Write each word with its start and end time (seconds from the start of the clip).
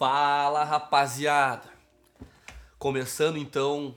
Fala, 0.00 0.64
rapaziada. 0.64 1.68
Começando 2.78 3.36
então, 3.36 3.94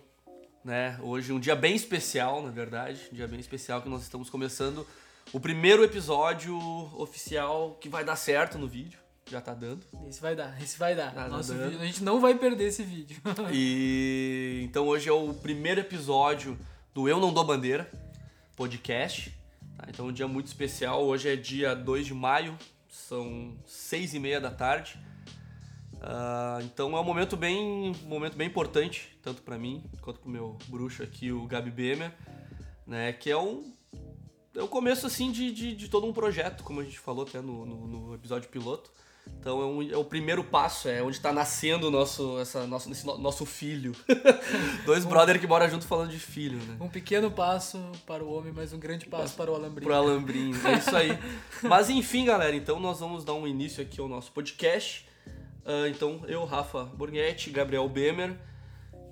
né, 0.61 0.99
hoje 1.01 1.31
um 1.31 1.39
dia 1.39 1.55
bem 1.55 1.77
especial, 1.77 2.43
na 2.43 2.49
verdade, 2.51 3.07
um 3.09 3.15
dia 3.15 3.25
bem 3.25 3.39
especial 3.39 3.81
que 3.81 3.87
nós 3.87 4.01
estamos 4.01 4.29
começando 4.29 4.85
o 5.31 5.39
primeiro 5.39 5.81
episódio 5.81 6.57
oficial 6.99 7.77
que 7.79 7.87
vai 7.87 8.03
dar 8.03 8.17
certo 8.17 8.57
no 8.57 8.67
vídeo. 8.67 8.99
Já 9.31 9.39
tá 9.39 9.53
dando. 9.53 9.85
Esse 10.05 10.19
vai 10.19 10.35
dar, 10.35 10.61
esse 10.61 10.77
vai 10.77 10.93
dar. 10.93 11.13
Tá 11.13 11.29
Nosso 11.29 11.53
vídeo- 11.53 11.79
a 11.79 11.85
gente 11.85 12.03
não 12.03 12.19
vai 12.19 12.35
perder 12.35 12.65
esse 12.65 12.83
vídeo. 12.83 13.15
E 13.53 14.59
então 14.65 14.85
hoje 14.89 15.07
é 15.07 15.13
o 15.13 15.33
primeiro 15.33 15.79
episódio 15.79 16.59
do 16.93 17.07
Eu 17.07 17.17
Não 17.21 17.31
Dou 17.31 17.45
Bandeira 17.45 17.89
podcast. 18.57 19.33
tá? 19.77 19.85
Então 19.87 20.07
é 20.07 20.09
um 20.09 20.11
dia 20.11 20.27
muito 20.27 20.47
especial. 20.47 21.01
Hoje 21.05 21.29
é 21.29 21.37
dia 21.37 21.73
2 21.73 22.05
de 22.07 22.13
maio, 22.13 22.59
são 22.89 23.55
seis 23.65 24.13
e 24.13 24.19
meia 24.19 24.41
da 24.41 24.51
tarde. 24.51 24.99
Ah, 26.05 26.59
então 26.63 26.95
é 26.97 26.99
um 26.99 27.03
momento 27.03 27.37
bem, 27.37 27.93
um 28.03 28.07
momento 28.09 28.35
bem 28.35 28.47
importante, 28.47 29.17
tanto 29.21 29.41
pra 29.41 29.57
mim 29.57 29.83
quanto 30.01 30.19
pro 30.19 30.29
meu 30.29 30.57
bruxo 30.67 31.01
aqui, 31.01 31.31
o 31.31 31.45
Gabi 31.47 31.71
Bemer, 31.71 32.11
né? 32.85 33.13
Que 33.13 33.31
é 33.31 33.37
um 33.37 33.71
é 34.55 34.61
o 34.61 34.67
começo 34.67 35.07
assim 35.07 35.31
de, 35.31 35.51
de, 35.51 35.73
de 35.75 35.87
todo 35.87 36.05
um 36.05 36.13
projeto, 36.13 36.63
como 36.63 36.79
a 36.79 36.83
gente 36.83 36.99
falou 36.99 37.23
até 37.25 37.41
no, 37.41 37.65
no, 37.65 37.87
no 37.87 38.13
episódio 38.13 38.49
piloto. 38.49 38.91
Então 39.39 39.61
é, 39.61 39.65
um- 39.65 39.91
é 39.93 39.95
o 39.97 40.03
primeiro 40.03 40.43
passo, 40.43 40.89
é 40.89 41.01
onde 41.01 41.19
tá 41.21 41.31
nascendo 41.31 41.87
o 41.87 41.91
nosso, 41.91 42.37
essa, 42.37 42.67
nosso, 42.67 42.91
esse 42.91 43.05
no- 43.05 43.17
nosso 43.17 43.45
filho. 43.45 43.93
Dois 44.85 45.05
brother 45.05 45.39
que 45.39 45.47
moram 45.47 45.69
junto 45.69 45.87
falando 45.87 46.11
de 46.11 46.19
filho, 46.19 46.57
né? 46.57 46.75
Um 46.81 46.89
pequeno 46.89 47.31
passo 47.31 47.79
para 48.05 48.21
o 48.23 48.31
homem, 48.33 48.51
mas 48.53 48.73
um 48.73 48.77
grande 48.79 49.05
passo 49.05 49.33
para 49.35 49.49
o 49.49 49.55
alambrinho. 49.55 49.87
Pro 49.89 49.95
Alambrinho, 49.97 50.67
é 50.67 50.73
isso 50.77 50.95
aí. 50.95 51.17
Mas 51.63 51.89
enfim, 51.89 52.25
galera, 52.25 52.53
então 52.55 52.79
nós 52.81 52.99
vamos 52.99 53.23
dar 53.23 53.33
um 53.33 53.47
início 53.47 53.81
aqui 53.81 54.01
ao 54.01 54.09
nosso 54.09 54.31
podcast. 54.33 55.07
Ah, 55.65 55.87
então, 55.87 56.21
eu, 56.27 56.43
Rafa 56.45 56.83
Borghetti, 56.83 57.49
Gabriel 57.49 57.87
Bemer. 57.87 58.35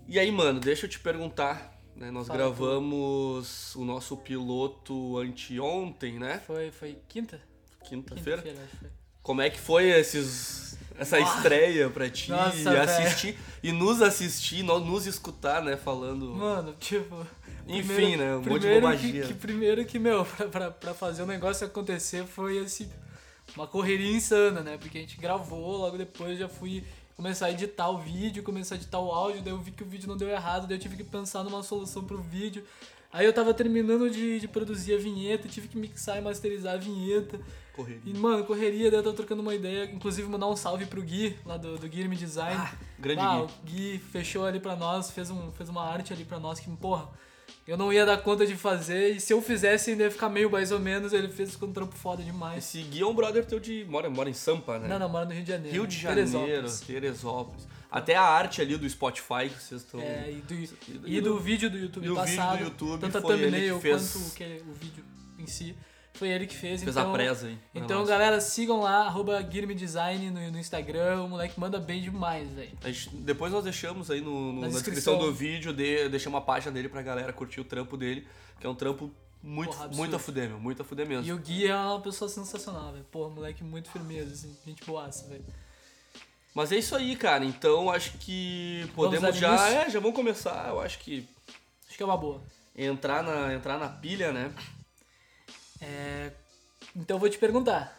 E 0.08 0.20
aí, 0.20 0.32
mano, 0.32 0.60
deixa 0.60 0.86
eu 0.86 0.90
te 0.90 1.00
perguntar. 1.00 1.80
né, 1.96 2.10
nós 2.12 2.28
Fala, 2.28 2.40
gravamos 2.40 3.76
o 3.76 3.86
nosso 3.86 4.18
piloto 4.18 5.18
anteontem, 5.18 6.20
né? 6.20 6.42
Foi, 6.46 6.72
foi 6.72 6.98
quinta? 7.08 7.40
Quinta-feira. 7.86 8.42
Foi. 8.42 8.90
Como 9.24 9.42
é 9.42 9.50
que 9.50 9.60
foi 9.60 9.90
esses, 9.90 10.78
essa 10.98 11.20
estreia 11.20 11.90
pra 11.90 12.10
ti? 12.10 12.32
Nossa, 12.32 12.58
e 12.74 12.78
assistir 12.78 13.38
e 13.62 13.72
nos 13.72 14.02
assistir, 14.02 14.64
no- 14.64 14.80
nos 14.80 15.06
escutar, 15.06 15.62
né? 15.64 15.78
Falando. 15.78 16.26
Mano, 16.34 16.74
tipo. 16.80 17.26
Enfim, 17.68 17.88
primeiro- 17.94 18.18
né, 18.24 18.36
um 18.36 18.42
monte 18.42 18.60
de 18.62 18.68
bobagia. 18.74 19.22
Que, 19.22 19.28
que 19.28 19.34
primeiro 19.36 19.86
que, 19.86 20.00
meu, 20.00 20.26
pra, 20.38 20.48
pra, 20.48 20.72
pra 20.72 20.94
fazer 20.96 21.22
o 21.22 21.26
negócio 21.28 21.66
acontecer 21.68 22.26
foi 22.26 22.58
esse. 22.58 22.90
Uma 23.56 23.68
correria 23.68 24.16
insana, 24.16 24.62
né? 24.62 24.78
Porque 24.78 24.98
a 24.98 25.02
gente 25.02 25.18
gravou, 25.18 25.78
logo 25.78 25.98
depois 25.98 26.38
já 26.40 26.48
fui 26.48 26.84
começar 27.16 27.48
a 27.48 27.52
editar 27.52 27.90
o 27.90 27.98
vídeo, 27.98 28.42
começar 28.42 28.76
a 28.76 28.78
editar 28.78 29.00
o 29.00 29.12
áudio, 29.12 29.42
daí 29.42 29.54
eu 29.54 29.60
vi 29.60 29.72
que 29.72 29.84
o 29.84 29.86
vídeo 29.86 30.08
não 30.08 30.18
deu 30.18 30.30
errado, 30.30 30.68
daí 30.68 30.78
eu 30.78 30.82
tive 30.82 30.98
que 30.98 31.04
pensar 31.04 31.44
numa 31.44 31.62
solução 31.62 32.04
pro 32.04 32.18
vídeo. 32.22 32.64
Aí 33.14 33.26
eu 33.26 33.34
tava 33.34 33.54
terminando 33.54 34.10
de, 34.10 34.40
de 34.40 34.48
produzir 34.48 34.96
a 34.96 34.98
vinheta, 34.98 35.48
tive 35.48 35.68
que 35.68 35.78
mixar 35.78 36.18
e 36.18 36.22
masterizar 36.22 36.76
a 36.76 36.78
vinheta. 36.78 37.40
Correria. 37.76 38.02
E, 38.06 38.14
mano, 38.14 38.46
correria, 38.46 38.90
daí 38.90 39.00
eu 39.00 39.04
tava 39.04 39.16
trocando 39.16 39.42
uma 39.42 39.54
ideia, 39.54 39.86
inclusive 39.92 40.28
mandar 40.30 40.48
um 40.48 40.56
salve 40.56 40.86
pro 40.86 41.02
Gui, 41.02 41.38
lá 41.46 41.58
do, 41.58 41.78
do 41.78 41.90
Guilherme 41.90 42.16
Design. 42.16 42.56
Ah, 42.58 42.74
grande 42.98 43.22
ah, 43.22 43.36
Gui. 43.36 43.44
o 43.44 43.66
Gui 43.66 44.00
fechou 44.00 44.46
ali 44.46 44.62
pra 44.62 44.78
nós, 44.78 45.12
fez, 45.12 45.30
um, 45.30 45.52
fez 45.52 45.68
uma 45.68 45.84
arte 45.84 46.14
ali 46.14 46.24
pra 46.24 46.40
nós 46.40 46.60
que, 46.60 46.70
porra, 46.78 47.10
eu 47.68 47.78
não 47.78 47.92
ia 47.94 48.06
dar 48.06 48.18
conta 48.18 48.46
de 48.46 48.56
fazer, 48.56 49.16
e 49.16 49.20
se 49.20 49.32
eu 49.34 49.42
fizesse 49.42 49.92
ainda 49.92 50.04
ia 50.04 50.12
ficar 50.12 50.30
meio 50.30 50.50
mais 50.50 50.72
ou 50.72 50.80
menos, 50.80 51.14
ele 51.14 51.30
fez 51.30 51.56
com 51.56 51.68
um 51.68 51.72
trampo 51.74 51.96
foda 51.96 52.22
demais. 52.24 52.58
Esse 52.66 52.82
Gui 52.84 53.02
é 53.02 53.06
um 53.06 53.14
brother 53.14 53.46
teu 53.46 53.60
de. 53.60 53.86
Mora, 53.88 54.10
mora 54.10 54.30
em 54.30 54.34
Sampa, 54.34 54.80
né? 54.80 54.88
Não, 54.88 55.00
não, 55.00 55.10
mora 55.10 55.26
no 55.26 55.32
Rio 55.34 55.44
de 55.44 55.50
Janeiro. 55.52 55.74
Rio 55.76 55.88
de 55.88 55.98
Janeiro, 55.98 56.30
Teresópolis. 56.32 56.80
Teresópolis. 56.82 57.68
Até 57.92 58.16
a 58.16 58.24
arte 58.24 58.62
ali 58.62 58.78
do 58.78 58.90
Spotify 58.90 59.50
que 59.50 59.62
vocês 59.62 59.82
estão. 59.82 60.00
É, 60.00 60.32
e 60.32 60.36
do, 60.42 60.54
E 60.54 60.70
e 61.18 61.22
do- 61.22 61.34
do 61.36 61.40
vídeo 61.40 61.70
do 61.70 61.78
YouTube 61.78 62.06
e 62.06 62.10
o 62.10 62.16
vídeo 62.16 62.36
passado, 62.36 62.58
do 62.60 62.64
YouTube 62.64 63.00
tanto 63.02 63.18
a 63.18 63.22
thumbnail 63.22 63.82
quanto 63.82 64.36
que, 64.36 64.62
o 64.68 64.74
vídeo 64.74 65.04
em 65.38 65.46
si, 65.48 65.76
foi 66.14 66.30
ele 66.30 66.46
que 66.46 66.56
fez. 66.56 66.84
Fez 66.84 66.96
então, 66.96 67.10
a 67.10 67.14
presa 67.14 67.48
pra 67.48 67.82
Então, 67.82 68.06
galera, 68.06 68.40
sigam 68.42 68.82
lá, 68.82 69.06
arroba 69.08 69.42
Guilherme 69.42 69.74
Design 69.76 70.30
no, 70.30 70.52
no 70.52 70.58
Instagram, 70.60 71.24
o 71.24 71.30
moleque 71.30 71.60
manda 71.60 71.80
bem 71.80 72.02
demais, 72.02 72.50
velho. 72.52 72.72
A 72.84 73.16
depois 73.22 73.52
nós 73.52 73.64
deixamos 73.64 74.12
aí 74.12 74.22
no, 74.22 74.32
no- 74.32 74.54
Na 74.54 74.62
na, 74.62 74.68
descrição. 74.68 75.14
descrição. 75.16 75.20
do 75.20 75.34
vídeo, 75.34 75.74
de, 75.74 76.10
deixamos 76.10 76.36
uma 76.40 76.46
página 76.46 76.72
dele 76.72 76.90
pra 76.90 77.02
galera 77.02 77.32
curtir 77.34 77.60
o 77.62 77.64
trampo 77.64 77.96
dele, 77.98 78.28
que 78.60 78.66
é 78.68 78.70
um 78.70 78.76
trampo 78.76 79.12
muito, 79.44 79.72
Porra, 79.76 79.88
muito 79.88 80.16
a 80.16 80.20
fuder, 80.20 80.50
meu. 80.50 80.60
Muito 80.60 80.82
a 80.82 80.86
fuder 80.86 81.08
mesmo. 81.08 81.26
E 81.26 81.34
o 81.34 81.38
Gui 81.38 81.66
é 81.66 81.76
uma 81.76 82.00
pessoa 82.00 82.30
sensacional, 82.30 82.92
velho. 82.92 83.06
Porra, 83.06 83.30
moleque 83.30 83.64
muito 83.64 83.90
firmeza, 83.90 84.34
assim, 84.34 84.56
gente 84.66 84.84
boaça, 84.86 85.28
velho. 85.28 85.44
Mas 86.54 86.72
é 86.72 86.78
isso 86.78 86.96
aí, 86.96 87.16
cara. 87.16 87.44
Então 87.46 87.90
acho 87.90 88.12
que 88.20 88.86
podemos 88.94 89.36
já. 89.36 89.70
É, 89.70 89.90
já 89.90 90.00
vamos 90.00 90.16
começar. 90.16 90.68
Eu 90.70 90.82
acho 90.82 91.00
que 91.00 91.28
Acho 91.88 91.98
que 91.98 92.04
é 92.04 92.06
uma 92.06 92.18
boa. 92.18 92.42
entrar 92.76 93.24
na, 93.24 93.54
entrar 93.54 93.78
na 93.80 93.88
pilha, 93.90 94.32
né? 94.32 94.54
É... 95.82 96.32
Então 96.96 97.16
eu 97.16 97.20
vou 97.20 97.30
te 97.30 97.38
perguntar. 97.38 97.98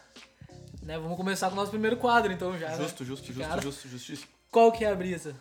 Né, 0.82 0.98
vamos 0.98 1.16
começar 1.16 1.47
com 1.48 1.53
o 1.53 1.56
nosso 1.56 1.70
primeiro 1.70 1.97
quadro, 1.97 2.32
então 2.32 2.59
já. 2.59 2.69
né? 2.70 2.76
Justo, 2.76 3.04
justo, 3.04 3.26
De 3.32 3.32
justo, 3.32 3.60
justo, 3.62 3.88
justíssimo. 3.88 4.28
Qual 4.50 4.70
que 4.72 4.84
é 4.84 4.91
a 4.91 4.94
brisa? 4.94 5.34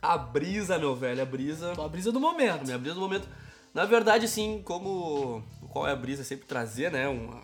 A 0.00 0.16
brisa, 0.18 0.78
meu 0.78 0.94
velho, 0.96 1.22
a 1.22 1.24
brisa. 1.24 1.72
A 1.72 1.88
brisa 1.88 2.10
do 2.10 2.18
momento. 2.20 2.64
minha 2.64 2.78
brisa 2.78 2.94
do 2.94 3.00
momento. 3.00 3.28
Na 3.74 3.84
verdade, 3.84 4.24
assim, 4.26 4.60
como. 4.64 5.42
Qual 5.70 5.86
é 5.86 5.92
a 5.92 5.96
brisa? 5.96 6.22
É 6.22 6.24
sempre 6.24 6.46
trazer, 6.46 6.90
né? 6.90 7.08
Uma, 7.08 7.40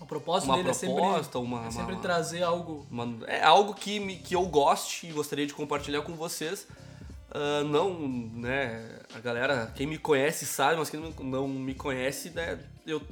O 0.00 0.06
propósito 0.06 0.48
uma 0.50 0.56
dele 0.58 0.70
é 0.70 0.72
sempre, 0.72 0.94
proposta, 0.96 1.38
uma. 1.38 1.66
é 1.66 1.70
sempre 1.70 1.94
uma- 1.94 2.02
trazer 2.02 2.42
algo. 2.42 2.86
uma- 2.90 3.26
é 3.26 3.42
algo 3.42 3.74
que, 3.74 3.98
me- 3.98 4.16
que 4.16 4.34
eu 4.36 4.46
goste 4.46 5.06
e 5.08 5.12
gostaria 5.12 5.46
de 5.46 5.54
compartilhar 5.54 6.02
com 6.02 6.14
vocês. 6.14 6.66
Ah, 7.30 7.62
não, 7.64 7.98
né? 7.98 8.98
A 9.14 9.18
galera, 9.20 9.72
quem 9.74 9.86
me 9.86 9.98
conhece 9.98 10.46
sabe, 10.46 10.76
mas 10.78 10.90
quem 10.90 11.00
não- 11.00 11.12
não 11.24 11.48
me 11.48 11.74
conhece, 11.74 12.30
né? 12.30 12.58
Eu 12.86 13.02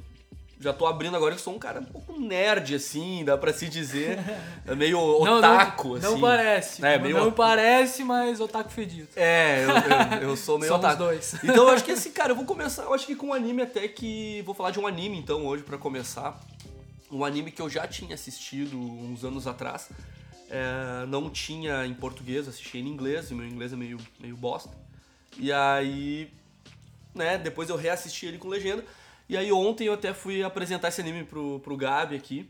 já 0.59 0.71
tô 0.71 0.87
abrindo 0.87 1.15
agora 1.17 1.35
que 1.35 1.41
sou 1.41 1.53
um 1.53 1.59
cara 1.59 1.81
um 1.81 1.85
pouco 1.85 2.17
nerd, 2.19 2.73
assim, 2.75 3.23
dá 3.25 3.37
pra 3.37 3.51
se 3.51 3.67
dizer. 3.67 4.17
Meio 4.77 4.97
Não, 5.25 5.37
otaku, 5.39 5.89
não, 5.89 5.95
assim. 5.97 6.05
não 6.07 6.21
parece. 6.21 6.85
É, 6.85 6.97
meio 6.97 7.17
Não 7.17 7.31
parece, 7.31 8.03
mas 8.05 8.39
otaku 8.39 8.71
fedido. 8.71 9.09
É, 9.17 9.65
eu, 9.65 10.17
eu, 10.21 10.29
eu 10.29 10.37
sou 10.37 10.57
meio 10.57 10.71
Somos 10.71 10.85
otaku. 10.85 11.03
dois. 11.03 11.33
Então 11.43 11.67
eu 11.67 11.69
acho 11.69 11.83
que 11.83 11.91
esse, 11.91 12.09
cara, 12.11 12.31
eu 12.31 12.35
vou 12.35 12.45
começar, 12.45 12.83
eu 12.83 12.93
acho 12.93 13.05
que 13.05 13.15
com 13.15 13.27
um 13.27 13.33
anime 13.33 13.61
até 13.63 13.85
que. 13.87 14.41
Vou 14.45 14.55
falar 14.55 14.71
de 14.71 14.79
um 14.79 14.87
anime 14.87 15.17
então 15.19 15.45
hoje 15.45 15.61
pra 15.63 15.77
começar. 15.77 16.39
Um 17.11 17.23
anime 17.23 17.51
que 17.51 17.61
eu 17.61 17.69
já 17.69 17.85
tinha 17.85 18.15
assistido 18.15 18.77
uns 18.79 19.23
anos 19.25 19.45
atrás. 19.45 19.89
É, 20.49 21.05
não 21.07 21.29
tinha 21.29 21.85
em 21.85 21.93
português, 21.93 22.47
assisti 22.47 22.77
em 22.77 22.87
inglês, 22.87 23.31
e 23.31 23.33
meu 23.33 23.45
inglês 23.47 23.73
é 23.73 23.75
meio, 23.75 23.97
meio 24.19 24.37
bosta. 24.37 24.75
E 25.37 25.51
aí, 25.51 26.31
né, 27.13 27.37
depois 27.37 27.69
eu 27.69 27.75
reassisti 27.75 28.25
ele 28.25 28.37
com 28.37 28.47
legenda. 28.47 28.83
E 29.27 29.35
aí 29.35 29.51
ontem 29.51 29.87
eu 29.87 29.93
até 29.93 30.13
fui 30.13 30.43
apresentar 30.43 30.89
esse 30.89 31.01
anime 31.01 31.23
pro, 31.23 31.59
pro 31.59 31.75
Gabi 31.75 32.15
aqui. 32.15 32.49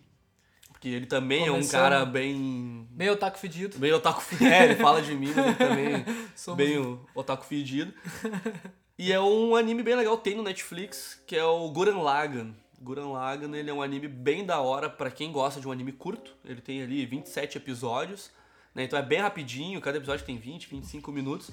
Porque 0.72 0.90
ele 0.90 1.06
também 1.06 1.48
é 1.48 1.50
um 1.50 1.54
Começando. 1.56 1.82
cara 1.82 2.06
bem 2.06 2.86
Meio 2.92 3.14
otaku 3.14 3.40
fedido. 3.40 3.80
Bem 3.80 3.94
otaku 3.94 4.22
fedido. 4.22 4.52
É, 4.52 4.66
ele 4.66 4.76
fala 4.76 5.02
de 5.02 5.16
mim, 5.16 5.32
mas 5.34 5.46
ele 5.48 5.56
também 5.56 6.06
Somos 6.36 6.58
bem 6.58 6.78
o 6.78 7.00
otaku 7.16 7.46
fedido. 7.46 7.94
E 8.98 9.12
é 9.12 9.20
um 9.20 9.58
anime 9.58 9.84
bem 9.84 9.94
legal, 9.94 10.18
tem 10.18 10.36
no 10.36 10.42
Netflix, 10.44 11.22
que 11.28 11.36
é 11.36 11.44
o 11.44 11.70
Gurren 11.70 12.02
Lagann. 12.02 12.54
Gurren 12.86 13.12
Lagann, 13.12 13.56
ele 13.56 13.70
é 13.70 13.74
um 13.74 13.82
anime 13.82 14.08
bem 14.08 14.46
da 14.46 14.62
hora 14.62 14.88
pra 14.88 15.10
quem 15.10 15.32
gosta 15.32 15.60
de 15.60 15.68
um 15.68 15.72
anime 15.72 15.92
curto. 15.92 16.36
Ele 16.46 16.62
tem 16.62 16.84
ali 16.84 17.04
27 17.06 17.58
episódios, 17.58 18.30
né? 18.76 18.84
Então 18.84 18.98
é 18.98 19.02
bem 19.02 19.20
rapidinho, 19.20 19.82
cada 19.82 19.98
episódio 19.98 20.24
tem 20.24 20.38
20, 20.38 20.70
25 20.70 21.12
minutos. 21.12 21.50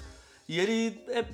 E 0.47 0.59
ele 0.59 1.03
é 1.07 1.25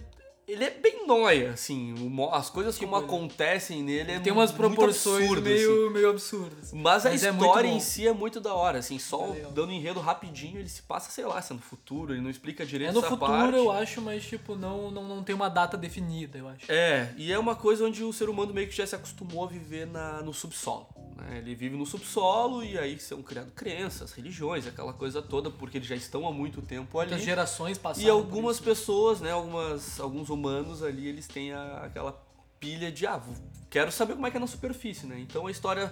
ele 0.51 0.63
é 0.63 0.69
bem 0.69 1.05
nóia, 1.07 1.51
assim, 1.51 1.93
as 2.31 2.49
coisas 2.49 2.77
como 2.77 2.87
Tipo, 2.93 2.97
ele- 2.97 3.05
acontecem 3.05 3.83
nele 3.83 4.11
é 4.13 4.19
Tem 4.19 4.31
umas 4.33 4.51
proporções 4.51 5.21
absurdo, 5.23 5.41
meio, 5.49 5.83
assim. 5.85 5.93
meio 5.93 6.09
absurdas. 6.09 6.73
Mas 6.73 7.05
a 7.05 7.09
Mas 7.11 7.23
é 7.23 7.31
muito 7.31 7.45
história 7.45 7.69
bom. 7.69 7.75
em 7.77 7.79
si 7.79 8.07
é 8.07 8.13
muito 8.13 8.39
da 8.39 8.53
hora, 8.53 8.79
assim, 8.79 8.97
só 8.99 9.25
É 9.25 9.29
legal. 9.33 9.51
dando 9.51 9.71
enredo 9.71 9.99
rapidinho, 9.99 10.59
ele 10.59 10.69
se 10.69 10.81
passa, 10.81 11.09
sei 11.11 11.25
lá, 11.25 11.41
se 11.41 11.51
é 11.53 11.55
no 11.55 11.61
futuro, 11.61 12.13
ele 12.13 12.21
não 12.21 12.29
explica 12.29 12.65
direito 12.65 12.91
É 12.91 12.93
no 12.93 13.01
futuro, 13.01 13.19
parte. 13.31 13.55
eu 13.57 13.71
acho, 13.71 14.01
mas 14.01 14.23
tipo, 14.25 14.55
não, 14.55 14.91
não, 14.91 15.07
não 15.07 15.23
tem 15.23 15.35
uma 15.35 15.49
data 15.49 15.77
definida, 15.77 16.37
eu 16.37 16.47
acho. 16.47 16.71
É, 16.71 17.13
e 17.17 17.31
é 17.31 17.39
uma 17.39 17.55
coisa 17.55 17.85
onde 17.85 18.03
o 18.03 18.11
ser 18.13 18.29
humano 18.29 18.53
meio 18.53 18.67
que 18.67 18.75
já 18.75 18.85
se 18.85 18.95
acostumou 18.95 19.43
a 19.43 19.47
viver 19.47 19.85
na, 19.87 20.21
no 20.21 20.33
subsolo. 20.33 20.87
né? 21.15 21.37
Ele 21.39 21.53
vive 21.55 21.75
no 21.75 21.85
subsolo 21.85 22.63
e 22.63 22.77
aí 22.77 22.97
são 22.99 23.21
criadas 23.21 23.51
crenças, 23.55 24.11
religiões, 24.13 24.65
aquela 24.67 24.93
coisa 24.93 25.21
toda, 25.21 25.49
porque 25.49 25.77
eles 25.77 25.87
já 25.87 25.95
estão 25.95 26.27
há 26.27 26.31
muito 26.31 26.61
tempo 26.61 26.97
ali. 26.99 27.09
Muitas 27.09 27.25
gerações 27.25 27.77
passaram. 27.77 28.07
E 28.07 28.09
algumas 28.09 28.55
isso. 28.55 28.63
pessoas, 28.63 29.19
né, 29.21 29.31
algumas, 29.31 29.99
alguns 29.99 30.29
humanos 30.43 30.81
ali, 30.81 31.07
eles 31.07 31.27
têm 31.27 31.51
a- 31.53 31.81
aquela 31.85 32.13
pilha 32.59 32.91
de, 32.91 33.05
ah, 33.05 33.21
quero 33.69 33.91
saber 33.91 34.13
como 34.13 34.25
é 34.25 34.31
que 34.31 34.37
é 34.37 34.39
na 34.39 34.47
superfície, 34.47 35.05
né? 35.05 35.19
Então 35.19 35.47
a 35.47 35.51
história 35.51 35.91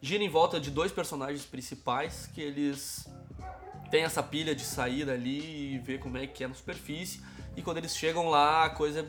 gira 0.00 0.22
em 0.22 0.28
volta 0.28 0.58
de 0.60 0.70
dois 0.70 0.90
personagens 0.92 1.44
principais 1.44 2.28
que 2.32 2.40
eles 2.40 3.06
têm 3.90 4.02
essa 4.04 4.22
pilha 4.22 4.54
de 4.54 4.64
sair 4.64 5.04
dali 5.04 5.74
e 5.74 5.78
ver 5.78 5.98
como 5.98 6.16
é 6.16 6.26
que 6.26 6.42
é 6.44 6.48
na 6.48 6.54
superfície. 6.54 7.20
E 7.56 7.62
quando 7.62 7.76
eles 7.78 7.94
chegam 7.96 8.28
lá, 8.28 8.64
a 8.64 8.70
coisa 8.70 9.06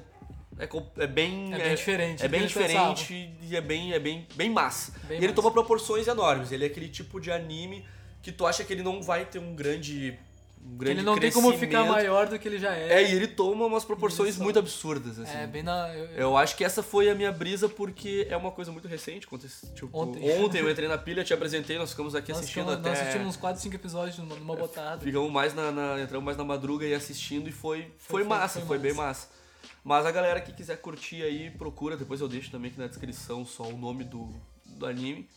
é, 0.60 0.68
é 1.04 1.08
bem... 1.08 1.54
É 1.54 1.58
bem 1.58 1.76
diferente 1.76 2.24
É 2.24 2.28
do 2.28 2.32
bem 2.32 2.42
pensavam. 2.42 2.94
diferente 2.94 3.34
e 3.42 3.56
é 3.56 3.62
bem, 3.62 3.94
é 3.94 4.00
bem, 4.00 4.28
bem 4.36 4.50
massa. 4.50 4.92
Bem 5.08 5.14
e 5.18 5.20
ele 5.20 5.28
massa. 5.28 5.36
toma 5.36 5.52
proporções 5.52 6.08
enormes. 6.08 6.52
Ele 6.52 6.64
é 6.66 6.68
aquele 6.68 6.90
tipo 6.90 7.20
de 7.20 7.32
anime 7.32 7.86
que 8.22 8.32
tu 8.32 8.46
acha 8.46 8.64
que 8.64 8.72
ele 8.74 8.84
não 8.84 9.02
vai 9.02 9.26
ter 9.26 9.40
um 9.40 9.56
grande 9.56 10.18
um 10.66 10.78
grande 10.78 11.00
ele 11.00 11.06
não 11.06 11.18
tem 11.18 11.32
como 11.32 11.52
ficar 11.58 11.84
maior 11.86 12.28
do 12.28 12.40
que 12.40 12.48
ele 12.48 12.58
já 12.58 12.74
é. 12.74 13.02
É, 13.04 13.12
e 13.12 13.16
ele 13.16 13.28
toma 13.28 13.66
umas 13.66 13.84
proporções 13.86 14.38
muito 14.38 14.58
absurdas, 14.60 15.20
assim. 15.20 15.38
É, 15.38 15.46
bem 15.46 15.62
na. 15.64 15.94
eu- 15.94 16.06
Eu 16.16 16.38
acho 16.38 16.56
que 16.56 16.64
essa 16.64 16.82
foi 16.82 17.10
a 17.10 17.16
minha 17.16 17.32
brisa, 17.32 17.68
porque 17.70 18.26
é 18.30 18.36
uma 18.38 18.52
coisa 18.52 18.72
muito 18.72 18.88
recente. 18.88 19.26
Aconteceu, 19.28 19.74
tipo, 19.74 19.90
Ontem. 19.98 20.24
ontem. 20.42 20.60
eu 20.60 20.70
entrei 20.70 20.88
na 20.88 20.98
pilha, 20.98 21.24
te 21.24 21.34
apresentei, 21.34 21.78
nós 21.78 21.92
ficamos 21.92 22.16
aqui 22.16 22.32
nós, 22.32 22.40
assistindo 22.42 22.64
ficamos- 22.66 22.80
até. 22.80 22.90
nós 22.90 23.00
assistimos 23.00 23.28
uns 23.28 23.38
4, 23.38 23.62
5 23.62 23.76
episódios 23.76 24.18
numa, 24.18 24.36
numa 24.36 24.56
botada. 24.56 25.02
Ficamos 25.04 25.32
mais 25.32 25.54
na, 25.54 25.72
na- 25.72 26.02
Entramos 26.02 26.26
mais 26.26 26.38
na 26.38 26.44
madruga 26.44 26.86
e 26.86 26.94
assistindo 26.94 27.48
e 27.50 27.52
foi, 27.52 27.82
foi, 27.98 28.22
foi- 28.22 28.24
massa, 28.24 28.60
foi 28.60 28.68
foi, 28.68 28.78
bem 28.80 28.94
massa. 28.94 29.28
massa. 29.28 29.44
Mas 29.84 30.06
a 30.06 30.12
galera 30.12 30.40
que 30.40 30.54
quiser 30.54 30.78
curtir 30.78 31.22
aí, 31.24 31.50
procura, 31.52 31.98
depois 31.98 32.22
eu 32.22 32.28
deixo 32.30 32.50
também 32.50 32.72
aqui 32.72 32.80
na 32.80 32.88
descrição 32.88 33.46
só 33.46 33.64
o 33.64 33.78
nome 33.78 34.04
do, 34.06 34.34
do 34.66 34.86
anime. 34.86 35.28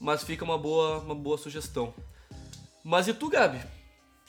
Mas 0.00 0.24
fica 0.24 0.42
uma 0.44 0.56
boa, 0.58 0.98
uma 1.00 1.14
boa 1.14 1.36
sugestão. 1.38 1.94
Mas 2.82 3.08
e 3.08 3.14
tu, 3.14 3.28
Gabi? 3.28 3.60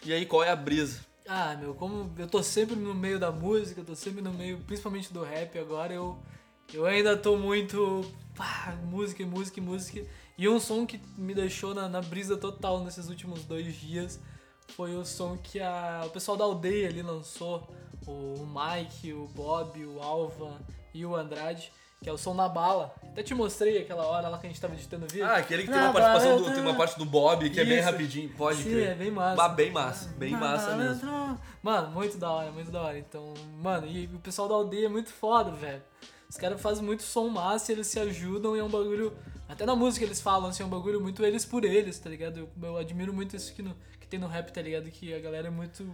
E 0.06 0.14
aí, 0.14 0.24
qual 0.24 0.44
é 0.44 0.52
a 0.52 0.56
brisa? 0.56 1.00
Ah, 1.28 1.56
meu, 1.60 1.74
como 1.74 2.14
eu 2.20 2.28
tô 2.28 2.44
sempre 2.44 2.76
no 2.76 2.94
meio 2.94 3.18
da 3.18 3.32
música, 3.32 3.82
eu 3.82 3.86
tô 3.86 3.96
sempre 3.96 4.22
no 4.22 4.32
meio, 4.32 4.60
principalmente 4.60 5.12
do 5.12 5.24
rap 5.24 5.58
agora, 5.58 5.92
eu, 5.92 6.16
eu 6.72 6.86
ainda 6.86 7.18
tô 7.18 7.36
muito. 7.38 8.06
Pá, 8.36 8.78
música 8.84 9.26
música 9.26 9.60
música. 9.60 10.06
E 10.38 10.48
um 10.48 10.60
som 10.60 10.86
que 10.86 11.00
me 11.18 11.34
deixou 11.34 11.74
na, 11.74 11.90
na 11.90 12.02
brisa 12.02 12.38
total 12.38 12.84
nesses 12.84 13.10
últimos 13.10 13.46
dois 13.46 13.74
dias 13.74 14.20
foi 14.76 14.96
o 14.96 15.04
som 15.04 15.38
que 15.38 15.60
a, 15.60 16.04
o 16.06 16.10
pessoal 16.12 16.38
da 16.38 16.44
aldeia 16.44 16.88
ali 16.90 17.02
lançou. 17.02 17.68
O, 18.06 18.12
o 18.12 18.48
Mike, 18.48 19.12
o 19.12 19.26
Bob, 19.30 19.84
o 19.84 20.00
Alva 20.00 20.62
e 20.94 21.04
o 21.04 21.16
Andrade, 21.16 21.72
que 22.06 22.10
é 22.10 22.14
o 22.14 22.20
som 22.20 22.36
na 22.36 22.48
bala. 22.48 22.94
Até 23.02 23.24
te 23.24 23.34
mostrei 23.34 23.80
aquela 23.80 24.06
hora 24.06 24.30
lá 24.30 24.38
que 24.38 24.46
a 24.46 24.50
gente 24.50 24.62
tava 24.62 24.76
editando 24.76 25.06
o 25.06 25.08
vídeo. 25.08 25.26
Ah, 25.26 25.38
aquele 25.38 25.64
que 25.64 25.72
tem 25.72 25.80
Na 25.80 25.86
uma 25.90 25.94
participação 25.94 26.38
do, 26.40 26.54
tem 26.54 26.62
uma 26.62 26.76
parte 26.76 27.00
do 27.00 27.04
Bob 27.06 27.50
que 27.50 27.60
é 27.60 27.66
bem 27.66 27.80
Isso. 27.80 27.86
rapidinho, 27.90 28.30
pode 28.38 28.62
Sim, 28.62 28.70
crer. 28.70 28.90
é 28.90 28.94
bem 28.94 29.10
massa. 29.10 29.36
Bah, 29.36 29.50
bem 29.50 29.72
massa, 29.72 30.10
bem 30.10 30.32
Na 30.34 30.38
massa 30.40 30.66
bala, 30.68 30.84
mesmo. 30.84 30.96
entrou. 30.98 31.38
Mano, 31.64 31.90
muito 31.90 32.16
da 32.20 32.30
hora, 32.30 32.52
muito 32.52 32.70
da 32.70 32.80
hora. 32.80 33.00
Então, 33.00 33.34
mano, 33.60 33.88
e 33.88 34.06
o 34.06 34.20
pessoal 34.20 34.48
da 34.48 34.54
aldeia 34.54 34.86
é 34.86 34.90
muito 34.90 35.12
foda, 35.12 35.50
velho. 35.50 35.82
Os 36.30 36.38
caras 36.38 36.62
fazem 36.62 36.86
muito 36.86 37.02
som 37.02 37.28
massa, 37.28 37.72
e 37.72 37.76
eles 37.76 37.88
se 37.88 38.00
ajudam 38.00 38.56
e 38.56 38.60
é 38.60 38.64
um 38.64 38.70
bagulho. 38.70 39.12
Até 39.50 39.66
na 39.66 39.76
música 39.76 40.06
eles 40.06 40.22
falam 40.22 40.50
assim, 40.52 40.62
é 40.62 40.66
um 40.68 40.70
bagulho 40.70 41.02
muito 41.02 41.26
eles 41.26 41.44
por 41.44 41.66
eles, 41.66 41.98
tá 41.98 42.08
ligado? 42.08 42.38
Eu, 42.38 42.50
eu 42.62 42.78
admiro 42.78 43.12
muito 43.12 43.36
isso 43.36 43.52
que, 43.52 43.64
no, 43.64 43.76
que 44.00 44.08
tem 44.08 44.20
no 44.20 44.28
rap, 44.28 44.52
tá 44.52 44.62
ligado? 44.62 44.92
Que 44.92 45.12
a 45.12 45.20
galera 45.20 45.48
é 45.48 45.52
muito 45.52 45.90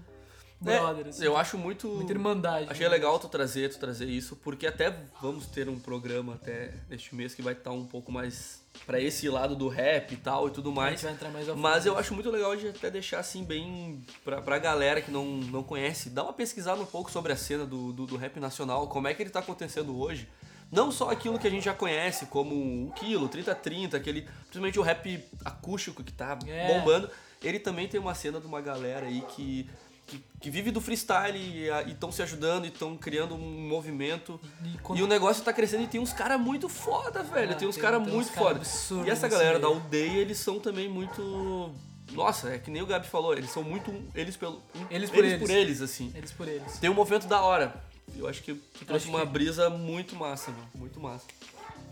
brother, 0.62 1.08
assim. 1.08 1.24
É, 1.24 1.28
eu 1.28 1.36
acho 1.38 1.58
muito. 1.58 1.88
Muita 1.88 2.14
irmandade. 2.14 2.68
Achei 2.70 2.86
né? 2.86 2.90
legal 2.92 3.18
tu 3.20 3.28
trazer, 3.28 3.70
tu 3.70 3.80
trazer 3.80 4.06
isso, 4.06 4.36
porque 4.38 4.68
até 4.68 4.96
vamos 5.22 5.46
ter 5.48 5.68
um 5.68 5.80
programa 5.80 6.36
até 6.36 6.74
neste 6.90 7.14
mês 7.16 7.34
que 7.34 7.42
vai 7.42 7.54
estar 7.54 7.72
um 7.72 7.86
pouco 7.86 8.12
mais 8.12 8.62
pra 8.86 9.00
esse 9.00 9.28
lado 9.30 9.56
do 9.56 9.68
rap 9.68 10.14
e 10.14 10.18
tal 10.18 10.48
e 10.48 10.52
tudo 10.52 10.70
A 10.70 10.74
mais. 10.74 10.92
gente 10.94 11.04
vai 11.04 11.14
entrar 11.14 11.30
mais 11.30 11.48
Mas 11.50 11.86
eu 11.86 11.98
acho 11.98 12.14
muito 12.14 12.30
legal 12.30 12.56
de 12.56 12.70
até 12.70 12.90
deixar 12.90 13.20
assim 13.20 13.44
bem 13.44 14.02
pra, 14.24 14.42
pra 14.42 14.58
galera 14.60 15.02
que 15.02 15.12
não, 15.12 15.26
não 15.26 15.62
conhece, 15.64 16.10
dar 16.10 16.24
uma 16.24 16.34
pesquisada 16.34 16.82
um 16.82 16.86
pouco 16.86 17.12
sobre 17.12 17.34
a 17.34 17.36
cena 17.36 17.66
do, 17.66 17.92
do, 17.92 18.06
do 18.06 18.16
rap 18.16 18.40
nacional, 18.40 18.88
como 18.88 19.08
é 19.08 19.14
que 19.14 19.22
ele 19.22 19.30
tá 19.30 19.40
acontecendo 19.40 20.00
hoje. 20.00 20.28
Não 20.72 20.90
só 20.90 21.10
aquilo 21.10 21.38
que 21.38 21.46
a 21.46 21.50
gente 21.50 21.66
já 21.66 21.74
conhece, 21.74 22.28
como 22.28 22.56
o 22.88 22.94
Quilo, 22.94 23.28
3030, 23.28 23.98
aquele. 23.98 24.22
Principalmente 24.44 24.80
o 24.80 24.82
rap 24.82 25.22
acústico 25.44 26.02
que 26.02 26.14
tá 26.14 26.40
É. 26.48 26.66
bombando. 26.68 27.10
Ele 27.44 27.60
também 27.60 27.90
tem 27.90 28.00
uma 28.00 28.16
cena 28.16 28.40
de 28.40 28.48
uma 28.48 28.62
galera 28.62 29.06
aí 29.08 29.22
que. 29.36 29.70
Que, 30.12 30.22
que 30.42 30.50
vive 30.50 30.72
do 30.72 30.82
freestyle 30.82 31.38
e 31.40 31.70
estão 31.90 32.12
se 32.12 32.22
ajudando 32.22 32.66
e 32.66 32.68
estão 32.68 32.98
criando 32.98 33.34
um 33.34 33.68
movimento. 33.70 34.38
E 34.66 34.78
quando- 34.80 35.00
E 35.00 35.04
o 35.04 35.08
negócio 35.08 35.42
tá 35.42 35.54
crescendo 35.54 35.84
e 35.84 35.88
tem 35.88 36.02
uns 36.02 36.12
caras 36.12 36.38
muito 36.38 36.68
foda, 36.68 37.24
velho. 37.24 37.54
Ah, 37.54 37.56
tem 37.56 37.66
uns 37.68 37.78
caras 37.78 38.02
muito 38.06 38.30
cara 38.34 38.60
foda. 38.60 39.08
E 39.08 39.10
essa 39.10 39.30
galera 39.30 39.58
da 39.58 39.68
aldeia, 39.68 40.18
eles 40.20 40.38
são 40.38 40.60
também 40.60 40.90
muito. 40.90 41.72
Nossa, 42.12 42.50
é 42.50 42.58
que 42.60 42.70
nem 42.70 42.82
o 42.82 42.86
Gabi 42.86 43.08
falou, 43.08 43.34
eles 43.34 43.50
são 43.52 43.64
muito 43.64 43.90
eles 44.14 44.36
pelo. 44.36 44.62
Eles 44.90 45.10
por 45.10 45.24
eles. 45.24 45.40
por 45.40 45.50
eles, 45.50 45.82
assim. 45.82 46.12
Eles 46.14 46.32
por 46.34 46.46
eles. 46.48 46.78
Tem 46.80 46.90
um 46.90 46.94
movimento 46.94 47.26
da 47.28 47.42
hora. 47.42 47.74
Eu 48.18 48.28
acho 48.28 48.44
que 48.44 48.54
tu 48.54 48.84
trouxe 48.86 49.08
uma 49.08 49.22
que- 49.22 49.28
brisa 49.28 49.70
muito 49.70 50.14
massa, 50.18 50.52
mano. 50.52 50.68
Muito 50.76 51.00
massa. 51.00 51.26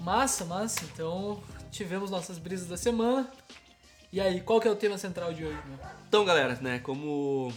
Massa, 0.01 0.44
massa. 0.44 0.81
Então, 0.94 1.42
tivemos 1.71 2.12
nossas 2.12 2.38
brisas 2.38 2.68
da 2.68 2.75
semana. 2.75 3.31
E 4.12 4.19
aí, 4.19 4.42
qual 4.42 4.60
que 4.60 4.68
é 4.68 4.71
o 4.71 4.75
tema 4.75 4.98
central 4.98 5.33
de 5.33 5.45
hoje, 5.45 5.57
meu? 5.68 5.77
Então, 6.07 6.25
galera, 6.25 6.57
né, 6.62 6.80
como. 6.80 7.54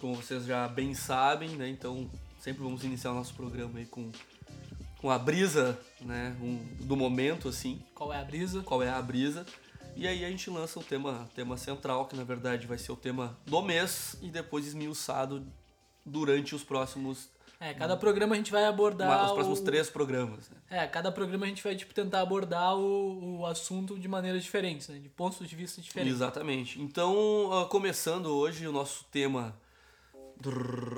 Como 0.00 0.14
vocês 0.14 0.44
já 0.46 0.66
bem 0.68 0.94
sabem, 0.94 1.50
né? 1.50 1.68
Então, 1.68 2.10
sempre 2.40 2.62
vamos 2.62 2.82
iniciar 2.84 3.12
o 3.12 3.14
nosso 3.14 3.34
programa 3.34 3.78
aí 3.78 3.86
com. 3.86 4.10
Com 4.98 5.10
a 5.10 5.18
brisa, 5.18 5.78
né? 6.02 6.36
um- 6.42 6.62
do 6.84 6.94
momento, 6.94 7.48
assim. 7.48 7.80
Qual 7.94 8.12
é 8.12 8.18
a 8.20 8.24
brisa? 8.24 8.62
qual 8.62 8.82
é 8.82 8.90
a 8.90 9.00
brisa. 9.00 9.46
E 9.96 10.06
aí 10.06 10.24
a 10.24 10.28
gente 10.30 10.48
lança 10.50 10.78
o 10.78 10.82
tema, 10.84 11.26
tema 11.34 11.56
central, 11.56 12.04
que 12.06 12.14
na 12.14 12.22
verdade 12.22 12.66
vai 12.66 12.76
ser 12.76 12.92
o 12.92 12.96
tema 12.96 13.36
do 13.46 13.62
mês 13.62 14.16
e 14.20 14.28
depois 14.28 14.66
esmiuçado 14.66 15.42
durante 16.04 16.54
os 16.54 16.62
próximos, 16.62 17.28
É, 17.58 17.72
cada 17.74 17.96
programa 17.96 18.34
a 18.34 18.38
gente 18.38 18.50
vai 18.52 18.64
abordar. 18.66 19.26
os 19.26 19.32
próximos 19.32 19.58
o- 19.60 19.64
três 19.64 19.88
programas. 19.90 20.48
Né? 20.50 20.56
É, 20.82 20.86
cada 20.86 21.10
programa 21.10 21.46
a 21.46 21.48
gente 21.48 21.62
vai 21.64 21.74
tipo, 21.76 21.92
tentar 21.94 22.20
abordar 22.20 22.76
o, 22.76 23.40
o 23.40 23.46
assunto 23.46 23.98
de 23.98 24.06
maneiras 24.08 24.42
diferentes, 24.42 24.88
né? 24.88 24.98
De 24.98 25.08
pontos 25.08 25.46
de 25.48 25.56
vista 25.56 25.80
diferentes. 25.80 26.14
Exatamente. 26.14 26.80
Então, 26.80 27.50
ah, 27.52 27.64
começando 27.66 28.26
hoje 28.26 28.66
o 28.66 28.72
nosso 28.72 29.04
tema. 29.10 29.54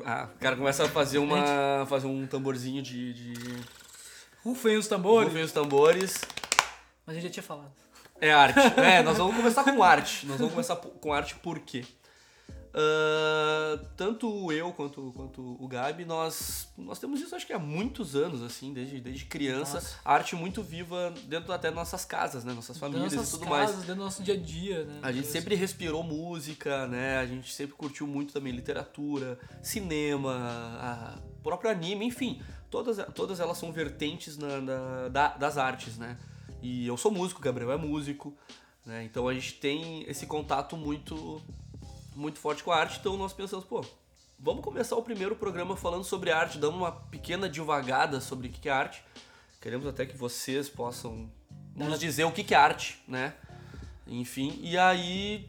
Ah, 0.05 0.29
o 0.35 0.39
cara 0.39 0.57
começa 0.57 0.85
a 0.85 0.89
fazer 0.89 1.19
uma. 1.19 1.85
fazer 1.87 2.07
um 2.07 2.27
tamborzinho 2.27 2.83
de. 2.83 3.13
de... 3.13 3.57
Rufem 4.45 4.77
os 4.77 4.87
tambores. 4.87 5.29
Rufem 5.29 5.45
os 5.45 5.53
tambores. 5.53 6.21
Mas 7.07 7.17
a 7.17 7.21
gente 7.21 7.29
já 7.29 7.35
tinha 7.35 7.43
falado. 7.43 7.73
É 8.21 8.33
arte. 8.33 8.59
É, 8.79 9.03
nós 9.03 9.19
vamos 9.19 9.37
começar 9.37 9.65
com 9.65 9.83
arte. 9.83 10.27
Nós 10.27 10.39
vamos 10.39 10.53
começar 10.53 10.77
com 10.77 11.13
arte 11.13 11.35
por 11.37 11.59
quê? 11.59 11.85
Ah, 12.75 13.79
tanto 13.97 14.51
eu 14.53 14.73
quanto, 14.73 15.13
quanto 15.15 15.57
o 15.63 15.69
Gabi, 15.69 16.05
nós, 16.05 16.69
nós 16.77 16.99
temos 16.99 17.21
isso 17.21 17.35
acho 17.35 17.47
que 17.47 17.53
há 17.53 17.59
muitos 17.59 18.15
anos, 18.17 18.43
assim, 18.43 18.73
desde, 18.73 19.01
desde 19.01 19.25
criança. 19.27 19.75
Nossa. 19.75 19.99
A 20.05 20.15
arte 20.15 20.35
muito 20.35 20.63
viva 20.63 21.13
dentro 21.25 21.53
até 21.53 21.71
nossas 21.71 22.05
casas, 22.05 22.45
né? 22.45 22.53
Nossas 22.53 22.79
famílias 22.79 23.11
Dentro 23.13 23.27
e 23.27 23.31
tudo 23.31 23.45
casas, 23.47 23.59
mais. 23.77 23.77
dentro 23.87 23.95
do 23.97 24.05
nosso 24.05 24.23
dia 24.23 24.35
a 24.35 24.37
dia, 24.37 24.85
né? 24.85 25.01
A 25.03 25.13
gente 25.13 25.27
sempre 25.27 25.55
respirou 25.55 26.03
música, 26.03 26.87
né? 26.87 27.19
A 27.19 27.27
gente 27.27 27.53
sempre 27.53 27.75
curtiu 27.77 28.07
muito 28.07 28.33
também 28.33 28.53
literatura, 28.53 29.39
cinema, 29.63 30.35
a 30.81 31.19
próprio 31.43 31.71
anime, 31.71 32.05
enfim. 32.07 32.41
Todas, 32.71 32.97
todas 33.15 33.39
elas 33.41 33.59
são 33.59 33.71
vertentes 33.73 34.39
na, 34.39 34.61
na- 34.61 35.09
da- 35.09 35.37
das 35.37 35.59
artes, 35.59 35.99
né? 35.99 36.17
E 36.63 36.87
eu 36.87 36.97
sou 36.97 37.11
músico, 37.11 37.41
o 37.41 37.43
Gabriel 37.43 37.73
é 37.73 37.77
músico, 37.77 38.35
né? 38.87 39.05
Então 39.05 39.29
a 39.29 39.35
gente 39.35 39.55
tem 39.55 40.05
esse 40.09 40.27
contato 40.27 40.77
muito, 40.77 41.43
muito 42.15 42.39
forte 42.39 42.63
com 42.63 42.71
a 42.73 42.77
arte. 42.77 42.99
Então 42.99 43.17
nós 43.17 43.33
pensamos, 43.33 43.65
pô, 43.65 43.85
vamos 44.39 44.63
começar 44.63 44.97
o 44.97 45.03
primeiro 45.03 45.37
programa 45.37 45.77
falando 45.77 46.05
sobre 46.05 46.31
arte, 46.31 46.59
dando 46.59 46.77
uma 46.77 46.93
pequena 46.93 47.49
divagada 47.49 48.21
sobre 48.21 48.49
o 48.49 48.51
que 48.51 48.69
é 48.69 48.73
arte. 48.73 49.03
Queremos 49.61 49.87
até 49.87 50.05
que 50.05 50.17
vocês 50.17 50.69
possam 50.69 51.31
nos 51.75 51.99
dizer 51.99 52.25
o 52.25 52.33
que 52.33 52.53
é 52.53 52.57
arte, 52.57 53.03
né? 53.07 53.35
Enfim, 54.07 54.59
e 54.61 54.77
aí 54.77 55.49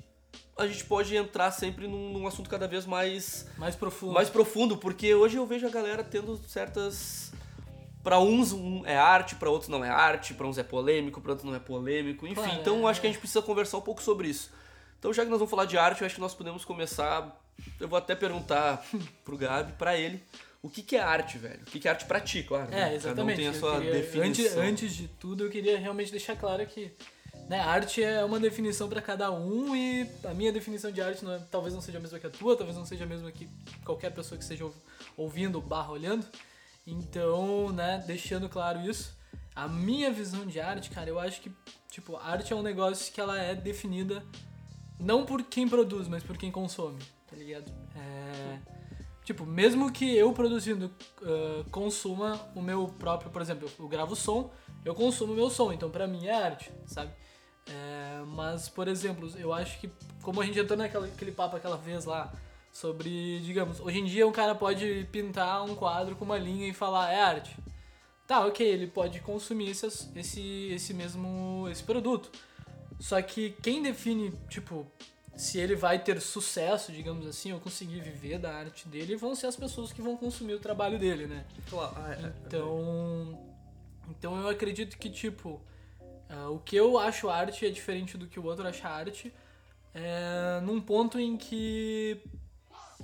a 0.58 0.68
gente 0.68 0.86
pode 0.86 1.16
entrar 1.16 1.52
sempre 1.52 1.88
num, 1.88 2.14
num 2.14 2.28
assunto 2.28 2.50
cada 2.50 2.68
vez 2.68 2.86
mais, 2.86 3.48
Mais 3.58 3.76
profundo. 3.76 4.14
mais 4.14 4.30
profundo, 4.30 4.78
porque 4.78 5.14
hoje 5.16 5.38
eu 5.38 5.46
vejo 5.46 5.66
a 5.66 5.70
galera 5.70 6.04
tendo 6.04 6.38
certas. 6.48 7.32
Pra 8.04 8.20
uns 8.20 8.52
um 8.52 8.86
é 8.86 8.98
arte, 8.98 9.36
pra 9.36 9.50
outros 9.50 9.70
não 9.70 9.84
é 9.84 9.90
arte, 9.90 10.34
pra 10.34 10.46
uns 10.46 10.58
é 10.58 10.64
polêmico, 10.64 11.22
pra 11.22 11.32
outros 11.32 11.50
não 11.50 11.56
é 11.56 11.60
polêmico, 11.60 12.28
enfim. 12.28 12.36
Claro, 12.36 12.60
então 12.60 12.88
é, 12.88 12.92
acho 12.92 13.00
que 13.00 13.08
a 13.08 13.10
gente 13.10 13.20
precisa 13.20 13.42
conversar 13.42 13.78
um 13.78 13.82
pouco 13.82 14.04
sobre 14.04 14.28
isso. 14.28 14.52
Então 15.04 15.12
já 15.12 15.26
que 15.26 15.30
nós 15.30 15.38
vamos 15.40 15.52
falar 15.52 15.66
de 15.66 15.78
arte, 15.78 16.00
eu 16.00 16.06
acho 16.06 16.16
que 16.16 16.22
nós 16.22 16.34
podemos 16.34 16.64
começar. 16.64 17.38
Eu 17.78 17.90
vou 17.90 17.98
até 17.98 18.16
perguntar 18.16 18.82
pro 19.26 19.36
Gabi, 19.38 19.74
pra 19.74 19.98
ele, 19.98 20.24
o 20.62 20.70
que, 20.70 20.82
que 20.82 20.96
é 20.96 21.02
arte, 21.02 21.38
velho? 21.38 21.60
O 21.62 21.66
que, 21.66 21.78
que 21.78 21.90
é 21.90 21.92
arte 21.92 22.06
pra 22.06 22.22
ti, 22.22 22.42
claro. 22.42 22.72
né? 22.72 22.94
É, 22.94 22.96
exatamente. 22.96 23.16
Cada 23.16 23.24
um 23.34 23.36
tem 23.36 23.48
a 23.50 23.54
sua 23.54 23.82
queria- 23.82 23.92
definição. 23.92 24.24
Antes, 24.24 24.56
antes 24.58 24.96
de 24.96 25.10
tudo, 25.10 25.44
eu 25.44 25.50
queria 25.50 25.78
realmente 25.78 26.10
deixar 26.10 26.38
claro 26.38 26.66
que 26.66 26.90
né, 27.50 27.60
arte 27.60 28.02
é 28.02 28.24
uma 28.24 28.40
definição 28.40 28.88
para 28.88 29.02
cada 29.02 29.30
um 29.30 29.76
e 29.76 30.10
a 30.24 30.34
minha 30.34 30.54
definição 30.54 30.90
de 30.90 31.02
arte 31.02 31.26
não 31.26 31.34
é- 31.34 31.42
talvez 31.52 31.74
não 31.74 31.82
seja 31.82 31.98
a 31.98 32.02
mesma 32.02 32.18
que 32.18 32.28
a 32.28 32.30
tua, 32.30 32.56
talvez 32.56 32.78
não 32.78 32.86
seja 32.86 33.04
a 33.04 33.08
mesma 33.08 33.30
que 33.30 33.50
qualquer 33.84 34.10
pessoa 34.14 34.38
que 34.38 34.44
esteja 34.46 34.64
ouv- 34.64 34.78
ouvindo 35.18 35.60
barra 35.60 35.92
olhando. 35.92 36.26
Então, 36.88 37.74
né, 37.74 38.02
deixando 38.08 38.48
claro 38.48 38.80
isso, 38.90 39.14
a 39.54 39.68
minha 39.68 40.10
visão 40.14 40.46
de 40.46 40.62
arte, 40.62 40.90
cara, 40.90 41.10
eu 41.10 41.20
acho 41.20 41.42
que, 41.42 41.52
tipo, 41.92 42.16
arte 42.16 42.54
é 42.54 42.56
um 42.56 42.62
negócio 42.64 43.12
que 43.14 43.20
ela 43.20 43.38
é 43.38 43.54
definida 43.54 44.24
não 45.00 45.26
por 45.26 45.44
quem 45.44 45.68
produz, 45.68 46.08
mas 46.08 46.24
por 46.24 46.38
quem 46.38 46.52
consome, 46.52 47.00
tá 47.28 47.36
ligado? 47.36 47.72
É... 47.96 48.60
Tipo, 49.24 49.46
mesmo 49.46 49.92
que 49.92 50.16
eu 50.16 50.34
produzindo 50.34 50.92
ah, 51.22 51.64
consuma 51.72 52.40
o 52.54 52.62
meu 52.62 52.88
próprio, 52.88 53.32
por 53.32 53.42
exemplo, 53.42 53.70
eu 53.80 53.88
gravo 53.88 54.16
som, 54.16 54.52
eu 54.84 54.94
consumo 54.94 55.32
o 55.32 55.36
meu 55.36 55.50
som, 55.50 55.72
então 55.72 55.90
pra 55.90 56.06
mim 56.08 56.26
é 56.28 56.34
arte, 56.34 56.72
sabe? 56.86 57.12
É, 57.66 58.22
mas, 58.28 58.68
por 58.68 58.88
exemplo, 58.90 59.32
eu 59.38 59.54
acho 59.54 59.80
que, 59.80 59.90
como 60.22 60.42
a 60.42 60.46
gente 60.46 60.60
entrou 60.60 60.78
naquele 60.78 61.32
papo 61.32 61.56
aquela 61.56 61.78
vez 61.78 62.04
lá, 62.04 62.34
sobre, 62.72 63.40
digamos, 63.42 63.80
hoje 63.80 64.00
em 64.00 64.06
dia 64.06 64.28
um 64.28 64.32
cara 64.32 64.56
pode 64.56 65.08
pintar 65.12 65.64
um 65.64 65.76
quadro 65.76 66.16
com 66.16 66.26
uma 66.26 66.38
linha 66.38 66.68
e 66.68 66.74
falar, 66.74 67.14
é 67.14 67.22
arte. 67.22 67.56
Tá, 68.28 68.46
ok, 68.46 68.66
ele 68.66 68.88
pode 68.88 69.20
consumir 69.20 69.70
esse, 69.70 69.86
esse, 70.16 70.42
esse 70.74 70.94
mesmo 70.94 71.68
esse 71.70 71.84
produto. 71.84 72.32
Só 73.04 73.22
que 73.22 73.52
quem 73.62 73.84
define, 73.84 74.32
tipo, 74.48 74.88
se 75.36 75.60
ele 75.60 75.76
vai 75.76 76.02
ter 76.02 76.22
sucesso, 76.22 76.90
digamos 76.90 77.28
assim, 77.28 77.52
ou 77.52 77.60
conseguir 77.60 78.00
viver 78.00 78.40
da 78.40 78.56
arte 78.56 78.88
dele, 78.88 79.18
vão 79.18 79.36
ser 79.36 79.48
as 79.48 79.58
pessoas 79.58 79.92
que 79.92 80.02
vão 80.02 80.16
consumir 80.16 80.54
o 80.54 80.60
trabalho 80.60 80.98
dele, 80.98 81.28
né? 81.28 81.46
Claro, 81.70 81.94
ah, 81.98 82.14
é, 82.14 82.28
é, 82.28 82.34
Então, 82.48 83.54
então 84.10 84.40
eu 84.40 84.48
acredito 84.48 84.98
que, 84.98 85.10
tipo, 85.10 85.60
ah, 86.30 86.50
o 86.50 86.60
que 86.60 86.78
eu 86.78 86.98
acho 86.98 87.28
arte 87.28 87.66
é 87.66 87.70
diferente 87.70 88.18
do 88.18 88.26
que 88.26 88.40
o 88.40 88.46
outro 88.46 88.66
acha 88.66 88.88
arte, 88.88 89.34
é 89.94 90.62
num 90.62 90.80
ponto 90.80 91.20
em 91.20 91.36
que 91.36 92.22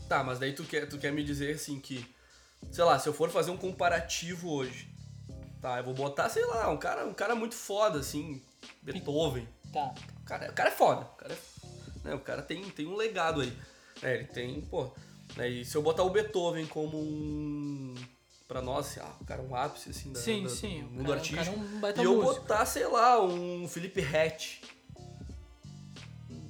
Tá, 0.07 0.23
mas 0.23 0.39
daí 0.39 0.53
tu 0.53 0.63
quer, 0.63 0.87
tu 0.87 0.97
quer 0.97 1.11
me 1.11 1.25
dizer 1.25 1.55
assim 1.55 1.77
que, 1.77 2.07
sei 2.71 2.85
lá, 2.85 2.97
se 2.97 3.09
eu 3.09 3.13
for 3.13 3.29
fazer 3.29 3.51
um 3.51 3.57
comparativo 3.57 4.49
hoje, 4.49 4.87
tá, 5.61 5.77
eu 5.79 5.83
vou 5.83 5.93
botar, 5.93 6.29
sei 6.29 6.45
lá, 6.45 6.69
um 6.69 6.77
cara, 6.77 7.05
um 7.05 7.13
cara 7.13 7.35
muito 7.35 7.53
foda, 7.53 7.99
assim, 7.99 8.41
Beethoven. 8.81 9.45
Tá. 9.73 9.93
O 10.21 10.25
cara, 10.25 10.49
o 10.49 10.53
cara 10.53 10.69
é 10.69 10.71
foda, 10.71 11.01
o 11.01 11.15
cara, 11.17 11.33
é, 11.33 12.07
né, 12.09 12.15
o 12.15 12.19
cara 12.19 12.41
tem, 12.41 12.63
tem 12.71 12.87
um 12.87 12.95
legado 12.95 13.41
aí. 13.41 13.53
É, 14.01 14.15
ele 14.15 14.25
tem, 14.25 14.61
pô. 14.61 14.89
Né, 15.35 15.47
e 15.49 15.65
se 15.65 15.75
eu 15.75 15.81
botar 15.81 16.03
o 16.03 16.09
Beethoven 16.09 16.65
como 16.67 16.97
um. 16.97 17.95
Pra 18.47 18.63
nós, 18.63 18.87
assim, 18.87 18.99
ah, 18.99 19.13
o 19.21 19.25
cara 19.25 19.43
é 19.43 19.45
um 19.45 19.55
ápice, 19.55 19.91
assim, 19.91 20.11
da, 20.11 20.19
Sim, 20.19 20.43
da- 20.43 20.49
sim. 20.49 20.81
do 20.81 20.89
mundo 20.89 21.01
cara- 21.03 21.09
o 21.09 21.13
artístico. 21.13 21.55
é 21.55 21.99
um 21.99 22.01
E 22.01 22.05
eu 22.05 22.15
músico. 22.15 22.41
botar, 22.41 22.65
sei 22.65 22.87
lá, 22.87 23.23
um 23.23 23.67
Felipe 23.67 24.01
Rett. 24.01 24.61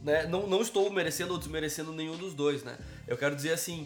Né? 0.01 0.25
Não, 0.27 0.47
não 0.47 0.61
estou 0.61 0.89
merecendo 0.89 1.33
ou 1.33 1.37
desmerecendo 1.39 1.91
nenhum 1.91 2.15
dos 2.17 2.33
dois, 2.33 2.63
né? 2.63 2.77
Eu 3.05 3.17
quero 3.17 3.35
dizer 3.35 3.51
assim, 3.51 3.85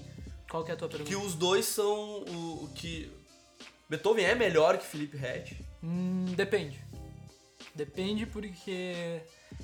Qual 0.49 0.63
que 0.63 0.69
é 0.69 0.75
a 0.75 0.77
tua 0.77 0.87
pergunta? 0.87 1.09
que 1.09 1.15
os 1.15 1.33
dois 1.33 1.65
são 1.65 2.21
o, 2.23 2.65
o 2.65 2.69
que. 2.75 3.11
Beethoven 3.89 4.25
é 4.25 4.35
melhor 4.35 4.77
que 4.77 4.85
Felipe 4.85 5.17
Rett. 5.17 5.57
Hum, 5.83 6.25
depende. 6.35 6.79
Depende 7.75 8.25
porque. 8.25 9.21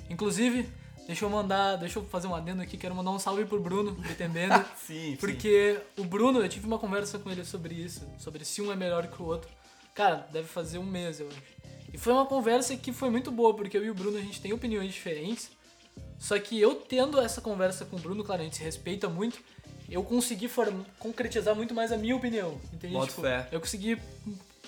Inclusive, 0.08 0.68
deixa 1.06 1.24
eu 1.24 1.30
mandar. 1.30 1.76
Deixa 1.76 1.98
eu 1.98 2.04
fazer 2.04 2.26
um 2.26 2.34
adendo 2.34 2.62
aqui, 2.62 2.76
quero 2.76 2.94
mandar 2.94 3.10
um 3.10 3.18
salve 3.18 3.44
pro 3.44 3.60
Bruno 3.60 3.92
Bittenbender. 3.92 4.64
Sim, 4.86 5.16
porque 5.20 5.78
o 5.96 6.04
Bruno, 6.04 6.40
eu 6.40 6.48
tive 6.48 6.66
uma 6.66 6.78
conversa 6.78 7.18
com 7.18 7.30
ele 7.30 7.44
sobre 7.44 7.74
isso, 7.74 8.06
sobre 8.18 8.44
se 8.44 8.60
um 8.62 8.72
é 8.72 8.76
melhor 8.76 9.06
que 9.06 9.22
o 9.22 9.26
outro. 9.26 9.50
Cara, 9.94 10.26
deve 10.32 10.46
fazer 10.48 10.78
um 10.78 10.84
mês, 10.86 11.20
eu 11.20 11.28
acho. 11.28 11.42
E 11.92 11.98
foi 11.98 12.12
uma 12.12 12.24
conversa 12.26 12.76
que 12.76 12.92
foi 12.92 13.10
muito 13.10 13.30
boa, 13.30 13.54
porque 13.54 13.76
eu 13.76 13.84
e 13.84 13.90
o 13.90 13.94
Bruno 13.94 14.16
a 14.16 14.20
gente 14.20 14.40
tem 14.40 14.52
opiniões 14.52 14.92
diferentes. 14.92 15.50
Só 16.18 16.38
que 16.38 16.60
eu 16.60 16.74
tendo 16.74 17.20
essa 17.20 17.40
conversa 17.40 17.84
com 17.84 17.96
o 17.96 17.98
Bruno, 17.98 18.22
claro, 18.22 18.42
a 18.42 18.44
gente 18.44 18.56
se 18.56 18.62
respeita 18.62 19.08
muito, 19.08 19.38
eu 19.88 20.02
consegui 20.04 20.46
form- 20.48 20.82
concretizar 20.98 21.54
muito 21.56 21.74
mais 21.74 21.90
a 21.90 21.96
minha 21.96 22.14
opinião. 22.14 22.60
Entende? 22.72 22.92
Boto 22.94 23.08
Tipo, 23.08 23.22
fé. 23.22 23.48
eu 23.50 23.58
consegui 23.58 23.98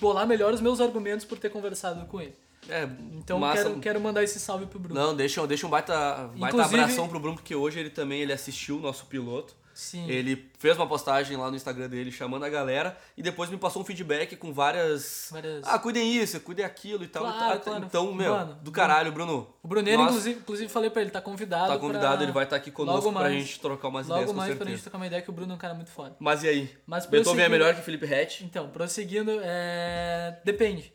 bolar 0.01 0.27
melhor 0.27 0.53
os 0.53 0.61
meus 0.61 0.81
argumentos 0.81 1.25
por 1.25 1.39
ter 1.39 1.51
conversado 1.51 2.05
com 2.07 2.21
ele. 2.21 2.35
É, 2.69 2.89
Então 3.15 3.39
massa. 3.39 3.65
quero, 3.65 3.81
quero 3.81 4.01
mandar 4.01 4.23
esse 4.23 4.39
salve 4.39 4.67
pro 4.67 4.79
Bruno. 4.79 4.99
Não, 5.01 5.15
deixa, 5.17 5.45
deixa 5.47 5.67
um 5.67 5.71
baita, 5.71 5.95
baita 6.37 6.57
Inclusive- 6.57 6.81
abração 6.81 7.09
pro 7.09 7.19
Bruno, 7.21 7.37
porque 7.37 7.55
hoje 7.55 7.79
ele 7.81 7.91
também 7.91 8.21
ele 8.21 8.33
assistiu 8.33 8.77
o 8.79 8.81
nosso 8.81 9.07
piloto. 9.07 9.55
Sim. 9.75 10.07
Ele 10.07 10.51
fez 10.59 10.77
uma 10.77 10.87
postagem 10.87 11.35
lá 11.35 11.49
no 11.51 11.57
Instagram 11.57 11.89
dele 11.89 12.13
chamando 12.13 12.45
a 12.45 12.49
galera 12.51 12.95
e 13.17 13.23
depois 13.23 13.49
me 13.49 13.57
passou 13.57 13.81
um 13.81 13.85
feedback 13.87 14.37
com 14.37 14.53
várias. 14.53 15.29
Várias- 15.33 15.67
Ah, 15.67 15.79
cuidem 15.79 16.15
isso, 16.15 16.39
cuidem 16.41 16.63
aquilo 16.63 17.03
e 17.03 17.09
tal. 17.09 17.23
Claro, 17.23 17.39
e 17.39 17.49
tal. 17.49 17.61
claro. 17.61 17.85
Então, 17.87 18.13
meu, 18.13 18.35
Mano, 18.35 18.55
do 18.63 18.71
caralho, 18.71 19.11
Bruno. 19.11 19.49
O 19.63 19.67
Bruneiro, 19.67 20.03
inclusive, 20.03 20.39
inclusive, 20.41 20.69
falei 20.69 20.91
pra 20.91 21.01
ele, 21.01 21.11
tá 21.11 21.23
convidado. 21.23 21.69
Tá 21.73 21.79
convidado, 21.79 22.17
pra- 22.17 22.23
ele 22.25 22.33
vai 22.33 22.45
estar 22.45 22.57
aqui 22.57 22.71
conosco 22.71 23.07
logo 23.07 23.13
pra 23.19 23.31
mais- 23.31 23.35
gente 23.45 23.61
trocar 23.61 23.89
umas 23.89 24.07
Logo 24.07 24.21
ideias 24.21 24.31
com 24.31 24.37
mais 24.37 24.49
pra 24.51 24.57
certeza. 24.59 24.77
gente 24.77 24.83
trocar 24.83 24.99
uma 24.99 25.07
ideia 25.07 25.23
que 25.23 25.31
o 25.31 25.33
Bruno 25.33 25.53
é 25.53 25.55
um 25.55 25.59
cara 25.59 25.73
muito 25.75 25.91
foda. 25.91 26.15
Mas 26.21 26.43
e 26.45 26.49
aí? 26.49 26.71
Mas 26.87 27.07
Beethoven 27.07 27.45
é 27.45 27.49
melhor 27.49 27.75
que 27.75 27.81
Felipe 27.81 28.05
Rett? 28.05 28.45
Então, 28.45 28.69
prosseguindo, 28.69 29.41
é... 29.43 30.39
depende. 30.45 30.93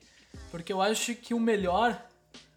Porque 0.57 0.73
eu 0.73 0.81
acho 0.81 1.13
que 1.13 1.35
o 1.35 1.39
melhor, 1.39 2.03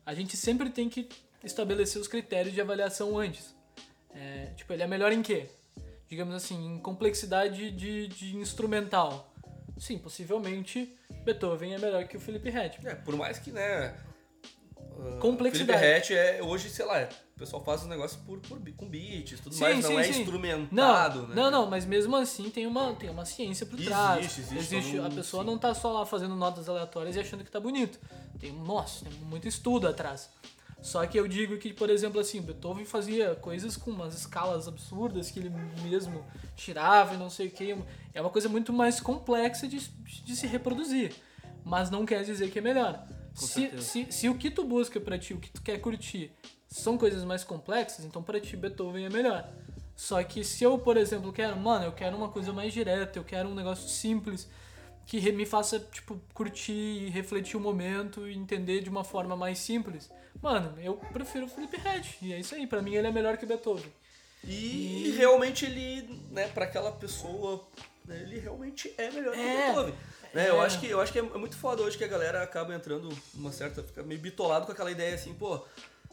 a 0.07 0.15
gente 0.15 0.35
sempre 0.35 0.71
tem 0.71 0.89
que 0.89 1.07
estabelecer 1.45 2.01
os 2.01 2.09
critérios 2.09 2.55
de 2.55 2.59
avaliação 2.59 3.19
antes. 3.19 3.55
É, 4.15 4.47
tipo, 4.57 4.73
ele 4.73 4.83
é 4.83 4.87
melhor 4.87 5.13
em 5.13 5.21
quê? 5.21 5.51
Digamos 6.09 6.35
assim, 6.35 6.77
em 6.77 6.79
complexidade 6.79 7.71
de, 7.71 8.09
de 8.09 8.39
instrumental. 8.39 9.31
Sim, 9.77 9.99
possivelmente 9.99 10.97
Beethoven 11.27 11.75
é 11.75 11.79
melhor 11.79 12.09
que 12.09 12.17
o 12.17 12.21
Felipe 12.21 12.49
Rett. 12.49 12.81
É, 12.87 12.95
por 12.95 13.15
mais 13.17 13.39
que, 13.39 13.53
né. 13.53 13.95
ah, 14.75 15.19
Complexidade. 15.21 15.79
Felipe 15.79 15.95
Rett 15.95 16.15
é 16.15 16.43
hoje, 16.43 16.71
sei 16.71 16.87
lá, 16.87 17.07
o 17.30 17.30
pessoal 17.41 17.65
faz 17.65 17.83
os 17.83 17.89
negócios 17.89 18.21
por, 18.21 18.39
por, 18.41 18.61
com 18.77 18.87
beats, 18.87 19.41
tudo 19.41 19.55
Sim, 19.55 19.63
mais, 19.63 19.83
não 19.83 19.91
sim, 19.91 19.97
é 19.97 20.03
sim. 20.05 20.21
instrumentado, 20.21 21.23
não, 21.23 21.29
né? 21.29 21.35
Não, 21.35 21.51
não, 21.51 21.71
mas 21.71 21.87
mesmo 21.87 22.15
assim 22.15 22.51
tem 22.51 22.67
uma, 22.67 22.93
tem 22.95 23.09
uma 23.09 23.25
ciência 23.25 23.65
por 23.65 23.81
trás. 23.81 24.27
Existe, 24.39 24.57
existe, 24.57 24.99
a 24.99 25.09
pessoa 25.09 25.43
não 25.43 25.57
tá 25.57 25.75
só 25.75 25.91
lá 25.91 26.05
fazendo 26.05 26.37
notas 26.37 26.69
aleatórias 26.69 27.17
e 27.17 27.21
achando 27.21 27.43
que 27.43 27.51
tá 27.51 27.59
bonito. 27.59 27.99
Tem, 28.39 28.53
nossa, 28.53 29.07
tem 29.07 29.19
muito 29.21 29.49
estudo 29.49 29.89
atrás. 29.89 30.29
Só 30.83 31.07
que 31.07 31.19
eu 31.19 31.27
digo 31.27 31.59
que, 31.59 31.73
por 31.73 31.91
exemplo, 31.91 32.21
assim, 32.21 32.41
Beethoven 32.41 32.85
fazia 32.85 33.35
coisas 33.35 33.77
com 33.77 33.91
umas 33.91 34.15
escalas 34.15 34.69
absurdas 34.69 35.31
que 35.31 35.39
ele 35.39 35.51
mesmo 35.83 36.25
tirava 36.57 37.15
e 37.15 37.19
não 37.19 37.31
sei 37.31 37.49
o 37.49 37.51
que. 37.51 37.77
É 38.15 38.21
uma 38.21 38.31
coisa 38.31 38.49
muito 38.49 38.73
mais 38.73 39.01
complexa 39.01 39.67
de, 39.67 39.79
de 39.79 40.37
se 40.37 40.47
reproduzir. 40.47 41.15
Mas 41.65 41.91
não 41.91 42.07
quer 42.07 42.23
dizer 42.23 42.51
que 42.51 42.59
é 42.59 42.63
melhor. 42.63 43.07
Se, 43.35 43.81
se, 43.81 44.07
se 44.11 44.29
o 44.29 44.35
que 44.37 44.51
tu 44.51 44.65
busca 44.65 44.99
pra 44.99 45.19
ti, 45.19 45.35
o 45.35 45.39
que 45.39 45.51
tu 45.51 45.63
quer 45.63 45.79
curtir, 45.79 46.33
são 46.71 46.97
coisas 46.97 47.25
mais 47.25 47.43
complexas, 47.43 48.05
então 48.05 48.23
pra 48.23 48.41
ti 48.41 48.57
Beethoven 48.57 49.05
é 49.05 49.11
melhor. 49.11 49.49
Só 49.97 50.23
que 50.23 50.43
se 50.45 50.65
eu, 50.65 50.79
por 50.79 50.97
exemplo, 50.97 51.33
quero, 51.33 51.57
mano, 51.57 51.85
eu 51.85 51.93
quero 51.93 52.17
uma 52.17 52.29
coisa 52.29 52.53
mais 52.53 52.73
direta, 52.73 53.19
eu 53.19 53.25
quero 53.25 53.49
um 53.49 53.55
negócio 53.55 53.89
simples, 53.89 54.49
que 55.05 55.33
me 55.33 55.45
faça, 55.45 55.81
tipo, 55.81 56.19
curtir 56.33 56.73
e 56.73 57.11
refletir 57.11 57.57
o 57.57 57.61
momento 57.61 58.29
e 58.29 58.35
entender 58.35 58.81
de 58.81 58.89
uma 58.89 59.03
forma 59.03 59.37
mais 59.37 59.59
simples, 59.59 60.09
mano, 60.41 60.73
eu 60.81 60.95
prefiro 61.13 61.47
o 61.47 61.49
Felipe 61.49 61.77
Rett. 61.77 62.17
E 62.23 62.33
é 62.33 62.39
isso 62.39 62.55
aí, 62.55 62.67
pra 62.67 62.81
mim 62.81 62.95
ele 62.95 63.09
é 63.09 63.13
melhor 63.13 63.37
que 63.37 63.45
Beethoven. 63.45 63.93
E, 64.45 65.13
realmente 65.19 65.67
ele, 65.67 66.25
né, 66.31 66.49
pra 66.49 66.65
aquela 66.65 66.93
pessoa, 66.93 67.63
né, 68.07 68.23
ele 68.23 68.39
realmente 68.39 68.95
é 68.97 69.11
melhor 69.11 69.35
que 69.35 69.41
É, 69.41 69.67
Beethoven. 69.67 69.95
Né, 70.33 70.49
eu, 70.49 70.63
é. 70.63 70.65
acho 70.65 70.79
que, 70.79 70.87
eu 70.87 71.01
acho 71.01 71.13
que 71.13 71.19
é 71.19 71.23
muito 71.23 71.57
foda 71.57 71.83
hoje 71.83 71.99
que 71.99 72.05
a 72.05 72.09
galera 72.09 72.43
acaba 72.43 72.75
entrando 72.75 73.09
numa 73.35 73.51
certa. 73.51 73.83
fica 73.83 74.03
meio 74.05 74.21
bitolado 74.21 74.65
com 74.65 74.73
aquela 74.73 74.91
ideia 74.91 75.17
assim, 75.17 75.35
pô, 75.35 75.63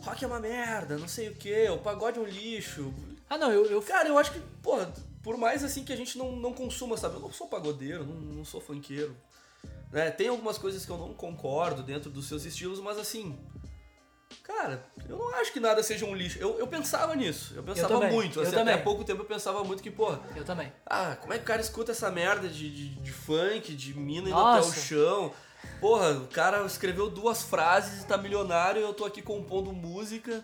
rock 0.01 0.23
é 0.23 0.27
uma 0.27 0.39
merda, 0.39 0.97
não 0.97 1.07
sei 1.07 1.29
o 1.29 1.35
que, 1.35 1.69
o 1.69 1.77
pagode 1.79 2.19
é 2.19 2.21
um 2.21 2.25
lixo. 2.25 2.93
Ah, 3.29 3.37
não, 3.37 3.51
eu, 3.51 3.65
eu 3.65 3.81
Cara, 3.81 4.07
eu 4.07 4.17
acho 4.17 4.31
que, 4.31 4.39
pô, 4.61 4.77
por 5.21 5.37
mais 5.37 5.63
assim 5.63 5.83
que 5.83 5.91
a 5.91 5.97
gente 5.97 6.17
não, 6.17 6.31
não 6.35 6.53
consuma, 6.53 6.95
sabe? 6.95 7.15
Eu 7.15 7.21
não 7.21 7.31
sou 7.31 7.47
pagodeiro, 7.47 8.05
não, 8.05 8.15
não 8.15 8.45
sou 8.45 8.61
funkeiro. 8.61 9.15
Né? 9.91 10.11
Tem 10.11 10.27
algumas 10.27 10.57
coisas 10.57 10.85
que 10.85 10.91
eu 10.91 10.97
não 10.97 11.13
concordo 11.13 11.83
dentro 11.83 12.09
dos 12.09 12.27
seus 12.27 12.45
estilos, 12.45 12.79
mas 12.79 12.97
assim. 12.97 13.37
Cara, 14.43 14.81
eu 15.07 15.17
não 15.17 15.29
acho 15.35 15.51
que 15.51 15.59
nada 15.59 15.83
seja 15.83 16.05
um 16.05 16.15
lixo. 16.15 16.37
Eu, 16.39 16.57
eu 16.57 16.67
pensava 16.67 17.15
nisso. 17.15 17.53
Eu 17.55 17.63
pensava 17.63 17.93
também, 17.93 18.11
muito. 18.11 18.39
eu 18.39 18.43
Assim, 18.43 18.51
também. 18.51 18.73
até 18.73 18.81
há 18.81 18.83
pouco 18.83 19.03
tempo 19.03 19.21
eu 19.21 19.25
pensava 19.25 19.63
muito 19.63 19.83
que, 19.83 19.91
pô, 19.91 20.17
eu 20.35 20.45
também. 20.45 20.71
ah, 20.85 21.17
como 21.19 21.33
é 21.33 21.37
que 21.37 21.43
o 21.43 21.47
cara 21.47 21.61
escuta 21.61 21.91
essa 21.91 22.09
merda 22.09 22.47
de, 22.47 22.69
de, 22.69 22.89
de 22.95 23.11
funk, 23.11 23.73
de 23.75 23.93
mina 23.93 24.29
indo 24.29 24.37
até 24.37 24.65
o 24.65 24.71
chão? 24.71 25.33
Porra, 25.79 26.11
o 26.13 26.27
cara 26.27 26.65
escreveu 26.65 27.09
duas 27.09 27.43
frases 27.43 28.01
e 28.03 28.05
tá 28.07 28.17
milionário 28.17 28.79
e 28.81 28.83
eu 28.83 28.93
tô 28.93 29.05
aqui 29.05 29.21
compondo 29.21 29.71
música 29.71 30.43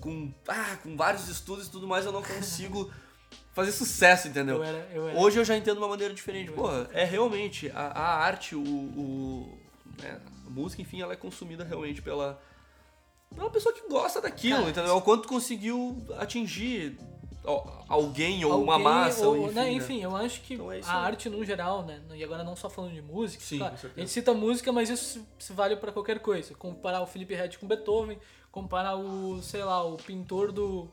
com, 0.00 0.32
ah, 0.46 0.76
com 0.82 0.96
vários 0.96 1.28
estudos 1.28 1.66
e 1.66 1.70
tudo 1.70 1.88
mais, 1.88 2.04
eu 2.06 2.12
não 2.12 2.22
consigo 2.22 2.90
fazer 3.52 3.72
sucesso, 3.72 4.28
entendeu? 4.28 4.56
Eu 4.56 4.62
era, 4.64 4.88
eu 4.94 5.08
era. 5.08 5.18
Hoje 5.18 5.38
eu 5.40 5.44
já 5.44 5.56
entendo 5.56 5.74
de 5.78 5.82
uma 5.82 5.88
maneira 5.88 6.14
diferente. 6.14 6.52
Porra, 6.52 6.88
é 6.92 7.04
realmente 7.04 7.70
a, 7.74 7.86
a 7.88 8.16
arte, 8.24 8.54
o, 8.54 8.60
o- 8.62 9.58
né, 10.00 10.20
a 10.46 10.50
música, 10.50 10.80
enfim, 10.80 11.00
ela 11.02 11.12
é 11.12 11.16
consumida 11.16 11.64
realmente 11.64 12.00
pela, 12.00 12.40
pela 13.34 13.50
pessoa 13.50 13.74
que 13.74 13.88
gosta 13.88 14.20
daquilo, 14.20 14.58
Cara, 14.58 14.70
entendeu? 14.70 14.90
É 14.92 14.94
O 14.94 15.02
quanto 15.02 15.26
conseguiu 15.26 16.06
atingir 16.18 16.96
alguém 17.88 18.44
ou 18.44 18.62
uma 18.62 18.74
Alguém, 18.74 18.84
massa, 18.84 19.26
ou, 19.26 19.36
enfim, 19.46 19.54
né, 19.54 19.62
né? 19.64 19.72
enfim, 19.72 20.02
eu 20.02 20.16
acho 20.16 20.40
que 20.42 20.54
Então 20.54 20.70
é 20.72 20.80
a 20.84 20.92
arte 20.92 21.28
no 21.28 21.44
geral, 21.44 21.82
né, 21.84 22.00
e 22.14 22.22
agora 22.22 22.44
não 22.44 22.54
só 22.56 22.68
falando 22.68 22.92
de 22.92 23.02
música, 23.02 23.42
Sim, 23.42 23.58
claro, 23.58 23.74
a 23.96 24.00
gente 24.00 24.10
cita 24.10 24.34
música, 24.34 24.72
mas 24.72 24.90
isso 24.90 25.26
se 25.38 25.52
vale 25.52 25.76
pra 25.76 25.90
qualquer 25.92 26.18
coisa. 26.20 26.54
Comparar 26.54 27.00
o 27.02 27.06
Felipe 27.06 27.34
Rett 27.34 27.58
com 27.58 27.66
Beethoven, 27.66 28.18
comparar 28.52 28.96
o, 28.96 29.40
sei 29.42 29.62
lá, 29.64 29.82
o 29.84 29.96
pintor 29.96 30.52
do, 30.52 30.90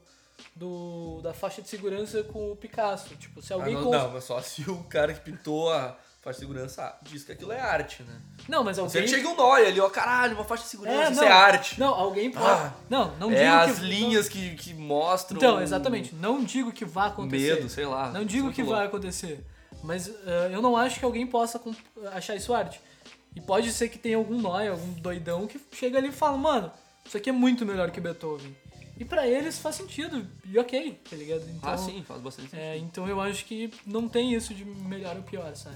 do 0.55 1.21
da 1.21 1.33
faixa 1.33 1.62
de 1.62 1.69
segurança 1.69 2.24
com 2.24 2.51
o 2.51 2.55
Picasso. 2.55 3.15
Tipo, 3.15 3.41
se 3.41 3.53
Ah, 3.53 3.57
alguém 3.57 3.74
não, 3.75 3.83
cons- 3.83 3.91
não, 3.97 4.12
mas 4.12 4.24
só 4.24 4.41
se 4.41 4.69
o 4.69 4.83
cara 4.83 5.13
que 5.13 5.19
pintou 5.21 5.71
a 5.71 5.97
faixa 6.25 6.39
de 6.39 6.46
segurança 6.46 6.84
ah, 6.84 6.98
diz 7.03 7.24
que 7.24 7.32
aquilo 7.32 7.51
é 7.53 7.60
arte, 7.62 8.03
né? 8.03 8.20
Não, 8.50 8.63
mas 8.63 8.77
alguém 8.77 8.98
ele 8.98 9.08
chega 9.08 9.29
um 9.29 9.36
nóia 9.38 9.67
ali, 9.70 9.79
ó, 9.79 9.88
caralho, 9.89 10.34
uma 10.36 10.44
faixa 10.44 10.63
de 10.63 10.70
segurança, 10.70 10.98
é, 11.03 11.12
isso 11.12 11.22
não, 11.22 11.27
é 11.27 11.32
arte. 11.32 11.79
Não, 11.79 11.88
alguém 11.94 12.32
pode. 12.32 12.46
Ah, 12.46 12.74
não, 12.89 13.15
não 13.17 13.32
é 13.32 13.36
digo 13.36 13.72
as 13.72 13.79
que 13.79 13.86
linhas 13.86 14.27
que, 14.29 14.55
que 14.55 14.74
mostram 14.74 15.38
Então, 15.38 15.62
exatamente. 15.62 16.13
Não 16.15 16.44
digo 16.44 16.72
que 16.74 16.84
vá 16.84 17.05
acontecer. 17.05 17.55
medo, 17.55 17.70
sei 17.70 17.86
lá. 17.86 18.10
Não 18.12 18.25
digo 18.25 18.46
Muito 18.46 18.55
que 18.55 18.62
louco. 18.63 18.75
vai 18.77 18.86
acontecer, 18.88 19.46
mas 19.84 20.08
eh, 20.10 20.50
eu 20.51 20.62
não 20.62 20.75
acho 20.75 21.00
que 21.00 21.05
alguém 21.05 21.25
possa 21.25 21.62
achar 22.13 22.36
isso 22.36 22.53
arte. 22.53 22.82
E 23.36 23.39
pode 23.41 23.72
ser 23.72 23.89
que 23.89 23.98
tenha 24.00 24.17
algum 24.17 24.39
nóia, 24.41 24.72
algum 24.72 24.94
doidão 24.94 25.46
que 25.46 25.60
chega 25.74 25.98
ali 25.98 26.08
e 26.10 26.12
fala, 26.12 26.38
mano, 26.38 26.72
isso 27.05 27.15
aqui 27.17 27.29
é 27.29 27.34
muito 27.34 27.65
melhor 27.65 27.91
que 27.91 28.00
Beethoven. 28.01 28.55
E 28.98 29.03
pra 29.03 29.27
eles 29.27 29.60
faz 29.60 29.75
sentido, 29.75 30.25
e 30.46 30.58
ok, 30.58 31.01
tá 31.10 31.17
ligado? 31.17 31.44
Então, 31.50 31.70
Ah, 31.70 31.77
sim, 31.77 32.01
faz 32.08 32.22
bastante 32.22 32.50
sentido. 32.51 32.65
é, 32.65 32.77
então 32.77 33.05
eu 33.10 33.20
acho 33.20 33.44
que 33.44 33.70
não 33.86 34.08
tem 34.08 34.34
isso 34.34 34.53
de 34.53 34.63
melhor 34.63 35.17
ou 35.17 35.22
pior, 35.24 35.53
sabe? 35.53 35.75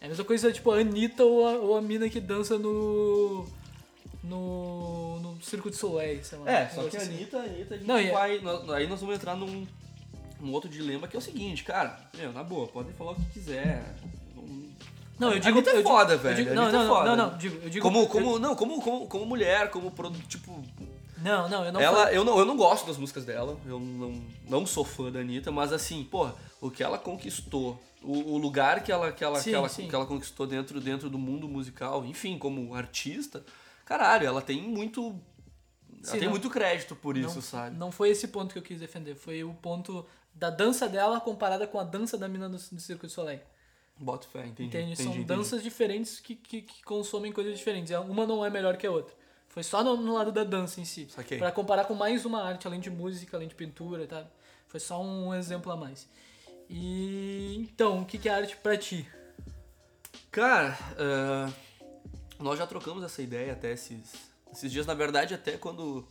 É 0.00 0.06
a 0.06 0.08
mesma 0.08 0.24
coisa, 0.24 0.50
tipo, 0.52 0.70
a 0.70 0.78
Anitta 0.78 1.24
ou 1.24 1.46
a, 1.46 1.52
ou 1.52 1.76
a 1.76 1.82
mina 1.82 2.08
que 2.08 2.20
dança 2.20 2.58
no. 2.58 3.46
no, 4.22 5.18
no 5.20 5.42
Circo 5.42 5.70
de 5.70 5.76
Soleil, 5.76 6.24
sei 6.24 6.38
lá. 6.38 6.50
É, 6.50 6.68
só 6.68 6.82
que 6.84 6.96
a 6.96 7.00
assim. 7.00 7.14
Anitta, 7.14 7.38
a 7.38 7.42
Anitta, 7.42 7.74
a 7.74 7.78
gente 7.78 7.86
Não, 7.86 8.00
e- 8.00 8.10
vai. 8.10 8.38
nó- 8.38 8.72
Aí 8.72 8.86
nós 8.86 9.00
vamos 9.00 9.14
entrar 9.16 9.36
num, 9.36 9.66
num 10.40 10.52
outro 10.52 10.68
dilema 10.70 11.06
que 11.08 11.16
é 11.16 11.18
o 11.18 11.22
seguinte, 11.22 11.64
cara, 11.64 11.98
meu, 12.16 12.32
na 12.32 12.42
boa, 12.42 12.66
podem 12.68 12.92
falar 12.94 13.12
o 13.12 13.14
que 13.16 13.26
quiser. 13.26 13.94
Não- 14.34 14.70
Não, 15.18 15.32
eu 15.34 15.38
digo. 15.38 15.58
Anitta 15.58 15.70
é 15.70 15.72
eu 15.74 15.76
digo- 15.78 15.88
foda, 15.88 16.14
eu 16.14 16.18
velho, 16.18 16.36
digo- 16.36 16.50
a 16.50 16.54
não, 16.54 16.62
não, 16.62 16.68
é 16.68 16.72
não, 16.72 16.88
foda. 16.88 17.16
não, 17.16 17.30
não, 17.30 17.38
digo, 17.38 17.60
eu 17.62 17.70
digo. 17.70 17.82
Como, 17.82 17.98
eu- 18.00 18.06
como, 18.06 18.38
não, 18.38 18.56
como, 18.56 18.80
como, 18.82 19.06
como 19.06 19.26
mulher, 19.26 19.70
como 19.70 19.90
produto, 19.90 20.26
tipo, 20.26 20.64
Não, 21.18 21.46
não, 21.48 21.64
eu 21.64 21.72
não 21.72 21.80
ela, 21.80 22.04
falo- 22.04 22.10
eu, 22.14 22.24
não, 22.24 22.38
eu 22.38 22.46
não 22.46 22.56
gosto 22.56 22.86
das 22.86 22.96
músicas 22.96 23.26
dela, 23.26 23.54
eu 23.66 23.78
não, 23.78 24.22
não 24.48 24.64
sou 24.66 24.82
fã 24.84 25.10
da 25.12 25.20
Anitta, 25.20 25.50
mas 25.52 25.72
assim, 25.74 26.02
pô, 26.10 26.30
o 26.62 26.70
que 26.70 26.82
ela 26.82 26.96
conquistou, 26.96 27.78
o, 28.02 28.34
o 28.34 28.38
lugar 28.38 28.82
que 28.82 28.90
ela, 28.90 29.12
que, 29.12 29.22
ela, 29.24 29.38
Sim, 29.40 29.50
que, 29.50 29.56
ela, 29.56 29.68
sim. 29.68 29.88
que 29.88 29.94
ela 29.94 30.06
conquistou 30.06 30.46
dentro, 30.46 30.80
dentro 30.80 31.08
do 31.10 31.18
mundo 31.18 31.48
musical, 31.48 32.04
enfim, 32.04 32.38
como 32.38 32.74
artista, 32.74 33.44
caralho, 33.84 34.26
ela 34.26 34.40
tem 34.42 34.62
muito. 34.62 35.18
Ela 35.92 36.04
Sim, 36.04 36.12
tem 36.12 36.22
não- 36.22 36.30
muito 36.30 36.48
crédito 36.48 36.96
por 36.96 37.16
isso, 37.16 37.34
não, 37.36 37.42
sabe? 37.42 37.76
Não 37.76 37.92
foi 37.92 38.10
esse 38.10 38.28
ponto 38.28 38.52
que 38.52 38.58
eu 38.58 38.62
quis 38.62 38.80
defender, 38.80 39.14
foi 39.14 39.44
o 39.44 39.52
ponto 39.54 40.06
da 40.34 40.48
dança 40.48 40.88
dela 40.88 41.20
comparada 41.20 41.66
com 41.66 41.78
a 41.78 41.84
dança 41.84 42.16
da 42.16 42.26
mina 42.28 42.48
do, 42.48 42.56
do 42.56 42.80
Circo 42.80 43.06
de 43.06 43.12
Soleil. 43.12 43.40
Bota 43.98 44.26
fé, 44.26 44.46
entendi. 44.46 44.68
Entendi, 44.68 44.96
São 44.96 45.06
entendi. 45.12 45.24
danças 45.24 45.62
diferentes 45.62 46.20
que, 46.20 46.34
que, 46.34 46.62
que 46.62 46.82
consomem 46.84 47.30
coisas 47.32 47.58
diferentes. 47.58 47.92
Uma 48.08 48.26
não 48.26 48.42
é 48.42 48.48
melhor 48.48 48.78
que 48.78 48.86
a 48.86 48.90
outra. 48.90 49.14
Foi 49.48 49.62
só 49.62 49.84
no, 49.84 49.94
no 49.96 50.14
lado 50.14 50.32
da 50.32 50.42
dança 50.42 50.80
em 50.80 50.86
si. 50.86 51.06
Pra 51.38 51.52
comparar 51.52 51.84
com 51.84 51.92
mais 51.92 52.24
uma 52.24 52.42
arte, 52.42 52.66
além 52.66 52.80
de 52.80 52.88
música, 52.88 53.36
além 53.36 53.48
de 53.48 53.54
pintura, 53.54 54.06
tá? 54.06 54.26
Foi 54.68 54.80
só 54.80 55.02
um 55.02 55.34
exemplo 55.34 55.70
a 55.70 55.76
mais. 55.76 56.08
E 56.72 57.56
então, 57.58 58.02
o 58.02 58.06
que 58.06 58.28
é 58.28 58.32
arte 58.32 58.56
pra 58.56 58.76
ti? 58.76 59.06
Cara, 60.30 60.78
ah, 60.96 61.50
nós 62.38 62.56
já 62.58 62.66
trocamos 62.66 63.02
essa 63.02 63.20
ideia 63.20 63.52
até 63.52 63.72
esses, 63.72 64.14
esses 64.52 64.70
dias. 64.70 64.86
Na 64.86 64.94
verdade, 64.94 65.34
até 65.34 65.58
quando 65.58 66.06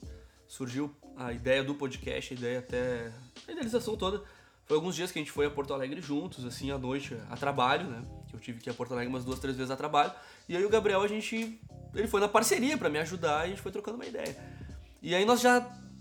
surgiu 0.45 0.93
a 1.15 1.31
ideia 1.31 1.63
do 1.63 1.73
podcast, 1.73 2.33
a 2.33 2.37
ideia 2.37 2.59
até. 2.59 3.09
a 3.47 3.51
idealização 3.51 3.95
toda. 3.95 4.21
Foi 4.65 4.75
alguns 4.75 4.95
dias 4.95 5.11
que 5.11 5.17
a 5.17 5.21
gente 5.21 5.31
foi 5.31 5.45
a 5.45 5.49
Porto 5.49 5.73
Alegre 5.73 6.01
juntos, 6.01 6.45
assim, 6.45 6.69
à 6.69 6.77
noite, 6.77 7.17
a 7.29 7.37
trabalho, 7.37 7.87
né? 7.87 8.03
Que 8.27 8.35
eu 8.35 8.39
tive 8.39 8.59
que 8.59 8.69
ir 8.69 8.71
a 8.71 8.73
Porto 8.73 8.91
Alegre 8.91 9.09
umas 9.09 9.23
duas, 9.25 9.39
três 9.39 9.55
vezes 9.55 9.71
a 9.71 9.77
trabalho. 9.77 10.11
E 10.47 10.55
aí 10.55 10.65
o 10.65 10.69
Gabriel, 10.69 11.01
a 11.01 11.07
gente. 11.07 11.59
Ele 11.95 12.07
foi 12.07 12.19
na 12.19 12.27
parceria 12.27 12.77
pra 12.77 12.89
me 12.89 12.99
ajudar 12.99 13.41
e 13.41 13.45
a 13.45 13.49
gente 13.49 13.61
foi 13.61 13.71
trocando 13.71 13.97
uma 13.97 14.05
ideia. 14.05 14.35
E 15.01 15.15
aí 15.15 15.23
nós 15.23 15.39
já. 15.39 15.59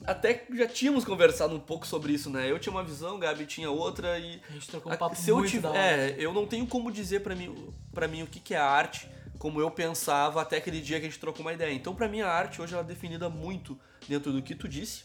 Até 0.09 0.45
já 0.55 0.67
tínhamos 0.67 1.05
conversado 1.05 1.55
um 1.55 1.61
pouco 1.61 1.87
sobre 1.87 2.13
isso, 2.13 2.31
né? 2.31 2.51
Eu 2.51 2.59
tinha 2.59 2.73
uma 2.73 2.83
visão, 2.83 3.19
Gabi 3.19 3.45
tinha 3.47 3.71
outra 3.71 4.19
e. 4.19 4.41
A 4.49 4.53
gente 4.53 4.69
trocou 4.69 4.93
um 4.93 4.97
papo 4.97 5.15
se 5.17 5.31
eu 5.31 5.37
muito 5.37 5.51
tive- 5.51 5.63
da 5.63 5.71
hora. 5.71 5.79
É, 5.79 6.15
eu 6.19 6.33
não 6.33 6.47
tenho 6.47 6.67
como 6.67 6.91
dizer 6.91 7.21
pra 7.23 7.35
mim, 7.35 7.73
pra 7.93 8.09
mim 8.09 8.23
o 8.23 8.27
que, 8.27 8.41
que 8.41 8.55
é 8.55 8.59
arte, 8.59 9.09
como 9.39 9.61
eu 9.61 9.71
pensava 9.71 10.41
até 10.43 10.57
aquele 10.57 10.81
dia 10.81 10.99
que 10.99 11.07
a 11.07 11.09
gente 11.09 11.21
trocou 11.21 11.43
uma 11.43 11.53
ideia. 11.53 11.73
Então, 11.73 11.95
pra 11.95 12.09
mim, 12.09 12.21
a 12.23 12.29
arte 12.31 12.61
hoje 12.63 12.73
ela 12.75 12.83
é 12.83 12.87
definida 12.87 13.29
muito 13.29 13.79
dentro 14.09 14.33
do 14.33 14.41
que 14.43 14.55
tu 14.55 14.67
disse, 14.69 15.05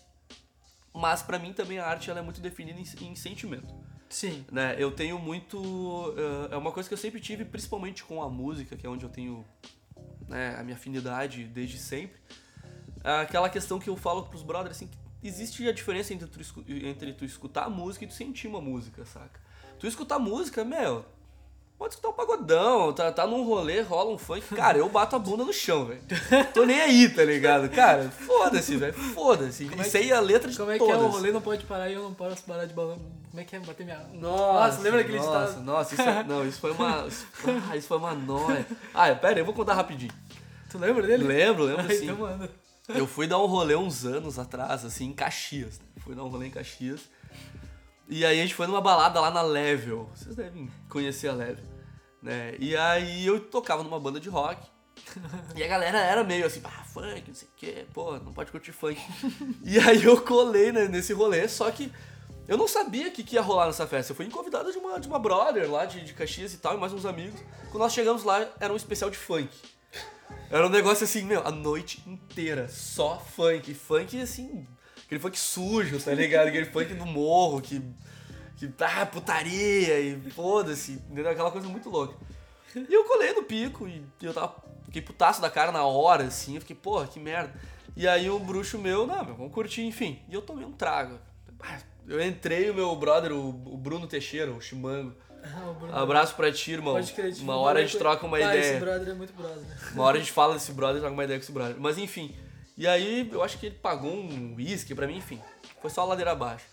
mas 0.93 1.21
pra 1.21 1.37
mim 1.37 1.53
também 1.53 1.79
a 1.79 1.85
arte 1.85 2.09
ela 2.09 2.19
é 2.19 2.23
muito 2.23 2.39
definida 2.39 2.79
em, 2.79 3.07
em 3.07 3.15
sentimento. 3.15 3.73
Sim. 4.09 4.45
Né? 4.51 4.75
Eu 4.77 4.91
tenho 4.91 5.17
muito. 5.19 6.13
eh, 6.49 6.53
É 6.53 6.57
uma 6.57 6.71
coisa 6.71 6.87
que 6.87 6.93
eu 6.93 6.97
sempre 6.97 7.19
tive, 7.19 7.43
principalmente 7.43 8.03
com 8.03 8.21
a 8.21 8.29
música, 8.29 8.75
que 8.77 8.85
é 8.85 8.89
onde 8.89 9.03
eu 9.03 9.09
tenho 9.09 9.43
né, 10.27 10.55
a 10.57 10.63
minha 10.63 10.75
afinidade 10.77 11.43
desde 11.45 11.77
sempre. 11.79 12.19
É 13.03 13.21
Aquela 13.21 13.49
questão 13.49 13.79
que 13.79 13.89
eu 13.89 13.95
falo 13.95 14.23
pros 14.23 14.43
brothers, 14.43 14.77
assim, 14.77 14.87
que 14.87 14.97
existe 15.27 15.67
a 15.67 15.73
diferença 15.73 16.13
entre 16.13 16.27
tu, 16.27 16.39
entre 16.67 17.13
tu 17.13 17.25
escutar 17.25 17.65
a 17.65 17.69
música 17.69 18.05
e 18.05 18.07
tu 18.07 18.13
sentir 18.13 18.47
uma 18.47 18.61
música, 18.61 19.05
saca? 19.05 19.39
Tu 19.79 19.87
escutar 19.87 20.19
música, 20.19 20.63
meu, 20.63 21.03
pode 21.77 21.95
escutar 21.95 22.09
um 22.09 22.13
pagodão, 22.13 22.93
tá, 22.93 23.11
tá 23.11 23.27
num 23.27 23.43
rolê, 23.43 23.81
rola 23.81 24.11
um 24.11 24.17
funk, 24.17 24.55
cara, 24.55 24.77
eu 24.77 24.87
bato 24.87 25.15
a 25.15 25.19
bunda 25.19 25.43
no 25.43 25.51
chão, 25.51 25.85
velho. 25.85 26.01
Tô 26.53 26.65
nem 26.65 26.79
aí, 26.79 27.09
tá 27.09 27.23
ligado? 27.25 27.69
Cara, 27.69 28.09
foda-se, 28.09 28.77
velho, 28.77 28.93
foda-se. 28.93 29.65
Como 29.65 29.81
E 29.81 29.85
é 29.85 29.89
sei 29.89 30.11
a 30.13 30.21
letra 30.21 30.49
de 30.49 30.57
Como 30.57 30.71
é 30.71 30.77
que 30.77 30.89
é? 30.89 30.95
O 30.95 31.07
rolê 31.07 31.31
não 31.31 31.41
pode 31.41 31.65
parar 31.65 31.89
e 31.89 31.93
eu 31.93 32.03
não 32.03 32.13
posso 32.13 32.43
parar 32.43 32.65
de 32.65 32.73
balão. 32.73 32.97
Como 33.29 33.41
é 33.41 33.43
que 33.43 33.55
é? 33.55 33.59
Bater 33.59 33.83
minha. 33.83 33.99
Nossa, 34.13 34.79
lembra 34.79 35.01
aquele 35.01 35.17
nossa, 35.17 35.47
ditado? 35.47 35.65
Nossa, 35.65 35.93
isso, 35.95 36.03
é- 36.03 36.23
não, 36.23 36.47
isso 36.47 36.59
foi 36.59 36.71
uma. 36.71 37.07
Isso, 37.07 37.27
ah, 37.69 37.75
isso 37.75 37.87
foi 37.87 37.97
uma 37.97 38.13
nóia. 38.13 38.65
Ah, 38.93 39.13
pera 39.15 39.33
aí, 39.33 39.39
eu 39.39 39.45
vou 39.45 39.55
contar 39.55 39.73
rapidinho. 39.73 40.13
Tu 40.69 40.77
lembra 40.77 41.05
dele? 41.05 41.23
Lembro, 41.23 41.63
lembro 41.63 41.81
Ah, 41.83 41.89
sim. 41.89 42.03
Então 42.03 42.17
manda. 42.17 42.62
Eu 42.89 43.07
fui 43.07 43.27
dar 43.27 43.39
um 43.39 43.45
rolê 43.45 43.75
uns 43.75 44.03
anos 44.03 44.37
atrás, 44.37 44.83
assim, 44.83 45.05
em 45.05 45.13
Caxias. 45.13 45.79
Né? 45.79 45.85
Fui 45.99 46.13
dar 46.13 46.23
um 46.23 46.27
rolê 46.27 46.47
em 46.47 46.51
Caxias. 46.51 47.01
E 48.09 48.25
aí 48.25 48.39
a 48.39 48.41
gente 48.41 48.55
foi 48.55 48.67
numa 48.67 48.81
balada 48.81 49.21
lá 49.21 49.31
na 49.31 49.41
Level. 49.41 50.09
Vocês 50.13 50.35
devem 50.35 50.69
conhecer 50.89 51.29
a 51.29 51.33
Level. 51.33 51.63
Né? 52.21 52.55
E 52.59 52.75
aí 52.75 53.25
eu 53.25 53.39
tocava 53.39 53.83
numa 53.83 53.99
banda 53.99 54.19
de 54.19 54.29
rock. 54.29 54.61
E 55.55 55.63
a 55.63 55.67
galera 55.67 55.99
era 55.99 56.23
meio 56.23 56.45
assim, 56.45 56.61
ah, 56.63 56.83
funk, 56.83 57.23
não 57.27 57.35
sei 57.35 57.47
o 57.47 57.51
quê, 57.55 57.85
pô, 57.93 58.17
não 58.19 58.33
pode 58.33 58.51
curtir 58.51 58.71
funk. 58.71 58.99
e 59.63 59.79
aí 59.79 60.03
eu 60.03 60.19
colei 60.21 60.71
né, 60.71 60.87
nesse 60.87 61.13
rolê, 61.13 61.47
só 61.47 61.69
que 61.71 61.91
eu 62.47 62.57
não 62.57 62.67
sabia 62.67 63.07
o 63.07 63.11
que, 63.11 63.23
que 63.23 63.35
ia 63.35 63.41
rolar 63.41 63.67
nessa 63.67 63.87
festa. 63.87 64.11
Eu 64.11 64.15
fui 64.15 64.29
convidado 64.29 64.71
de 64.71 64.77
uma, 64.77 64.99
de 64.99 65.07
uma 65.07 65.19
brother 65.19 65.69
lá 65.71 65.85
de, 65.85 66.03
de 66.03 66.13
Caxias 66.13 66.53
e 66.53 66.57
tal, 66.57 66.75
e 66.75 66.79
mais 66.79 66.91
uns 66.91 67.05
amigos. 67.05 67.39
Quando 67.71 67.83
nós 67.83 67.93
chegamos 67.93 68.23
lá, 68.23 68.47
era 68.59 68.73
um 68.73 68.75
especial 68.75 69.09
de 69.09 69.17
funk. 69.17 69.49
Era 70.49 70.67
um 70.67 70.69
negócio 70.69 71.03
assim, 71.03 71.23
meu, 71.23 71.45
a 71.45 71.51
noite 71.51 72.03
inteira, 72.07 72.67
só 72.69 73.19
funk. 73.19 73.73
Funk, 73.73 74.21
assim, 74.21 74.67
aquele 75.05 75.19
funk 75.19 75.37
sujo, 75.39 75.99
tá 75.99 76.13
ligado? 76.13 76.47
Aquele 76.47 76.65
funk 76.65 76.93
do 76.93 77.05
morro, 77.05 77.61
que, 77.61 77.81
que 78.57 78.67
tá 78.67 79.05
putaria 79.05 79.99
e 79.99 80.19
foda-se? 80.31 81.01
Aquela 81.29 81.51
coisa 81.51 81.67
muito 81.67 81.89
louca. 81.89 82.15
E 82.75 82.93
eu 82.93 83.03
colei 83.05 83.33
no 83.33 83.43
pico 83.43 83.87
e 83.87 84.03
eu 84.21 84.33
tava, 84.33 84.55
fiquei 84.85 85.01
putaço 85.01 85.41
da 85.41 85.49
cara 85.49 85.71
na 85.71 85.85
hora, 85.85 86.25
assim, 86.25 86.55
eu 86.55 86.61
fiquei, 86.61 86.75
porra, 86.75 87.07
que 87.07 87.19
merda. 87.19 87.53
E 87.95 88.07
aí 88.07 88.29
um 88.29 88.39
bruxo 88.39 88.77
meu, 88.79 89.05
não, 89.05 89.23
meu, 89.23 89.35
vamos 89.35 89.53
curtir, 89.53 89.83
enfim. 89.83 90.19
E 90.27 90.33
eu 90.33 90.41
tomei 90.41 90.65
um 90.65 90.71
trago. 90.71 91.19
Ah, 91.59 91.79
Eu 92.07 92.21
entrei, 92.21 92.69
o 92.69 92.73
meu 92.73 92.95
brother, 92.95 93.31
o, 93.31 93.49
o 93.49 93.77
Bruno 93.77 94.07
Teixeira, 94.07 94.51
o 94.51 94.59
Chimango. 94.59 95.15
Ah. 95.91 96.01
Abraço 96.01 96.35
pra 96.35 96.51
ti, 96.51 96.71
irmão. 96.71 96.93
Pode 96.93 97.13
crer, 97.13 97.33
tipo, 97.33 97.43
uma 97.43 97.57
hora 97.57 97.79
a 97.79 97.81
gente 97.83 97.97
troca 97.97 98.25
uma 98.25 98.39
ideia. 98.39 98.59
Esse 98.59 98.79
brother 98.79 99.09
é 99.09 99.13
muito 99.13 99.33
brother. 99.33 99.63
Uma 99.93 100.03
hora 100.05 100.17
a 100.17 100.19
gente 100.19 100.31
fala 100.31 100.53
desse 100.53 100.71
brother, 100.71 100.99
troca 100.99 101.13
uma 101.13 101.23
ideia 101.23 101.37
com 101.37 101.43
esse 101.43 101.51
brother. 101.51 101.75
Mas 101.77 101.97
enfim. 101.97 102.33
E 102.75 102.87
aí 102.87 103.29
eu 103.31 103.43
acho 103.43 103.59
que 103.59 103.67
ele 103.67 103.75
pagou 103.75 104.11
um 104.11 104.55
uísque 104.55 104.95
pra 104.95 105.05
mim, 105.05 105.17
enfim. 105.17 105.39
Foi 105.81 105.91
só 105.91 106.01
a 106.01 106.05
ladeira 106.05 106.31
abaixo. 106.31 106.65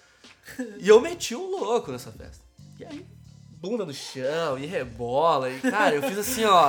E 0.79 0.89
eu 0.89 1.01
meti 1.01 1.35
um 1.35 1.51
louco 1.51 1.93
nessa 1.93 2.11
festa. 2.11 2.43
E 2.79 2.85
aí, 2.85 3.07
bunda 3.51 3.85
no 3.85 3.93
chão, 3.93 4.59
e 4.59 4.65
rebola. 4.65 5.51
E, 5.51 5.61
cara, 5.61 5.95
eu 5.95 6.03
fiz 6.03 6.17
assim, 6.17 6.45
ó. 6.45 6.69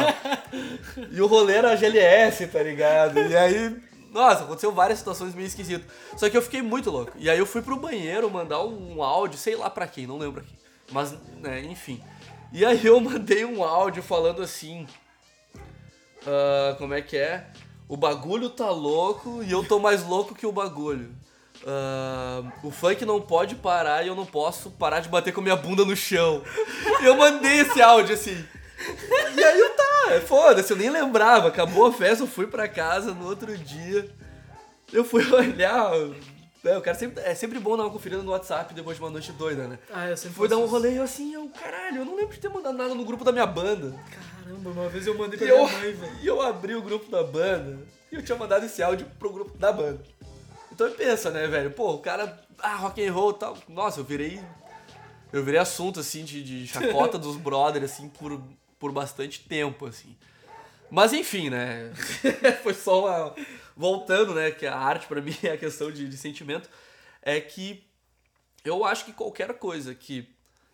E 1.09 1.21
o 1.21 1.27
rolê 1.27 1.53
era 1.53 1.75
GLS, 1.75 2.47
tá 2.47 2.61
ligado? 2.61 3.17
E 3.19 3.35
aí, 3.35 3.81
nossa, 4.11 4.43
aconteceu 4.43 4.71
várias 4.73 4.99
situações 4.99 5.33
meio 5.33 5.47
esquisitas. 5.47 5.85
Só 6.17 6.29
que 6.29 6.35
eu 6.35 6.41
fiquei 6.41 6.61
muito 6.61 6.91
louco. 6.91 7.13
E 7.15 7.29
aí 7.29 7.39
eu 7.39 7.45
fui 7.45 7.61
pro 7.61 7.77
banheiro 7.79 8.29
mandar 8.29 8.63
um 8.65 9.01
áudio, 9.01 9.37
sei 9.37 9.55
lá 9.55 9.69
pra 9.69 9.87
quem, 9.87 10.05
não 10.05 10.17
lembro 10.17 10.41
aqui. 10.41 10.53
Mas, 10.91 11.15
né, 11.39 11.61
enfim. 11.61 12.01
E 12.51 12.65
aí 12.65 12.85
eu 12.85 12.99
mandei 12.99 13.45
um 13.45 13.63
áudio 13.63 14.03
falando 14.03 14.41
assim. 14.41 14.85
ah, 16.27 16.75
como 16.77 16.93
é 16.93 17.01
que 17.01 17.17
é? 17.17 17.47
O 17.87 17.97
bagulho 17.97 18.49
tá 18.49 18.69
louco 18.69 19.43
e 19.43 19.51
eu 19.51 19.63
tô 19.63 19.79
mais 19.79 20.03
louco 20.05 20.35
que 20.35 20.45
o 20.45 20.51
bagulho. 20.51 21.13
Ah, 21.65 22.43
o 22.63 22.71
funk 22.71 23.05
não 23.05 23.21
pode 23.21 23.55
parar 23.55 24.03
e 24.03 24.07
eu 24.07 24.15
não 24.15 24.25
posso 24.25 24.71
parar 24.71 24.99
de 24.99 25.09
bater 25.09 25.33
com 25.33 25.41
minha 25.41 25.55
bunda 25.55 25.85
no 25.85 25.95
chão. 25.95 26.43
E 27.01 27.05
eu 27.05 27.15
mandei 27.15 27.59
esse 27.59 27.81
áudio 27.81 28.15
assim. 28.15 28.45
E 29.35 29.43
aí 29.43 29.59
eu 29.59 29.75
tá, 29.75 30.21
foda-se, 30.25 30.71
eu 30.71 30.77
nem 30.77 30.89
lembrava. 30.89 31.47
Acabou 31.47 31.85
a 31.85 31.93
festa, 31.93 32.23
eu 32.23 32.27
fui 32.27 32.47
pra 32.47 32.67
casa 32.67 33.13
no 33.13 33.27
outro 33.27 33.55
dia. 33.57 34.09
Eu 34.91 35.03
fui 35.05 35.23
olhar. 35.31 35.91
Né, 36.63 36.77
o 36.77 36.81
cara 36.81 36.97
sempre, 36.97 37.23
é 37.23 37.33
sempre 37.33 37.59
bom 37.59 37.75
dar 37.75 37.83
uma 37.83 37.91
conferida 37.91 38.21
no 38.21 38.31
WhatsApp 38.31 38.73
depois 38.73 38.97
de 38.97 39.03
uma 39.03 39.09
noite 39.09 39.31
doida, 39.31 39.67
né? 39.67 39.79
Ah, 39.91 40.09
eu 40.09 40.17
sempre 40.17 40.35
Fui 40.35 40.47
dar 40.47 40.57
um 40.57 40.65
rolê 40.65 40.93
e 40.93 40.97
eu 40.97 41.03
assim, 41.03 41.33
eu, 41.33 41.49
caralho, 41.49 41.97
eu 41.97 42.05
não 42.05 42.15
lembro 42.15 42.33
de 42.33 42.39
ter 42.39 42.49
mandado 42.49 42.77
nada 42.77 42.93
no 42.93 43.03
grupo 43.03 43.23
da 43.23 43.31
minha 43.31 43.45
banda. 43.45 43.93
Caramba, 44.11 44.69
uma 44.69 44.89
vez 44.89 45.07
eu 45.07 45.17
mandei 45.17 45.37
E 45.37 45.39
pra 45.39 45.47
eu, 45.47 45.65
minha 45.65 45.79
mãe, 45.79 45.93
velho. 45.93 46.13
e 46.21 46.27
eu 46.27 46.41
abri 46.41 46.75
o 46.75 46.81
grupo 46.81 47.09
da 47.09 47.23
banda 47.23 47.79
e 48.11 48.15
eu 48.15 48.23
tinha 48.23 48.37
mandado 48.37 48.65
esse 48.65 48.83
áudio 48.83 49.07
pro 49.17 49.31
grupo 49.31 49.57
da 49.57 49.71
banda. 49.71 50.03
Então 50.71 50.89
pensa, 50.91 51.29
né, 51.31 51.47
velho? 51.47 51.71
Pô, 51.71 51.93
o 51.93 51.99
cara, 51.99 52.39
ah, 52.59 52.75
rock 52.75 53.05
and 53.05 53.11
roll 53.11 53.31
e 53.31 53.35
tal. 53.35 53.57
Nossa, 53.67 53.99
eu 53.99 54.03
virei. 54.03 54.39
Eu 55.31 55.43
virei 55.43 55.59
assunto, 55.59 55.99
assim, 55.99 56.23
de, 56.23 56.43
de 56.43 56.67
chacota 56.67 57.17
dos 57.19 57.37
brothers, 57.37 57.91
assim, 57.91 58.09
por, 58.09 58.41
por 58.79 58.91
bastante 58.91 59.47
tempo, 59.47 59.85
assim. 59.85 60.15
Mas 60.89 61.13
enfim, 61.13 61.49
né? 61.49 61.91
Foi 62.63 62.73
só 62.73 63.05
uma. 63.05 63.35
Voltando, 63.75 64.33
né? 64.33 64.51
Que 64.51 64.65
a 64.67 64.77
arte 64.77 65.07
pra 65.07 65.21
mim 65.21 65.35
é 65.43 65.51
a 65.51 65.57
questão 65.57 65.91
de, 65.91 66.07
de 66.07 66.17
sentimento. 66.17 66.69
É 67.21 67.39
que 67.39 67.83
eu 68.63 68.85
acho 68.85 69.05
que 69.05 69.13
qualquer 69.13 69.57
coisa 69.57 69.93
que 69.95 70.29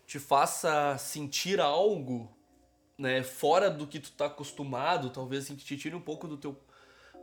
te 0.06 0.20
faça 0.20 0.98
sentir 0.98 1.60
algo, 1.60 2.32
né, 2.98 3.22
fora 3.24 3.70
do 3.70 3.86
que 3.86 4.00
tu 4.00 4.12
tá 4.12 4.26
acostumado, 4.28 5.10
talvez 5.10 5.44
assim, 5.44 5.56
que 5.56 5.66
te 5.66 5.78
tire 5.78 5.96
um 5.96 6.02
pouco 6.02 6.28
do 6.28 6.38
teu, 6.38 6.58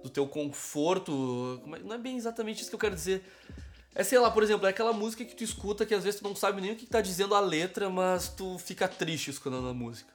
do 0.03 0.11
teu 0.11 0.27
conforto. 0.29 1.63
é- 1.75 1.79
Não 1.81 1.95
é 1.95 1.99
bem 1.99 2.17
exatamente 2.17 2.61
isso 2.61 2.71
que 2.71 2.75
eu 2.77 2.81
quero 2.81 2.95
dizer. 2.95 3.25
É, 3.95 4.03
sei 4.03 4.19
lá, 4.19 4.31
por 4.31 4.43
exemplo, 4.43 4.67
é 4.67 4.71
aquela 4.71 4.93
música 4.93 5.25
que 5.25 5.35
tu 5.37 5.45
escuta 5.45 5.87
que 5.87 5.95
às 5.95 6.03
vezes 6.05 6.21
tu 6.21 6.25
não 6.25 6.35
sabe 6.35 6.61
nem 6.61 6.73
o 6.73 6.77
que 6.77 6.85
tá 6.85 7.01
dizendo 7.01 7.35
a 7.35 7.41
letra, 7.41 7.89
mas 7.89 8.29
tu 8.29 8.59
fica 8.59 8.89
triste 8.89 9.31
escutando 9.31 9.69
a 9.69 9.75
música. 9.75 10.13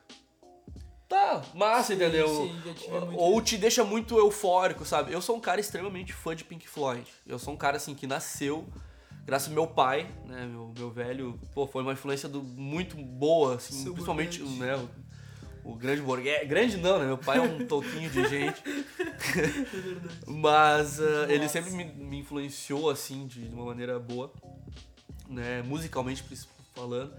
Tá, 1.10 1.42
massa, 1.56 1.88
Sim, 1.88 1.94
entendeu? 1.96 2.28
sim, 2.28 2.54
muito 2.54 3.18
Ou 3.18 3.42
te 3.42 3.58
deixa 3.58 3.84
muito 3.84 4.16
eufórico, 4.20 4.86
sabe? 4.86 5.12
Eu 5.12 5.20
sou 5.22 5.36
um 5.36 5.40
cara 5.40 5.60
extremamente 5.60 6.14
fã 6.14 6.36
de 6.36 6.44
Pink 6.44 6.70
Floyd. 6.70 7.04
Eu 7.26 7.40
sou 7.40 7.52
um 7.56 7.58
cara, 7.58 7.78
assim, 7.78 7.96
que 7.96 8.06
nasceu 8.06 8.68
graças 9.26 9.48
ao 9.48 9.54
meu 9.54 9.68
pai, 9.68 10.08
né? 10.26 10.46
Meu, 10.46 10.72
meu 10.76 10.92
velho, 10.92 11.40
pô, 11.54 11.68
foi 11.68 11.82
uma 11.82 11.94
influência 11.94 12.30
do, 12.30 12.44
muito 12.44 12.96
boa, 12.96 13.56
assim, 13.56 13.84
Seu 13.84 13.94
principalmente, 13.94 14.40
Borghetti. 14.40 14.60
né? 14.60 14.90
O, 15.64 15.72
o 15.72 15.76
grande 15.76 16.02
Borghetti. 16.02 16.46
Grande 16.46 16.78
não, 16.78 17.00
né? 17.00 17.06
Meu 17.06 17.18
pai 17.18 17.40
é 17.40 17.42
um 17.42 17.66
toquinho 17.66 18.10
de 18.10 18.28
gente. 18.28 18.64
É 18.66 19.82
verdade. 19.82 20.16
Mas 20.28 21.00
ah, 21.00 21.26
ele 21.28 21.50
sempre 21.50 21.72
me, 21.72 21.86
me 21.86 22.20
influenciou, 22.20 22.90
assim, 22.90 23.26
de 23.26 23.48
uma 23.50 23.66
maneira 23.66 24.00
boa, 24.00 24.32
né? 25.28 25.64
Musicalmente 25.64 26.24
falando. 26.76 27.14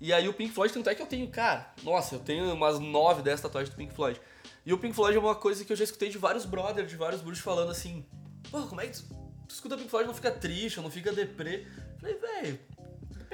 E 0.00 0.12
aí 0.12 0.28
o 0.28 0.34
Pink 0.34 0.52
Floyd, 0.52 0.72
tanto 0.72 0.90
é 0.90 0.94
que 0.94 1.02
eu 1.02 1.06
tenho, 1.06 1.28
cara, 1.28 1.72
nossa, 1.82 2.16
eu 2.16 2.18
tenho 2.18 2.52
umas 2.52 2.78
nove 2.78 3.22
dessas 3.22 3.40
tatuagens 3.42 3.74
do 3.74 3.76
Pink 3.76 3.94
Floyd. 3.94 4.20
E 4.66 4.72
o 4.72 4.78
Pink 4.78 4.94
Floyd 4.94 5.16
é 5.16 5.20
uma 5.20 5.34
coisa 5.34 5.64
que 5.64 5.72
eu 5.72 5.76
já 5.76 5.84
escutei 5.84 6.08
de 6.08 6.18
vários 6.18 6.44
brothers, 6.44 6.88
de 6.88 6.96
vários 6.96 7.20
bruxos 7.20 7.44
falando 7.44 7.70
assim, 7.70 8.04
pô, 8.50 8.62
como 8.62 8.80
é 8.80 8.86
que 8.86 8.94
tu, 8.94 9.04
tu 9.48 9.54
escuta 9.54 9.76
Pink 9.76 9.88
Floyd 9.88 10.04
e 10.04 10.08
não 10.08 10.14
fica 10.14 10.30
triste, 10.30 10.80
não 10.80 10.90
fica 10.90 11.12
deprê? 11.12 11.66
Eu 11.66 11.98
Falei, 12.00 12.16
velho, 12.16 12.60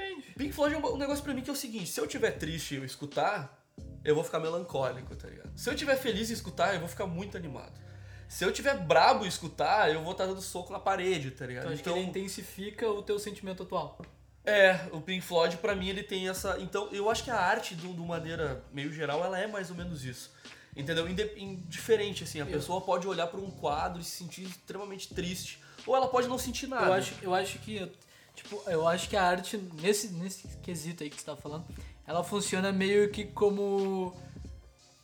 Depende. 0.01 0.33
Pink 0.37 0.53
Floyd 0.53 0.75
é 0.75 0.77
um 0.77 0.97
negócio 0.97 1.23
pra 1.23 1.33
mim 1.33 1.41
que 1.41 1.49
é 1.49 1.53
o 1.53 1.55
seguinte, 1.55 1.87
se 1.87 1.99
eu 1.99 2.07
tiver 2.07 2.31
triste 2.31 2.73
e 2.73 2.77
eu 2.77 2.85
escutar, 2.85 3.61
eu 4.03 4.15
vou 4.15 4.23
ficar 4.23 4.39
melancólico, 4.39 5.15
tá 5.15 5.27
ligado? 5.27 5.51
Se 5.55 5.69
eu 5.69 5.75
tiver 5.75 5.95
feliz 5.95 6.29
e 6.29 6.33
escutar, 6.33 6.73
eu 6.73 6.79
vou 6.79 6.89
ficar 6.89 7.05
muito 7.05 7.37
animado. 7.37 7.79
Se 8.27 8.45
eu 8.45 8.51
tiver 8.51 8.77
brabo 8.77 9.25
e 9.25 9.27
escutar, 9.27 9.91
eu 9.91 10.01
vou 10.01 10.13
estar 10.13 10.25
dando 10.25 10.41
soco 10.41 10.71
na 10.71 10.79
parede, 10.79 11.31
tá 11.31 11.45
ligado? 11.45 11.73
Então 11.73 11.93
que 11.93 11.99
ele 11.99 12.07
intensifica 12.07 12.89
o 12.89 13.03
teu 13.03 13.19
sentimento 13.19 13.63
atual. 13.63 14.01
É, 14.43 14.87
o 14.91 14.99
Pink 14.99 15.21
Floyd 15.21 15.57
pra 15.57 15.75
mim 15.75 15.89
ele 15.89 16.01
tem 16.03 16.27
essa. 16.27 16.57
Então 16.59 16.89
eu 16.91 17.09
acho 17.09 17.23
que 17.23 17.29
a 17.29 17.39
arte, 17.39 17.75
de 17.75 17.85
uma 17.85 18.05
maneira 18.05 18.63
meio 18.73 18.91
geral, 18.91 19.23
ela 19.23 19.39
é 19.39 19.45
mais 19.47 19.69
ou 19.69 19.75
menos 19.75 20.03
isso. 20.03 20.31
Entendeu? 20.75 21.07
Indiferente, 21.07 22.23
assim. 22.23 22.39
A 22.41 22.45
Eu- 22.45 22.51
pessoa 22.51 22.81
pode 22.81 23.07
olhar 23.07 23.27
pra 23.27 23.39
um 23.39 23.51
quadro 23.51 24.01
e 24.01 24.03
se 24.03 24.11
sentir 24.17 24.43
extremamente 24.43 25.13
triste. 25.13 25.61
Ou 25.85 25.95
ela 25.95 26.07
pode 26.07 26.27
não 26.27 26.37
sentir 26.37 26.67
nada. 26.67 26.85
Eu 26.87 26.93
acho, 26.93 27.13
eu 27.21 27.33
acho 27.35 27.59
que. 27.59 27.91
Tipo, 28.35 28.63
eu 28.67 28.87
acho 28.87 29.09
que 29.09 29.17
a 29.17 29.23
arte, 29.23 29.57
nesse, 29.81 30.07
nesse 30.13 30.47
quesito 30.59 31.03
aí 31.03 31.09
que 31.09 31.19
você 31.19 31.25
tá 31.25 31.35
falando, 31.35 31.65
ela 32.07 32.23
funciona 32.23 32.71
meio 32.71 33.09
que 33.11 33.25
como 33.25 34.15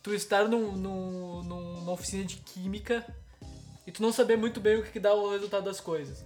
tu 0.02 0.14
estar 0.14 0.48
num, 0.48 0.72
num- 0.72 1.42
numa 1.42 1.92
oficina 1.92 2.24
de 2.24 2.36
química 2.36 3.06
e 3.86 3.92
tu 3.92 4.00
não 4.02 4.12
saber 4.12 4.36
muito 4.38 4.60
bem 4.60 4.78
o 4.78 4.82
que, 4.82 4.92
que 4.92 5.00
dá 5.00 5.12
o 5.14 5.30
resultado 5.30 5.64
das 5.64 5.78
coisas. 5.80 6.24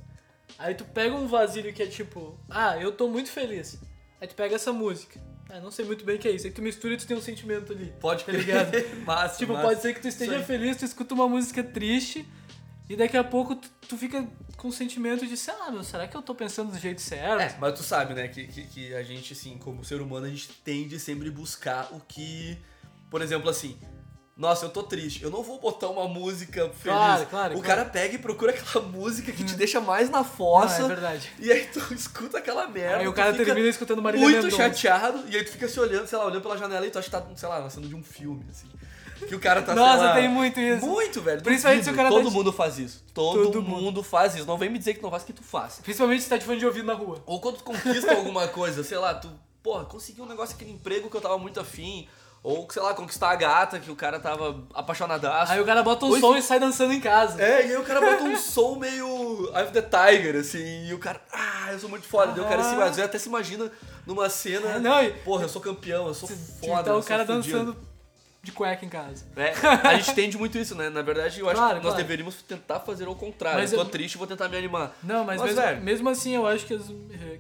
Aí 0.59 0.75
tu 0.75 0.85
pega 0.85 1.15
um 1.15 1.27
vasilho 1.27 1.73
que 1.73 1.83
é 1.83 1.87
tipo, 1.87 2.39
ah, 2.49 2.77
eu 2.79 2.93
tô 2.93 3.09
muito 3.09 3.31
feliz. 3.31 3.79
Aí 4.21 4.29
tu 4.29 4.35
pega 4.35 4.55
essa 4.55 4.73
música. 4.73 5.21
Ah, 5.51 5.61
não 5.61 5.71
sei 5.71 5.85
muito 5.85 6.05
bem 6.05 6.17
o 6.17 6.19
que 6.19 6.29
é 6.29 6.31
isso. 6.31 6.47
Aí 6.47 6.53
tu 6.53 6.63
mistura 6.63 6.95
e 6.95 6.97
tu 6.97 7.07
tem 7.07 7.17
um 7.17 7.21
sentimento 7.21 7.73
ali. 7.73 7.93
Pode 8.01 8.25
tá 8.25 8.33
ligado? 8.33 8.71
massa, 9.05 9.39
Tipo, 9.39 9.53
massa. 9.53 9.67
pode 9.67 9.83
ser 9.83 9.95
que 9.95 10.01
tu 10.01 10.09
esteja 10.09 10.41
feliz, 10.43 10.77
tu 10.77 10.85
escuta 10.85 11.13
uma 11.15 11.29
música 11.29 11.63
triste 11.63 12.27
e 12.89 12.97
daqui 12.97 13.17
a 13.17 13.25
pouco 13.25 13.57
tu, 13.57 13.69
tu 13.89 13.97
fica 13.99 14.27
com 14.57 14.69
o 14.69 14.73
sentimento 14.73 15.27
de, 15.27 15.37
sei 15.37 15.55
lá, 15.57 15.71
meu, 15.71 15.83
será 15.83 16.07
que 16.07 16.17
eu 16.17 16.23
tô 16.23 16.35
pensando 16.35 16.71
do 16.71 16.79
jeito 16.79 17.01
certo? 17.01 17.41
É, 17.41 17.57
mas 17.59 17.75
tu 17.79 17.83
sabe, 17.83 18.15
né, 18.15 18.29
que, 18.29 18.47
que, 18.47 18.63
que 18.67 18.95
a 18.95 19.03
gente, 19.03 19.33
assim, 19.33 19.59
como 19.59 19.85
ser 19.85 20.01
humano, 20.01 20.27
a 20.27 20.29
gente 20.29 20.49
tende 20.65 20.99
sempre 21.01 21.31
buscar 21.31 21.89
o 21.93 22.01
que. 22.01 22.57
Por 23.11 23.21
exemplo, 23.21 23.51
assim. 23.51 23.77
Nossa, 24.43 24.65
eu 24.67 24.71
tô 24.71 24.83
triste. 24.83 25.23
Eu 25.23 25.31
não 25.31 25.41
vou 25.41 25.61
botar 25.61 25.87
uma 25.89 26.09
música 26.09 26.63
feliz. 26.71 26.83
Claro, 26.83 27.27
claro, 27.27 27.55
O 27.57 27.63
claro. 27.63 27.81
cara 27.81 27.85
pega 27.89 28.17
e 28.17 28.19
procura 28.19 28.51
aquela 28.51 28.85
música 28.91 29.31
que 29.31 29.45
te 29.45 29.55
deixa 29.55 29.81
mais 29.81 30.11
na 30.11 30.25
fossa. 30.25 30.83
é 30.83 30.87
verdade. 30.89 31.31
E 31.39 31.53
aí 31.53 31.65
tu 31.73 31.79
escuta 31.95 32.39
aquela 32.39 32.67
merda. 32.67 32.97
Aí 32.99 33.07
o 33.07 33.13
cara 33.13 33.33
termina 33.33 33.69
escutando 33.69 34.03
Marília 34.03 34.25
Muito 34.29 34.43
Mendonça. 34.45 34.57
chateado, 34.57 35.23
e 35.29 35.37
aí 35.37 35.45
tu 35.45 35.53
fica 35.53 35.69
se 35.69 35.79
olhando, 35.79 36.09
sei 36.09 36.19
lá, 36.19 36.27
olhando 36.27 36.43
pela 36.43 36.59
janela 36.59 36.85
e 36.85 36.91
tu 36.91 36.99
acha 36.99 37.07
que 37.09 37.13
tá, 37.17 37.25
sei 37.37 37.49
lá, 37.49 37.61
nascendo 37.61 37.87
de 37.89 37.95
um 37.95 38.03
filme, 38.03 38.45
assim. 38.51 38.67
Que 39.29 39.37
o 39.37 39.39
cara 39.39 39.63
tá, 39.63 39.73
Nossa, 39.77 40.03
lá, 40.07 40.15
tem 40.15 40.29
muito 40.29 40.59
isso. 40.59 40.85
Muito, 40.85 41.21
velho. 41.23 41.41
Principalmente 41.41 41.85
se 41.85 41.91
o 41.91 41.95
cara 41.95 42.09
tá 42.09 42.15
Todo 42.17 42.29
de- 42.29 42.35
mundo 42.35 42.53
faz 42.53 42.77
isso. 42.81 43.05
Todo, 43.15 43.45
Todo 43.45 43.63
mundo. 43.63 44.03
faz 44.03 44.35
isso. 44.35 44.45
Não 44.45 44.59
vem 44.59 44.69
me 44.69 44.77
dizer 44.81 44.95
que 44.95 45.03
não 45.03 45.11
faz, 45.13 45.23
que 45.23 45.33
tu 45.33 45.45
faz. 45.45 45.79
Principalmente 45.81 46.25
se 46.25 46.29
tá 46.29 46.37
de 46.37 46.45
fone 46.45 46.59
de 46.59 46.67
ouvido 46.67 46.85
na 46.87 46.95
rua. 46.95 47.23
Ou 47.25 47.41
quando 47.41 47.59
tu 47.59 47.63
conquista 47.63 48.11
alguma 48.17 48.49
coisa, 48.49 48.83
sei 48.83 48.99
lá, 48.99 49.15
tu, 49.15 49.31
porra, 49.63 49.85
conseguiu 49.85 50.25
um 50.25 50.27
negócio, 50.27 50.57
aquele 50.57 50.73
emprego 50.73 51.09
que 51.09 51.17
eu 51.17 51.21
tava 51.21 51.39
muito 51.39 51.61
afim. 51.61 52.09
Ou, 52.45 52.67
sei 52.71 52.83
lá, 52.83 52.93
conquistar 52.93 53.31
a 53.31 53.37
gata 53.37 53.79
que 53.79 53.89
o 53.89 53.95
cara 53.95 54.19
tava 54.19 54.65
apaixonadaço. 54.75 55.53
Aí 55.53 55.61
o 55.61 55.65
cara 55.65 55.81
bota 55.83 56.07
um 56.07 56.11
Oi, 56.11 56.19
som 56.21 56.37
e 56.37 56.43
sai 56.43 56.59
dançando 56.59 56.93
em 56.93 57.01
casa. 57.01 57.41
É, 57.41 57.67
e 57.67 57.71
aí 57.71 57.77
o 57.77 57.85
cara 57.85 58.01
bota 58.01 58.25
um 58.25 58.37
som 58.37 58.75
meio 58.75 59.49
Eye 59.55 59.63
of 59.63 59.73
the 59.73 59.81
Tiger, 59.83 60.35
assim, 60.41 60.89
e 60.89 60.93
o 60.93 60.99
cara, 60.99 61.21
ah, 61.33 61.69
eu 61.73 61.79
sou 61.79 61.89
muito 61.89 62.05
foda. 62.07 62.33
Daí 62.33 62.41
o 62.45 62.49
cara 62.49 62.65
se, 62.65 62.75
às 62.75 62.81
vezes 62.97 63.05
até 63.05 63.17
se 63.17 63.29
imagina 63.29 63.71
numa 64.05 64.29
cena, 64.29 64.71
É, 64.71 64.79
não, 64.81 65.01
e- 65.05 65.13
porra, 65.21 65.45
eu 65.45 65.49
sou 65.49 65.63
campeão, 65.63 66.09
eu 66.09 66.15
sou 66.15 66.29
Tipo, 66.29 66.41
foda, 66.67 66.91
eu 66.91 66.99
o 66.99 67.03
cara 67.05 67.25
fudido. 67.25 67.59
dançando 67.59 67.77
de 68.43 68.51
cueca 68.51 68.85
em 68.85 68.89
casa. 68.89 69.25
É, 69.37 69.53
a 69.87 69.95
gente 69.95 70.13
tende 70.13 70.37
muito 70.37 70.59
isso, 70.59 70.75
né? 70.75 70.91
Na 70.91 71.01
verdade, 71.03 71.39
eu 71.39 71.49
acho 71.49 71.57
Claro, 71.57 71.75
que 71.79 71.85
nós 71.85 71.93
claro. 71.93 72.03
deveríamos 72.03 72.43
tentar 72.43 72.81
fazer 72.81 73.07
ao 73.07 73.15
contrário. 73.15 73.61
Mas 73.61 73.73
eu 73.73 73.79
tô 73.79 73.85
eu- 73.85 73.89
triste, 73.89 74.19
vou 74.19 74.27
tentar 74.27 74.49
me 74.49 74.57
animar. 74.57 74.91
Não, 75.05 75.23
mas, 75.25 75.41
Mas, 75.41 75.55
mesmo, 75.55 75.81
mesmo 75.83 76.09
assim 76.09 76.35
eu 76.35 76.45
acho 76.45 76.67
que, 76.67 76.75
as- 76.75 76.89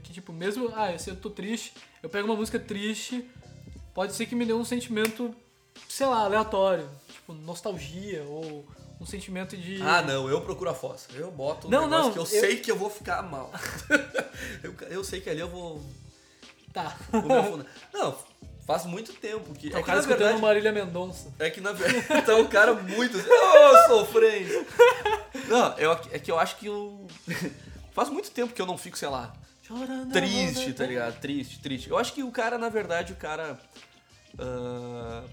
que, 0.05 0.13
tipo, 0.13 0.33
mesmo. 0.33 0.73
Ah, 0.77 0.97
se 0.97 1.11
eu 1.11 1.17
tô 1.17 1.29
triste, 1.29 1.75
eu 2.01 2.09
pego 2.09 2.29
uma 2.29 2.37
música 2.37 2.57
triste, 2.57 3.29
pode 3.95 4.13
ser 4.15 4.27
que 4.27 4.35
me 4.35 4.45
dê 4.45 4.53
um 4.53 4.65
sentimento, 4.65 5.35
sei 5.89 6.07
lá, 6.07 6.25
aleatório. 6.25 6.89
Tipo, 7.13 7.33
nostalgia 7.35 8.23
ou 8.25 8.65
um 9.01 9.07
sentimento 9.07 9.57
de. 9.57 9.81
Ah, 9.83 10.03
não, 10.03 10.29
eu 10.29 10.41
procuro 10.41 10.71
a 10.71 10.75
fossa. 10.75 11.09
Eu 11.15 11.31
boto 11.31 11.67
um 11.67 11.71
Não, 11.71 11.83
negócio 11.89 12.05
não, 12.07 12.13
que 12.13 12.19
eu, 12.19 12.23
eu- 12.23 12.27
sei 12.27 12.57
que 12.57 12.71
eu 12.71 12.77
vou 12.77 12.91
ficar 12.91 13.23
mal. 13.23 13.51
eu, 14.63 14.75
eu 14.91 15.05
sei 15.05 15.21
que 15.21 15.29
ali 15.31 15.41
eu 15.41 15.49
vou, 15.49 15.83
Tá. 16.73 16.97
vou. 17.11 17.65
Não, 17.93 18.17
faz 18.67 18.85
muito 18.87 19.13
tempo 19.15 19.53
que. 19.55 19.69
Tá 19.71 19.79
é 19.79 19.81
o 19.81 19.83
que 19.83 19.87
cara 19.87 19.97
na 19.99 20.01
escutando 20.01 20.19
verdade, 20.21 20.41
Marília 20.43 20.73
Mendonça. 20.73 21.33
É 21.39 21.51
que 21.51 21.61
na 21.61 21.73
verdade 21.73 22.25
tá 22.27 22.35
um 22.37 22.47
cara 22.47 22.75
muito. 22.75 23.19
Ô, 23.19 23.89
sofrendo! 23.89 24.67
Não, 25.49 25.77
eu, 25.79 25.93
é 26.11 26.19
que 26.19 26.31
eu 26.31 26.39
acho 26.39 26.57
que 26.57 26.67
eu. 26.67 27.07
Faz 27.93 28.09
muito 28.09 28.31
tempo 28.31 28.55
que 28.55 28.63
eu 28.63 28.65
não 28.67 28.79
fico, 28.79 28.97
sei 28.97 29.09
lá. 29.09 29.35
Triste, 30.13 30.73
tá 30.73 30.87
ligado? 30.87 31.21
Triste, 31.21 31.59
triste. 31.61 31.91
Eu 31.91 31.99
acho 31.99 32.13
que 32.13 32.23
o 32.23 32.31
cara, 32.31 32.59
na 32.59 32.69
verdade, 32.69 33.13
o 33.13 33.17
cara. 33.17 33.59
ah, 34.39 35.25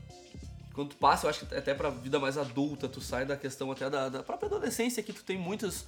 quando 0.73 0.89
tu 0.89 0.95
passa, 0.97 1.25
eu 1.25 1.29
acho 1.29 1.45
que 1.45 1.55
até 1.55 1.73
pra 1.73 1.89
vida 1.89 2.19
mais 2.19 2.37
adulta, 2.37 2.87
tu 2.87 3.01
sai 3.01 3.25
da 3.25 3.35
questão 3.35 3.71
até 3.71 3.89
da, 3.89 4.07
da 4.09 4.23
própria 4.23 4.47
adolescência, 4.47 5.03
que 5.03 5.11
tu 5.13 5.23
tem 5.23 5.37
muitas. 5.37 5.85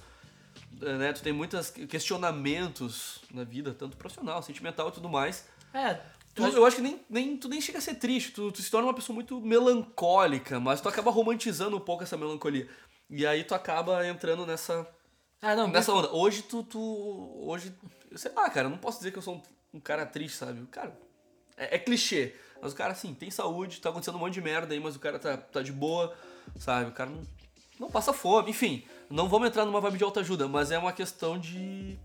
eh, 0.82 0.92
Né, 0.98 1.12
tu 1.12 1.22
tem 1.22 1.32
muitos 1.32 1.70
questionamentos 1.70 3.20
na 3.32 3.44
vida, 3.44 3.72
tanto 3.72 3.96
profissional, 3.96 4.42
sentimental 4.42 4.88
e 4.88 4.92
tudo 4.92 5.08
mais. 5.08 5.44
É, 5.72 5.98
Tu- 6.34 6.42
eu 6.46 6.64
acho 6.64 6.76
que 6.76 6.82
nem, 6.82 6.98
nem, 7.10 7.36
tu 7.36 7.46
nem 7.48 7.60
chega 7.60 7.76
a 7.78 7.80
ser 7.80 7.94
triste, 7.96 8.32
tu, 8.32 8.50
tu 8.50 8.62
se 8.62 8.70
torna 8.70 8.86
uma 8.88 8.94
pessoa 8.94 9.14
muito 9.14 9.38
melancólica, 9.40 10.58
mas 10.58 10.80
tu 10.80 10.88
acaba 10.88 11.10
romantizando 11.10 11.76
um 11.76 11.80
pouco 11.80 12.02
essa 12.04 12.16
melancolia. 12.16 12.66
E 13.10 13.26
aí 13.26 13.44
tu 13.44 13.54
acaba 13.54 14.06
entrando 14.06 14.46
nessa, 14.46 14.86
Ah, 15.42 15.56
não, 15.56 15.66
nessa 15.68 15.92
onda. 15.92 16.12
Hoje 16.12 16.42
tu, 16.42 16.62
tu. 16.62 16.78
Hoje. 17.46 17.74
Sei 18.14 18.30
lá, 18.32 18.48
cara, 18.48 18.66
eu 18.66 18.70
não 18.70 18.78
posso 18.78 18.98
dizer 18.98 19.10
que 19.10 19.18
eu 19.18 19.22
sou 19.22 19.36
um, 19.36 19.42
um 19.78 19.80
cara 19.80 20.06
triste, 20.06 20.36
sabe? 20.36 20.64
Cara, 20.66 20.96
é, 21.56 21.74
é 21.76 21.78
clichê. 21.78 22.34
Mas 22.60 22.72
o 22.72 22.76
cara, 22.76 22.92
assim, 22.92 23.12
tem 23.12 23.30
saúde, 23.30 23.80
tá 23.80 23.90
acontecendo 23.90 24.14
um 24.16 24.20
monte 24.20 24.34
de 24.34 24.40
merda 24.40 24.72
aí, 24.72 24.78
mas 24.78 24.94
o 24.94 25.00
cara 25.00 25.18
tá, 25.18 25.36
tá 25.36 25.62
de 25.62 25.72
boa, 25.72 26.16
sabe? 26.56 26.90
O 26.90 26.94
cara 26.94 27.10
não, 27.10 27.22
não 27.80 27.90
passa 27.90 28.12
fome. 28.12 28.50
Enfim, 28.50 28.84
não 29.10 29.28
vamos 29.28 29.48
entrar 29.48 29.64
numa 29.64 29.80
vibe 29.80 29.98
de 29.98 30.04
autoajuda, 30.04 30.46
mas 30.46 30.70
é 30.70 30.78
uma 30.78 30.92
questão 30.92 31.38
de. 31.38 31.98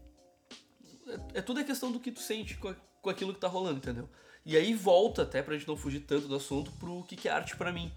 É, 1.33 1.39
é 1.39 1.41
tudo 1.41 1.59
é 1.59 1.63
questão 1.63 1.91
do 1.91 1.99
que 1.99 2.11
tu 2.11 2.19
sente 2.21 2.57
com, 2.57 2.69
a- 2.69 2.75
com 3.01 3.09
aquilo 3.09 3.33
que 3.33 3.39
tá 3.39 3.47
rolando, 3.47 3.77
entendeu? 3.77 4.09
E 4.45 4.57
aí 4.57 4.73
volta, 4.73 5.23
até 5.23 5.43
pra 5.43 5.55
gente 5.57 5.67
não 5.67 5.77
fugir 5.77 5.99
tanto 6.01 6.27
do 6.27 6.35
assunto, 6.35 6.71
pro 6.79 7.03
que, 7.03 7.15
que 7.15 7.27
é 7.27 7.31
arte 7.31 7.55
pra 7.55 7.71
mim. 7.71 7.91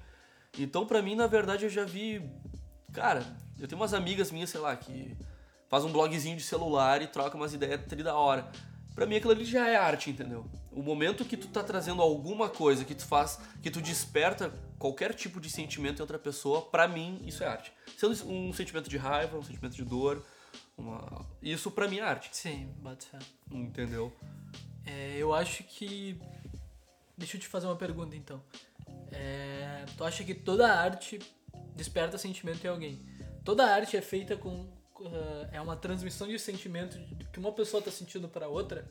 Então, 0.59 0.85
pra 0.85 1.01
mim, 1.01 1.15
na 1.15 1.27
verdade, 1.29 1.65
eu 1.65 1.71
já 1.71 1.85
vi. 1.85 2.21
Cara, 2.93 3.25
eu 3.59 3.69
tenho 3.69 3.81
umas 3.81 3.95
amigas 3.95 4.31
minhas, 4.31 4.51
sei 4.51 4.61
lá, 4.61 4.77
que 4.77 5.17
faz 5.69 5.85
um 5.85 5.93
blogzinho 5.93 6.37
de 6.37 6.43
celular 6.43 7.01
e 7.03 7.07
troca 7.07 7.37
umas 7.37 7.55
ideias 7.55 7.81
tri 7.87 8.03
da 8.03 8.15
hora. 8.17 8.51
Pra 8.95 9.07
mim 9.07 9.17
aquilo 9.17 9.33
ali 9.33 9.45
já 9.45 9.69
é 9.69 9.77
arte, 9.77 10.11
entendeu? 10.11 10.45
O 10.73 10.83
momento 10.83 11.25
que 11.25 11.37
tu 11.37 11.49
tá 11.49 11.63
trazendo 11.63 12.03
alguma 12.03 12.49
coisa 12.49 12.85
que 12.85 12.95
tu 12.95 13.05
faz, 13.07 13.39
que 13.63 13.71
tu 13.71 13.81
desperta 13.81 14.53
qualquer 14.79 15.15
tipo 15.15 15.41
de 15.41 15.49
sentimento 15.49 15.99
em 15.99 16.03
outra 16.03 16.19
pessoa, 16.19 16.63
pra 16.63 16.89
mim 16.89 17.23
isso 17.25 17.43
é 17.45 17.47
arte. 17.47 17.73
Sendo 17.97 18.13
um 18.29 18.53
sentimento 18.53 18.91
de 18.91 18.97
raiva, 18.97 19.39
um 19.39 19.43
sentimento 19.43 19.77
de 19.77 19.85
dor, 19.85 20.25
uma... 20.77 21.25
isso 21.41 21.71
pra 21.71 21.87
mim 21.87 21.99
é 21.99 22.03
arte, 22.03 22.31
Sim, 22.33 22.75
bate 22.79 23.07
fé. 23.07 23.19
entendeu? 23.51 24.13
É, 24.85 25.17
eu 25.17 25.33
acho 25.33 25.63
que. 25.63 26.21
Deixa 27.17 27.37
eu 27.37 27.41
te 27.41 27.47
fazer 27.47 27.67
uma 27.67 27.77
pergunta 27.77 28.17
então. 28.17 28.43
É, 29.13 29.85
tu 29.97 30.05
acha 30.05 30.25
que 30.25 30.35
toda 30.35 30.73
arte 30.73 31.19
desperta 31.75 32.19
sentimento 32.19 32.65
em 32.65 32.69
alguém? 32.69 33.05
Toda 33.45 33.65
arte 33.65 33.97
é 33.97 34.03
feita 34.03 34.37
com. 34.37 34.67
eh, 35.01 35.49
é 35.53 35.61
uma 35.61 35.77
transmissão 35.77 36.29
de 36.29 36.39
sentimento 36.39 36.99
que 37.33 37.39
uma 37.39 37.53
pessoa 37.53 37.83
tá 37.83 37.91
sentindo 37.91 38.29
pra 38.29 38.49
outra? 38.49 38.91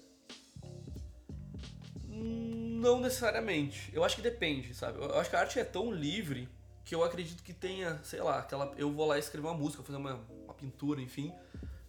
Não 2.05 2.99
necessariamente. 2.99 3.89
Eu 3.93 4.03
acho 4.03 4.15
que 4.15 4.21
depende, 4.21 4.73
sabe? 4.73 4.99
Eu 4.99 5.19
acho 5.19 5.29
que 5.29 5.35
a 5.35 5.39
arte 5.39 5.59
é 5.59 5.63
tão 5.63 5.91
livre 5.91 6.49
que 6.85 6.95
eu 6.95 7.03
acredito 7.03 7.43
que 7.43 7.53
tenha, 7.53 7.99
sei 8.03 8.21
lá, 8.21 8.39
aquela. 8.39 8.73
Eu 8.75 8.91
vou 8.91 9.05
lá 9.05 9.19
escrever 9.19 9.47
uma 9.47 9.53
música, 9.53 9.83
fazer 9.83 9.97
uma, 9.97 10.15
uma 10.43 10.53
pintura, 10.53 11.01
enfim, 11.01 11.31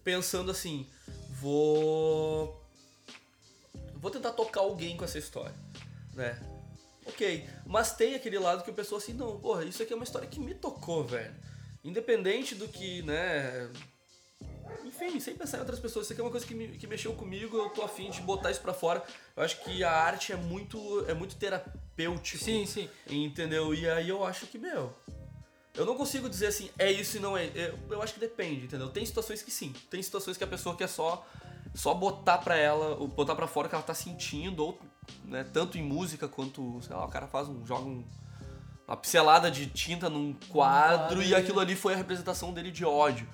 pensando 0.03 0.51
assim, 0.51 0.87
vou. 1.29 2.61
Vou 3.95 4.11
tentar 4.11 4.31
tocar 4.33 4.61
alguém 4.61 4.97
com 4.97 5.03
essa 5.03 5.17
história, 5.17 5.55
né? 6.13 6.39
Ok. 7.05 7.47
Mas 7.65 7.93
tem 7.93 8.15
aquele 8.15 8.37
lado 8.37 8.63
que 8.63 8.69
a 8.69 8.73
pessoa 8.73 8.99
assim, 8.99 9.13
não, 9.13 9.39
porra, 9.39 9.65
isso 9.65 9.81
aqui 9.81 9.93
é 9.93 9.95
uma 9.95 10.03
história 10.03 10.27
que 10.27 10.39
me 10.39 10.53
tocou, 10.53 11.03
velho. 11.03 11.33
Independente 11.83 12.55
do 12.55 12.67
que, 12.67 13.01
né. 13.03 13.69
Enfim, 14.85 15.19
sem 15.19 15.35
pensar 15.35 15.57
em 15.57 15.59
outras 15.61 15.79
pessoas, 15.79 16.05
isso 16.05 16.13
aqui 16.13 16.21
é 16.21 16.23
uma 16.23 16.31
coisa 16.31 16.45
que, 16.45 16.53
me, 16.53 16.67
que 16.77 16.87
mexeu 16.87 17.13
comigo, 17.13 17.57
eu 17.57 17.69
tô 17.69 17.81
afim 17.81 18.09
de 18.09 18.21
botar 18.21 18.51
isso 18.51 18.61
pra 18.61 18.73
fora. 18.73 19.03
Eu 19.35 19.43
acho 19.43 19.63
que 19.63 19.83
a 19.83 19.91
arte 19.91 20.31
é 20.31 20.35
muito, 20.35 21.05
é 21.07 21.13
muito 21.13 21.35
terapêutico. 21.35 22.43
Sim, 22.43 22.65
sim. 22.65 22.89
Entendeu? 23.09 23.73
E 23.73 23.89
aí 23.89 24.09
eu 24.09 24.23
acho 24.23 24.45
que, 24.47 24.57
meu. 24.57 24.93
Eu 25.73 25.85
não 25.85 25.95
consigo 25.95 26.29
dizer 26.29 26.47
assim, 26.47 26.69
é 26.77 26.91
isso 26.91 27.17
e 27.17 27.19
não 27.19 27.37
é. 27.37 27.49
Eu, 27.55 27.79
eu 27.89 28.01
acho 28.01 28.13
que 28.13 28.19
depende, 28.19 28.65
entendeu? 28.65 28.89
Tem 28.89 29.05
situações 29.05 29.41
que 29.41 29.49
sim. 29.49 29.73
Tem 29.89 30.01
situações 30.03 30.37
que 30.37 30.43
a 30.43 30.47
pessoa 30.47 30.75
quer 30.75 30.87
só 30.87 31.25
só 31.73 31.93
botar 31.93 32.37
pra 32.39 32.55
ela, 32.55 32.95
ou 32.95 33.07
botar 33.07 33.35
pra 33.35 33.47
fora 33.47 33.67
o 33.67 33.69
que 33.69 33.75
ela 33.75 33.83
tá 33.83 33.93
sentindo, 33.93 34.65
ou, 34.65 34.79
né, 35.25 35.43
tanto 35.51 35.77
em 35.77 35.83
música 35.83 36.27
quanto, 36.27 36.79
sei 36.81 36.95
lá, 36.95 37.05
o 37.05 37.09
cara 37.09 37.27
faz 37.27 37.47
um, 37.47 37.65
joga 37.65 37.83
um, 37.83 38.03
uma 38.87 38.97
pincelada 38.97 39.49
de 39.49 39.67
tinta 39.67 40.09
num 40.09 40.33
quadro 40.49 40.97
quadro 40.97 41.23
e 41.23 41.33
aquilo 41.33 41.59
ali 41.59 41.75
foi 41.75 41.93
a 41.93 41.97
representação 41.97 42.53
dele 42.53 42.71
de 42.71 42.85
ódio. 42.85 43.27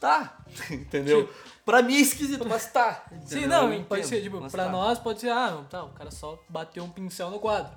Tá, 0.00 0.38
entendeu? 0.70 1.26
Tipo- 1.26 1.38
pra 1.64 1.80
mim 1.82 1.94
é 1.94 2.00
esquisito, 2.00 2.44
mas 2.48 2.66
tá. 2.72 3.04
Sim, 3.24 3.46
não, 3.46 3.72
Eu 3.72 3.84
pode 3.84 4.00
entendo, 4.02 4.08
ser, 4.08 4.22
tipo, 4.22 4.50
pra 4.50 4.64
tá. 4.64 4.70
nós 4.70 4.98
pode 4.98 5.20
ser, 5.20 5.30
ah, 5.30 5.64
tá, 5.70 5.84
o 5.84 5.90
cara 5.90 6.10
só 6.10 6.42
bateu 6.48 6.82
um 6.84 6.90
pincel 6.90 7.30
no 7.30 7.38
quadro. 7.38 7.72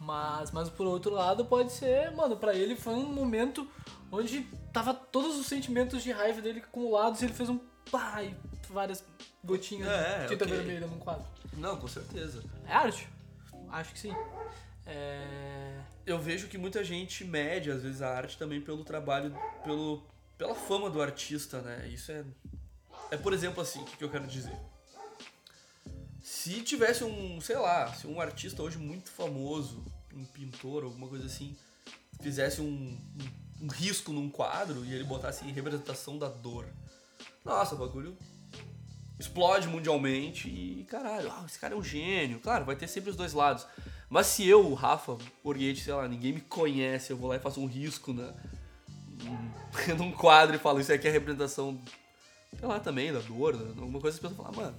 Mas, 0.00 0.50
mas 0.50 0.68
por 0.68 0.86
outro 0.86 1.12
lado 1.12 1.44
pode 1.44 1.70
ser, 1.72 2.10
mano, 2.12 2.36
pra 2.36 2.54
ele 2.54 2.74
foi 2.74 2.94
um 2.94 3.12
momento 3.12 3.68
onde 4.10 4.42
tava 4.72 4.92
todos 4.92 5.36
os 5.38 5.46
sentimentos 5.46 6.02
de 6.02 6.10
raiva 6.12 6.40
dele 6.40 6.58
acumulados 6.60 7.20
e 7.22 7.26
ele 7.26 7.32
fez 7.34 7.48
um 7.48 7.58
pá 7.90 8.22
e 8.22 8.34
várias 8.72 9.04
gotinhas 9.44 9.88
É, 9.88 10.22
de 10.22 10.28
tinta 10.28 10.44
ok. 10.44 10.56
vermelha 10.56 10.86
num 10.86 10.98
quadro. 10.98 11.24
Não, 11.54 11.76
com 11.76 11.88
certeza. 11.88 12.42
É 12.66 12.72
arte? 12.72 13.08
Acho 13.70 13.92
que 13.92 13.98
sim. 13.98 14.14
É... 14.86 15.80
eu 16.06 16.18
vejo 16.18 16.46
que 16.46 16.56
muita 16.56 16.84
gente 16.84 17.24
mede, 17.24 17.70
às 17.70 17.82
vezes, 17.82 18.02
a 18.02 18.14
arte 18.16 18.38
também 18.38 18.60
pelo 18.60 18.84
trabalho, 18.84 19.36
pelo, 19.64 20.06
pela 20.38 20.54
fama 20.54 20.88
do 20.88 21.02
artista, 21.02 21.60
né? 21.60 21.88
Isso 21.88 22.12
é. 22.12 22.24
É, 23.10 23.16
por 23.16 23.32
exemplo, 23.32 23.60
assim, 23.62 23.80
o 23.80 23.84
que, 23.84 23.96
que 23.96 24.04
eu 24.04 24.10
quero 24.10 24.26
dizer? 24.26 24.56
Se 26.22 26.62
tivesse 26.62 27.04
um, 27.04 27.40
sei 27.40 27.56
lá, 27.56 27.92
se 27.92 28.06
um 28.06 28.20
artista 28.20 28.62
hoje 28.62 28.78
muito 28.78 29.10
famoso, 29.10 29.84
um 30.14 30.24
pintor, 30.24 30.84
alguma 30.84 31.08
coisa 31.08 31.26
assim, 31.26 31.56
fizesse 32.20 32.60
um, 32.60 32.64
um, 32.64 33.64
um 33.64 33.68
risco 33.68 34.12
num 34.12 34.28
quadro 34.30 34.84
e 34.84 34.92
ele 34.92 35.04
botasse 35.04 35.44
representação 35.44 36.18
da 36.18 36.28
dor. 36.28 36.66
Nossa, 37.44 37.74
o 37.74 37.78
bagulho 37.78 38.16
explode 39.18 39.66
mundialmente 39.68 40.48
e 40.48 40.84
caralho, 40.90 41.30
ah, 41.32 41.44
esse 41.46 41.58
cara 41.58 41.74
é 41.74 41.76
um 41.76 41.82
gênio. 41.82 42.38
Claro, 42.40 42.64
vai 42.64 42.76
ter 42.76 42.86
sempre 42.88 43.10
os 43.10 43.16
dois 43.16 43.32
lados. 43.32 43.66
Mas 44.08 44.26
se 44.26 44.46
eu, 44.46 44.64
o 44.66 44.74
Rafa 44.74 45.16
Borghetti, 45.42 45.82
sei 45.82 45.94
lá, 45.94 46.06
ninguém 46.06 46.32
me 46.34 46.40
conhece, 46.40 47.10
eu 47.12 47.16
vou 47.16 47.28
lá 47.28 47.36
e 47.36 47.40
faço 47.40 47.60
um 47.60 47.66
risco 47.66 48.12
na, 48.12 48.32
num- 49.24 49.96
num 49.98 50.12
quadro 50.12 50.54
e 50.54 50.58
falo, 50.58 50.78
isso 50.80 50.92
aqui 50.92 51.06
é 51.06 51.10
a 51.10 51.12
representação, 51.12 51.80
sei 52.58 52.68
lá, 52.68 52.78
também, 52.78 53.12
da 53.12 53.18
dor, 53.20 53.56
da- 53.56 53.68
alguma 53.80 54.00
coisa, 54.00 54.16
as 54.16 54.20
pessoas 54.20 54.36
falam, 54.36 54.52
mano, 54.52 54.76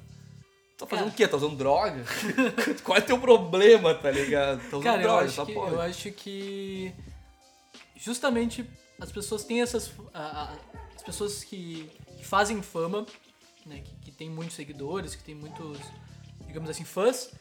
tá 0.77 0.85
fazendo 0.85 1.05
Cara. 1.05 1.13
o 1.13 1.17
quê? 1.17 1.27
Tá 1.27 1.35
usando 1.37 1.57
droga? 1.57 2.05
Qual 2.85 2.97
é 2.97 3.01
teu 3.01 3.19
problema, 3.19 3.93
tá 3.95 4.11
ligado? 4.11 4.59
Tá 4.69 4.77
usando 4.77 4.83
Cara, 4.83 5.01
eu 5.01 5.07
droga, 5.07 5.25
acho, 5.25 5.33
só 5.35 5.45
que, 5.45 5.53
pode. 5.53 5.73
eu 5.73 5.81
acho 5.81 6.11
que 6.11 6.93
justamente 7.95 8.65
as 8.99 9.11
pessoas 9.11 9.43
têm 9.43 9.61
essas. 9.61 9.91
as 10.13 11.03
pessoas 11.03 11.43
que, 11.43 11.89
que 12.17 12.25
fazem 12.25 12.61
fama, 12.61 13.05
né, 13.67 13.81
que, 13.83 13.95
que 14.05 14.11
tem 14.11 14.29
muitos 14.29 14.55
seguidores, 14.55 15.15
que 15.15 15.23
tem 15.23 15.35
muitos, 15.35 15.79
digamos 16.45 16.69
assim, 16.69 16.83
fãs, 16.83 17.31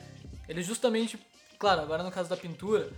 eles 0.48 0.66
justamente. 0.66 1.18
Claro, 1.58 1.80
agora 1.80 2.02
no 2.02 2.10
caso 2.10 2.28
da 2.28 2.36
pintura, 2.36 2.92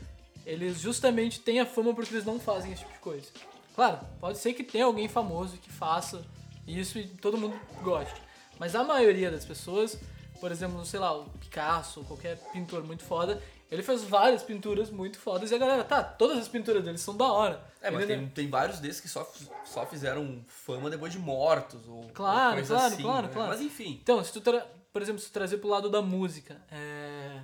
eles 0.45 0.81
justamente 0.81 1.41
têm 1.41 1.61
a 1.61 1.67
fama 1.67 1.95
porque 1.95 2.12
eles 2.12 2.25
não 2.25 2.41
fazem 2.41 2.73
esse 2.73 2.81
tipo 2.81 2.93
de 2.93 2.99
coisa. 2.99 3.29
Claro, 3.75 4.01
pode 4.19 4.38
ser 4.38 4.55
que 4.55 4.64
tenha 4.64 4.85
alguém 4.85 5.07
famoso 5.07 5.57
que 5.59 5.71
faça 5.71 6.25
isso 6.67 6.99
e 6.99 7.07
todo 7.07 7.38
mundo 7.38 7.59
goste. 7.83 8.21
Mas 8.59 8.75
a 8.75 8.83
maioria 8.83 9.31
das 9.31 9.45
pessoas, 9.45 9.97
por 10.41 10.51
exemplo, 10.51 10.85
sei 10.85 10.99
lá, 10.99 11.17
o 11.17 11.27
Picasso, 11.38 12.03
qualquer 12.05 12.37
pintor 12.53 12.83
muito 12.83 13.05
foda, 13.05 13.41
ele 13.71 13.83
fez 13.83 14.03
várias 14.05 14.43
pinturas 14.43 14.91
muito 14.91 15.19
fodas 15.19 15.51
e 15.51 15.55
a 15.55 15.59
galera, 15.59 15.85
tá, 15.85 16.03
todas 16.03 16.39
as 16.39 16.49
pinturas 16.49 16.83
dele 16.85 16.99
são 16.99 17.17
da 17.17 17.31
hora. 17.33 17.63
É, 17.83 17.91
mas 17.91 18.07
tem, 18.07 18.29
tem 18.29 18.49
vários 18.51 18.79
desses 18.81 19.01
que 19.01 19.09
só, 19.09 19.31
só 19.65 19.85
fizeram 19.87 20.43
fama 20.47 20.89
depois 20.91 21.13
de 21.13 21.19
mortos. 21.19 21.87
Ou, 21.87 22.09
Claro, 22.15 22.61
ou 22.61 22.67
claro, 22.67 22.87
assim, 22.95 23.03
claro, 23.03 23.27
né? 23.29 23.33
claro. 23.33 23.49
Mas 23.51 23.61
enfim. 23.61 23.99
Então, 24.03 24.23
se 24.25 24.33
tu, 24.33 24.41
tra- 24.41 24.67
por 24.93 25.03
exemplo, 25.03 25.21
se 25.21 25.29
tu 25.29 25.33
trazer 25.33 25.59
pro 25.59 25.69
lado 25.69 25.91
da 25.91 26.01
música, 26.03 26.61
é, 26.71 27.43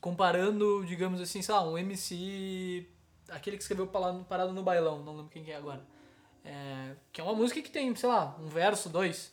comparando, 0.00 0.84
digamos 0.86 1.20
assim, 1.20 1.42
sei 1.42 1.54
lá, 1.54 1.62
um 1.68 1.76
MC, 1.78 2.88
aquele 3.28 3.56
que 3.56 3.62
escreveu 3.62 3.86
Parado 3.88 4.52
no 4.52 4.62
Bailão, 4.62 5.02
não 5.02 5.16
lembro 5.16 5.30
quem 5.30 5.42
que 5.44 5.50
é 5.50 5.56
agora, 5.56 5.82
É, 6.44 6.94
que 7.12 7.20
é 7.20 7.24
uma 7.24 7.34
música 7.34 7.60
que 7.60 7.70
tem, 7.70 7.94
sei 7.96 8.08
lá, 8.08 8.36
um 8.40 8.46
verso, 8.46 8.88
dois, 8.88 9.32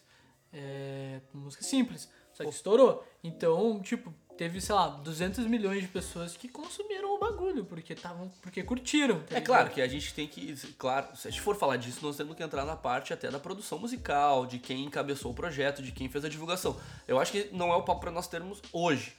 é, 0.52 1.20
uma 1.34 1.44
música 1.44 1.64
simples, 1.64 2.10
só 2.34 2.44
que 2.44 2.50
estourou. 2.50 3.06
Então, 3.24 3.80
tipo, 3.82 4.12
teve, 4.44 4.60
sei 4.60 4.76
lá, 4.76 4.88
200 4.90 5.46
milhões 5.46 5.82
de 5.82 5.88
pessoas 5.88 6.36
que 6.36 6.50
consumiram 6.50 7.16
o 7.16 7.20
bagulho, 7.20 7.64
porque 7.64 7.94
estavam, 7.94 8.30
porque 8.42 8.62
curtiram. 8.62 9.22
tá 9.22 9.38
É 9.38 9.42
claro 9.42 9.70
que 9.70 9.82
a 9.82 9.88
gente 9.88 10.14
tem 10.14 10.28
que. 10.28 10.54
Claro, 10.78 11.16
se 11.16 11.28
a 11.30 11.32
gente 11.32 11.40
for 11.42 11.56
falar 11.56 11.78
disso, 11.78 12.00
nós 12.02 12.18
temos 12.18 12.36
que 12.36 12.44
entrar 12.44 12.66
na 12.66 12.76
parte 12.76 13.14
até 13.14 13.32
da 13.32 13.40
produção 13.40 13.80
musical, 13.80 14.46
de 14.46 14.60
quem 14.60 14.84
encabeçou 14.84 15.32
o 15.32 15.34
projeto, 15.34 15.82
de 15.82 15.94
quem 15.94 16.10
fez 16.10 16.26
a 16.26 16.30
divulgação. 16.30 16.76
Eu 17.08 17.20
acho 17.20 17.32
que 17.32 17.50
não 17.54 17.72
é 17.72 17.76
o 17.76 17.84
papo 17.84 18.02
pra 18.02 18.12
nós 18.12 18.28
termos 18.28 18.62
hoje. 18.74 19.14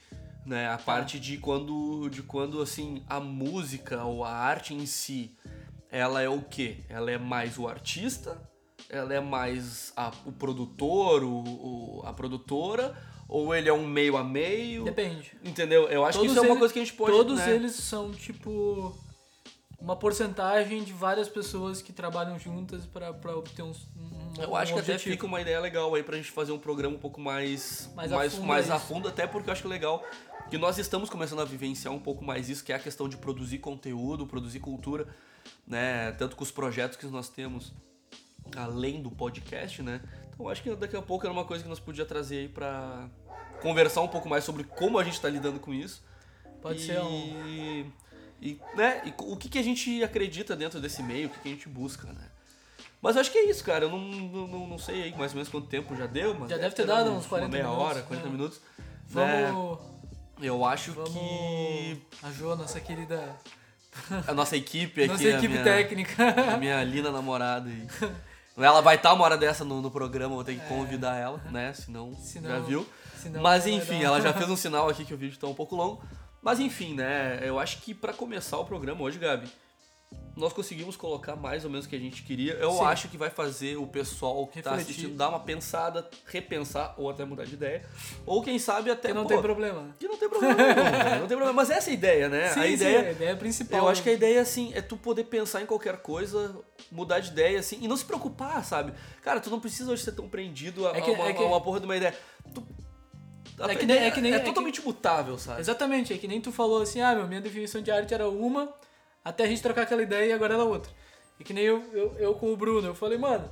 Né, 0.45 0.69
a 0.69 0.77
parte 0.77 1.19
de 1.19 1.39
quando, 1.39 2.07
de 2.07 2.21
quando 2.21 2.61
assim 2.61 3.03
a 3.09 3.19
música 3.19 4.03
ou 4.03 4.23
a 4.23 4.29
arte 4.31 4.75
em 4.75 4.85
si, 4.85 5.35
ela 5.89 6.21
é 6.21 6.29
o 6.29 6.39
quê? 6.43 6.83
Ela 6.87 7.09
é 7.09 7.17
mais 7.17 7.57
o 7.57 7.67
artista, 7.67 8.39
ela 8.87 9.11
é 9.11 9.19
mais 9.19 9.91
a- 9.97 10.11
o 10.23 10.31
produtor, 10.31 11.23
o, 11.23 11.39
o- 11.39 12.01
a 12.05 12.13
produtora, 12.13 12.95
ou 13.27 13.53
ele 13.53 13.67
é 13.69 13.73
um 13.73 13.85
meio 13.85 14.17
a 14.17 14.23
meio? 14.23 14.83
Depende. 14.83 15.31
Entendeu? 15.43 15.87
Eu 15.89 16.05
acho 16.05 16.19
que 16.19 16.25
Todos 16.25 16.37
isso 16.37 16.45
é 16.45 16.49
uma 16.49 16.57
coisa 16.59 16.73
que 16.73 16.79
a 16.79 16.83
gente 16.83 16.93
pode. 16.93 17.11
Todos 17.11 17.39
né? 17.39 17.55
eles 17.55 17.75
são, 17.75 18.11
tipo, 18.11 18.95
uma 19.79 19.95
porcentagem 19.95 20.83
de 20.83 20.93
várias 20.93 21.27
pessoas 21.27 21.81
que 21.81 21.91
trabalham 21.91 22.37
juntas 22.39 22.85
pra, 22.85 23.13
pra 23.13 23.35
obter 23.35 23.61
uns, 23.63 23.87
um 23.95 24.41
Eu 24.41 24.51
um 24.51 24.55
acho 24.55 24.73
que 24.73 24.79
até 24.79 24.93
objetivo. 24.93 25.15
fica 25.15 25.25
uma 25.25 25.41
ideia 25.41 25.59
legal 25.59 25.93
aí 25.93 26.03
pra 26.03 26.17
gente 26.17 26.31
fazer 26.31 26.51
um 26.51 26.59
programa 26.59 26.95
um 26.95 26.99
pouco 26.99 27.19
mais 27.19 27.89
Mais 27.95 28.11
mais, 28.11 28.33
a 28.33 28.37
fundo 28.37 28.47
mais 28.47 28.71
a 28.71 28.79
fundo, 28.79 29.07
até 29.07 29.27
porque 29.27 29.49
eu 29.49 29.53
acho 29.53 29.67
legal 29.67 30.03
que 30.49 30.57
nós 30.57 30.77
estamos 30.77 31.09
começando 31.09 31.41
a 31.41 31.45
vivenciar 31.45 31.93
um 31.93 31.99
pouco 31.99 32.23
mais 32.23 32.49
isso, 32.49 32.63
que 32.63 32.71
é 32.71 32.75
a 32.75 32.79
questão 32.79 33.09
de 33.09 33.17
produzir 33.17 33.57
conteúdo, 33.57 34.27
produzir 34.27 34.59
cultura, 34.59 35.07
né? 35.67 36.11
Tanto 36.13 36.35
com 36.35 36.43
os 36.43 36.51
projetos 36.51 36.97
que 36.97 37.05
nós 37.07 37.29
temos 37.29 37.73
além 38.55 39.01
do 39.01 39.09
podcast, 39.09 39.81
né? 39.81 40.01
Então 40.35 40.45
eu 40.45 40.49
acho 40.51 40.61
que 40.61 40.75
daqui 40.75 40.95
a 40.95 41.01
pouco 41.01 41.25
era 41.25 41.33
uma 41.33 41.45
coisa 41.45 41.63
que 41.63 41.69
nós 41.69 41.79
podia 41.79 42.05
trazer 42.05 42.39
aí 42.39 42.47
pra 42.47 43.07
conversar 43.61 44.01
um 44.01 44.07
pouco 44.07 44.29
mais 44.29 44.43
sobre 44.43 44.63
como 44.63 44.99
a 44.99 45.03
gente 45.03 45.19
tá 45.19 45.29
lidando 45.29 45.59
com 45.59 45.73
isso. 45.73 46.03
Pode 46.61 46.79
e, 46.79 46.85
ser 46.85 46.99
um... 47.01 47.91
E, 48.41 48.59
né, 48.75 49.01
e 49.05 49.13
o 49.17 49.37
que, 49.37 49.47
que 49.47 49.57
a 49.57 49.63
gente 49.63 50.03
acredita 50.03 50.55
dentro 50.55 50.79
desse 50.81 51.01
meio, 51.01 51.27
o 51.27 51.31
que, 51.31 51.39
que 51.39 51.47
a 51.47 51.51
gente 51.51 51.69
busca, 51.69 52.07
né? 52.11 52.29
Mas 53.01 53.15
eu 53.15 53.21
acho 53.21 53.31
que 53.31 53.37
é 53.37 53.49
isso, 53.49 53.63
cara. 53.63 53.85
Eu 53.85 53.89
não, 53.89 53.99
não, 53.99 54.67
não- 54.67 54.77
sei 54.77 55.03
aí 55.03 55.11
mais 55.15 55.31
ou 55.31 55.35
menos 55.37 55.47
quanto 55.49 55.67
tempo 55.67 55.95
já 55.95 56.05
deu, 56.05 56.33
mas 56.37 56.49
Já 56.49 56.57
deve 56.57 56.75
ter 56.75 56.85
dado 56.85 57.11
uns 57.11 57.25
40 57.25 57.47
uma 57.47 57.51
meia 57.51 57.63
minutos, 57.69 57.85
hora, 57.85 58.01
40 58.01 58.25
né? 58.25 58.31
minutos. 58.31 58.61
né? 59.11 59.51
Vamos, 59.51 59.79
Eu 60.41 60.65
acho 60.65 60.91
vamos... 60.91 61.13
que 61.13 62.01
A 62.21 62.31
Jo, 62.31 62.55
nossa 62.55 62.79
querida... 62.81 63.35
a 64.27 64.33
nossa 64.33 64.57
equipe 64.57 64.99
aqui, 65.03 65.11
Nossa 65.13 65.23
a 65.23 65.29
equipe 65.29 65.47
minha, 65.47 65.63
técnica. 65.63 66.53
a 66.53 66.57
minha 66.57 66.83
linda 66.83 67.11
namorada 67.11 67.69
aí. 67.69 67.87
Ela 68.57 68.81
vai 68.81 68.95
estar 68.95 69.13
uma 69.13 69.23
hora 69.23 69.37
dessa 69.37 69.65
no, 69.65 69.81
no 69.81 69.91
programa, 69.91 70.35
vou 70.35 70.43
ter 70.43 70.55
que 70.55 70.61
É. 70.61 70.67
convidar 70.67 71.15
ela, 71.17 71.37
né? 71.51 71.73
Senão, 71.73 72.13
Senão- 72.15 72.49
já 72.49 72.59
viu. 72.59 72.85
senão 73.17 73.41
Mas 73.41 73.67
enfim, 73.67 74.01
ela 74.03 74.21
já 74.21 74.31
fez 74.33 74.49
um 74.49 74.55
sinal 74.55 74.87
aqui 74.89 75.03
que 75.03 75.13
o 75.13 75.17
vídeo 75.17 75.37
tá 75.37 75.47
um 75.47 75.53
pouco 75.53 75.75
longo. 75.75 76.01
Mas 76.41 76.59
enfim, 76.59 76.93
né? 76.93 77.39
Eu 77.41 77.59
acho 77.59 77.79
que 77.81 77.93
pra 77.93 78.13
começar 78.13 78.57
o 78.57 78.65
programa 78.65 79.01
hoje, 79.01 79.17
Gabi, 79.19 79.49
nós 80.35 80.51
conseguimos 80.51 80.97
colocar 80.97 81.35
mais 81.35 81.63
ou 81.63 81.69
menos 81.69 81.85
o 81.85 81.89
que 81.89 81.95
a 81.95 81.99
gente 81.99 82.21
queria. 82.23 82.53
Eu 82.55 82.71
Sim. 82.71 82.83
acho 82.85 83.07
que 83.07 83.17
vai 83.17 83.29
fazer 83.29 83.77
o 83.77 83.87
pessoal 83.87 84.45
que 84.47 84.61
tá 84.61 84.71
Refletir. 84.71 84.91
assistindo 84.91 85.15
dar 85.17 85.29
uma 85.29 85.39
pensada, 85.39 86.09
repensar 86.25 86.93
ou 86.97 87.09
até 87.09 87.23
mudar 87.23 87.45
de 87.45 87.53
ideia. 87.53 87.85
Ou 88.25 88.43
quem 88.43 88.59
sabe 88.59 88.91
até. 88.91 89.07
Que 89.09 89.13
não 89.13 89.23
pô, 89.23 89.29
tem 89.29 89.41
problema. 89.41 89.95
Que 89.97 90.07
não 90.07 90.17
tem 90.17 90.27
problema. 90.27 90.53
não, 90.55 90.65
não 91.21 91.27
tem 91.27 91.37
problema. 91.37 91.53
Mas 91.53 91.69
essa 91.69 91.89
é 91.89 91.91
a 91.91 91.93
ideia, 91.93 92.27
né? 92.29 92.49
Sim, 92.49 92.59
a 92.59 92.63
sim, 92.63 92.69
ideia. 92.73 92.99
a 92.99 93.11
ideia 93.11 93.35
principal. 93.37 93.79
Eu 93.79 93.87
acho 93.87 94.03
que 94.03 94.09
a 94.09 94.13
ideia, 94.13 94.41
assim, 94.41 94.73
é 94.73 94.81
tu 94.81 94.97
poder 94.97 95.23
pensar 95.23 95.61
em 95.61 95.65
qualquer 95.65 95.97
coisa, 96.01 96.53
mudar 96.91 97.19
de 97.21 97.29
ideia, 97.31 97.59
assim, 97.59 97.77
e 97.81 97.87
não 97.87 97.95
se 97.95 98.03
preocupar, 98.03 98.63
sabe? 98.65 98.93
Cara, 99.21 99.39
tu 99.39 99.49
não 99.49 99.59
precisa 99.61 99.91
hoje 99.91 100.03
ser 100.03 100.11
tão 100.11 100.27
prendido 100.27 100.85
a, 100.87 100.97
É 100.97 101.01
que- 101.01 101.09
a 101.09 101.13
uma, 101.13 101.27
é 101.29 101.33
que- 101.33 101.41
a 101.43 101.45
uma 101.45 101.61
porra 101.61 101.79
de 101.79 101.85
uma 101.85 101.95
ideia. 101.95 102.13
Tu, 102.53 102.61
É 103.69 103.73
que 103.73 103.85
nem- 103.85 103.97
é 103.99 104.11
que 104.11 104.19
nem- 104.19 104.33
é 104.33 104.39
que- 104.39 104.45
totalmente 104.45 104.81
mutável, 104.85 105.37
sabe? 105.39 105.61
Exatamente, 105.61 106.11
é 106.13 106.17
que 106.17 106.27
nem 106.27 106.41
tu 106.41 106.51
falou 106.51 106.81
assim, 106.81 106.99
ah, 106.99 107.15
meu, 107.15 107.25
minha 107.25 107.39
definição 107.39 107.81
de 107.81 107.89
arte 107.89 108.13
era 108.13 108.27
uma, 108.27 108.69
até 109.25 109.43
a 109.43 109.47
gente 109.47 109.61
trocar 109.63 109.81
aquela 109.81 110.03
ideia 110.03 110.29
e 110.29 110.31
agora 110.31 110.53
ela 110.53 110.63
é 110.63 110.67
outra. 110.67 110.91
E 111.39 111.43
que 111.43 111.51
nem 111.51 111.63
eu, 111.63 111.83
eu, 111.91 112.15
eu 112.19 112.35
com 112.35 112.53
o 112.53 112.55
Bruno, 112.55 112.87
eu 112.87 112.93
falei, 112.95 113.17
mano, 113.17 113.49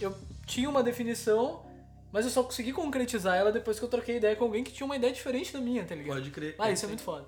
eu 0.00 0.16
tinha 0.46 0.70
uma 0.70 0.84
definição, 0.84 1.66
mas 2.12 2.24
eu 2.24 2.30
só 2.30 2.44
consegui 2.44 2.72
concretizar 2.72 3.36
ela 3.36 3.50
depois 3.50 3.78
que 3.78 3.84
eu 3.84 3.88
troquei 3.88 4.18
ideia 4.18 4.36
com 4.36 4.44
alguém 4.44 4.62
que 4.62 4.72
tinha 4.72 4.86
uma 4.86 4.94
ideia 4.94 5.12
diferente 5.12 5.52
da 5.52 5.60
minha, 5.60 5.84
tá 5.84 5.96
ligado? 5.96 6.16
Pode 6.16 6.30
crer. 6.30 6.54
Ah, 6.58 6.70
isso 6.70 6.84
é 6.84 6.88
muito 6.88 7.02
foda. 7.02 7.26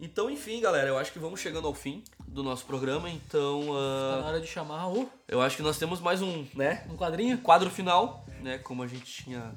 Então, 0.00 0.28
enfim, 0.28 0.60
galera, 0.60 0.88
eu 0.88 0.98
acho 0.98 1.12
que 1.12 1.18
vamos 1.20 1.40
chegando 1.40 1.68
ao 1.68 1.72
fim 1.72 2.02
do 2.26 2.42
nosso 2.42 2.66
programa. 2.66 3.08
Então, 3.08 3.60
Tá 3.62 4.18
uh, 4.18 4.20
na 4.20 4.26
hora 4.26 4.40
de 4.40 4.46
chamar 4.48 4.88
o 4.88 5.08
eu 5.28 5.40
acho 5.40 5.56
que 5.56 5.62
nós 5.62 5.78
temos 5.78 6.00
mais 6.00 6.20
um, 6.20 6.44
né? 6.54 6.84
um 6.90 6.96
quadrinho. 6.96 7.38
Quadro 7.38 7.70
final, 7.70 8.26
né? 8.42 8.58
Como 8.58 8.82
a 8.82 8.86
gente 8.88 9.04
tinha 9.04 9.54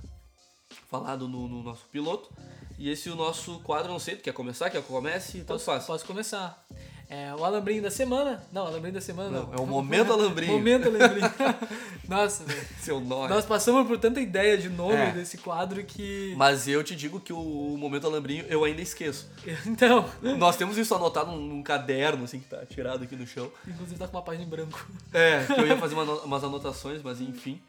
falado 0.88 1.28
no, 1.28 1.48
no 1.48 1.64
nosso 1.64 1.86
piloto. 1.92 2.30
E 2.78 2.90
esse 2.90 3.10
é 3.10 3.12
o 3.12 3.16
nosso 3.16 3.60
quadro, 3.62 3.92
não 3.92 4.00
sei, 4.00 4.16
tu 4.16 4.22
quer 4.24 4.34
começar? 4.34 4.66
Quer 4.70 4.82
que 4.84 4.92
eu 4.92 4.96
comece? 4.96 5.40
Tanto 5.40 5.48
Posso, 5.54 5.66
faz. 5.66 5.86
posso 5.86 6.06
começar. 6.06 6.64
É, 7.10 7.34
o 7.34 7.44
alambrinho 7.46 7.82
da 7.82 7.90
semana. 7.90 8.44
Não, 8.52 8.66
o 8.66 8.68
alambrinho 8.68 8.94
da 8.94 9.00
semana 9.02 9.30
não. 9.32 9.48
Não, 9.48 9.54
é 9.54 9.60
o 9.62 9.66
momento 9.66 10.12
alambrinho. 10.12 10.52
momento 10.52 10.88
alambrinho. 10.90 11.34
Nossa, 12.08 12.44
velho. 12.44 12.68
Seu 12.82 13.00
nome. 13.00 13.30
Nós 13.30 13.46
passamos 13.46 13.88
por 13.88 13.98
tanta 13.98 14.20
ideia 14.20 14.58
de 14.58 14.68
nome 14.68 14.94
É. 14.96 15.12
desse 15.12 15.38
quadro 15.38 15.82
que. 15.86 16.34
Mas 16.36 16.68
eu 16.68 16.84
te 16.84 16.96
digo 16.98 17.22
que 17.22 17.32
o, 17.32 17.78
momento 17.80 18.06
alambrinho 18.08 18.46
eu 18.50 18.64
ainda 18.66 18.82
esqueço. 18.82 19.30
Então. 19.66 20.04
Nós 20.38 20.58
temos 20.58 20.78
isso 20.78 20.94
anotado 20.94 21.32
num, 21.32 21.64
caderno, 21.64 22.26
assim, 22.26 22.40
que 22.42 22.48
tá 22.48 22.66
tirado 22.66 23.04
aqui 23.06 23.16
no 23.16 23.26
chão. 23.26 23.50
Inclusive 23.66 23.98
tá 23.98 24.08
com 24.08 24.18
uma 24.18 24.24
página 24.24 24.44
em 24.44 24.50
branco. 24.50 24.86
É, 25.14 25.46
que 25.46 25.54
eu 25.62 25.66
ia 25.66 25.78
fazer 25.80 25.96
uma 25.96 26.04
umas 26.04 26.44
anotações, 26.44 27.02
mas 27.02 27.22
enfim. 27.22 27.62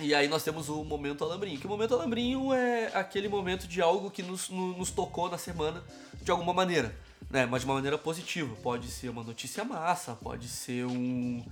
E 0.00 0.14
aí 0.14 0.28
nós 0.28 0.42
temos 0.42 0.68
o 0.68 0.84
momento 0.84 1.24
alambrinho. 1.24 1.58
Que 1.58 1.66
o 1.66 1.68
momento 1.70 1.94
alambrinho 1.94 2.52
é 2.52 2.86
aquele 2.94 3.28
momento 3.28 3.66
de 3.66 3.80
algo 3.82 4.10
que 4.10 4.22
nos, 4.22 4.48
no- 4.48 4.76
nos 4.76 4.90
tocou 4.90 5.28
na 5.30 5.38
semana 5.38 5.82
de 6.22 6.30
alguma 6.30 6.52
maneira. 6.52 6.94
Né? 7.30 7.46
Mas 7.46 7.60
de 7.62 7.66
uma 7.66 7.74
maneira 7.74 7.98
positiva. 7.98 8.54
Pode 8.62 8.88
ser 8.88 9.08
uma 9.08 9.22
notícia 9.24 9.64
massa, 9.64 10.14
pode 10.14 10.48
ser 10.48 10.86
um, 10.86 11.44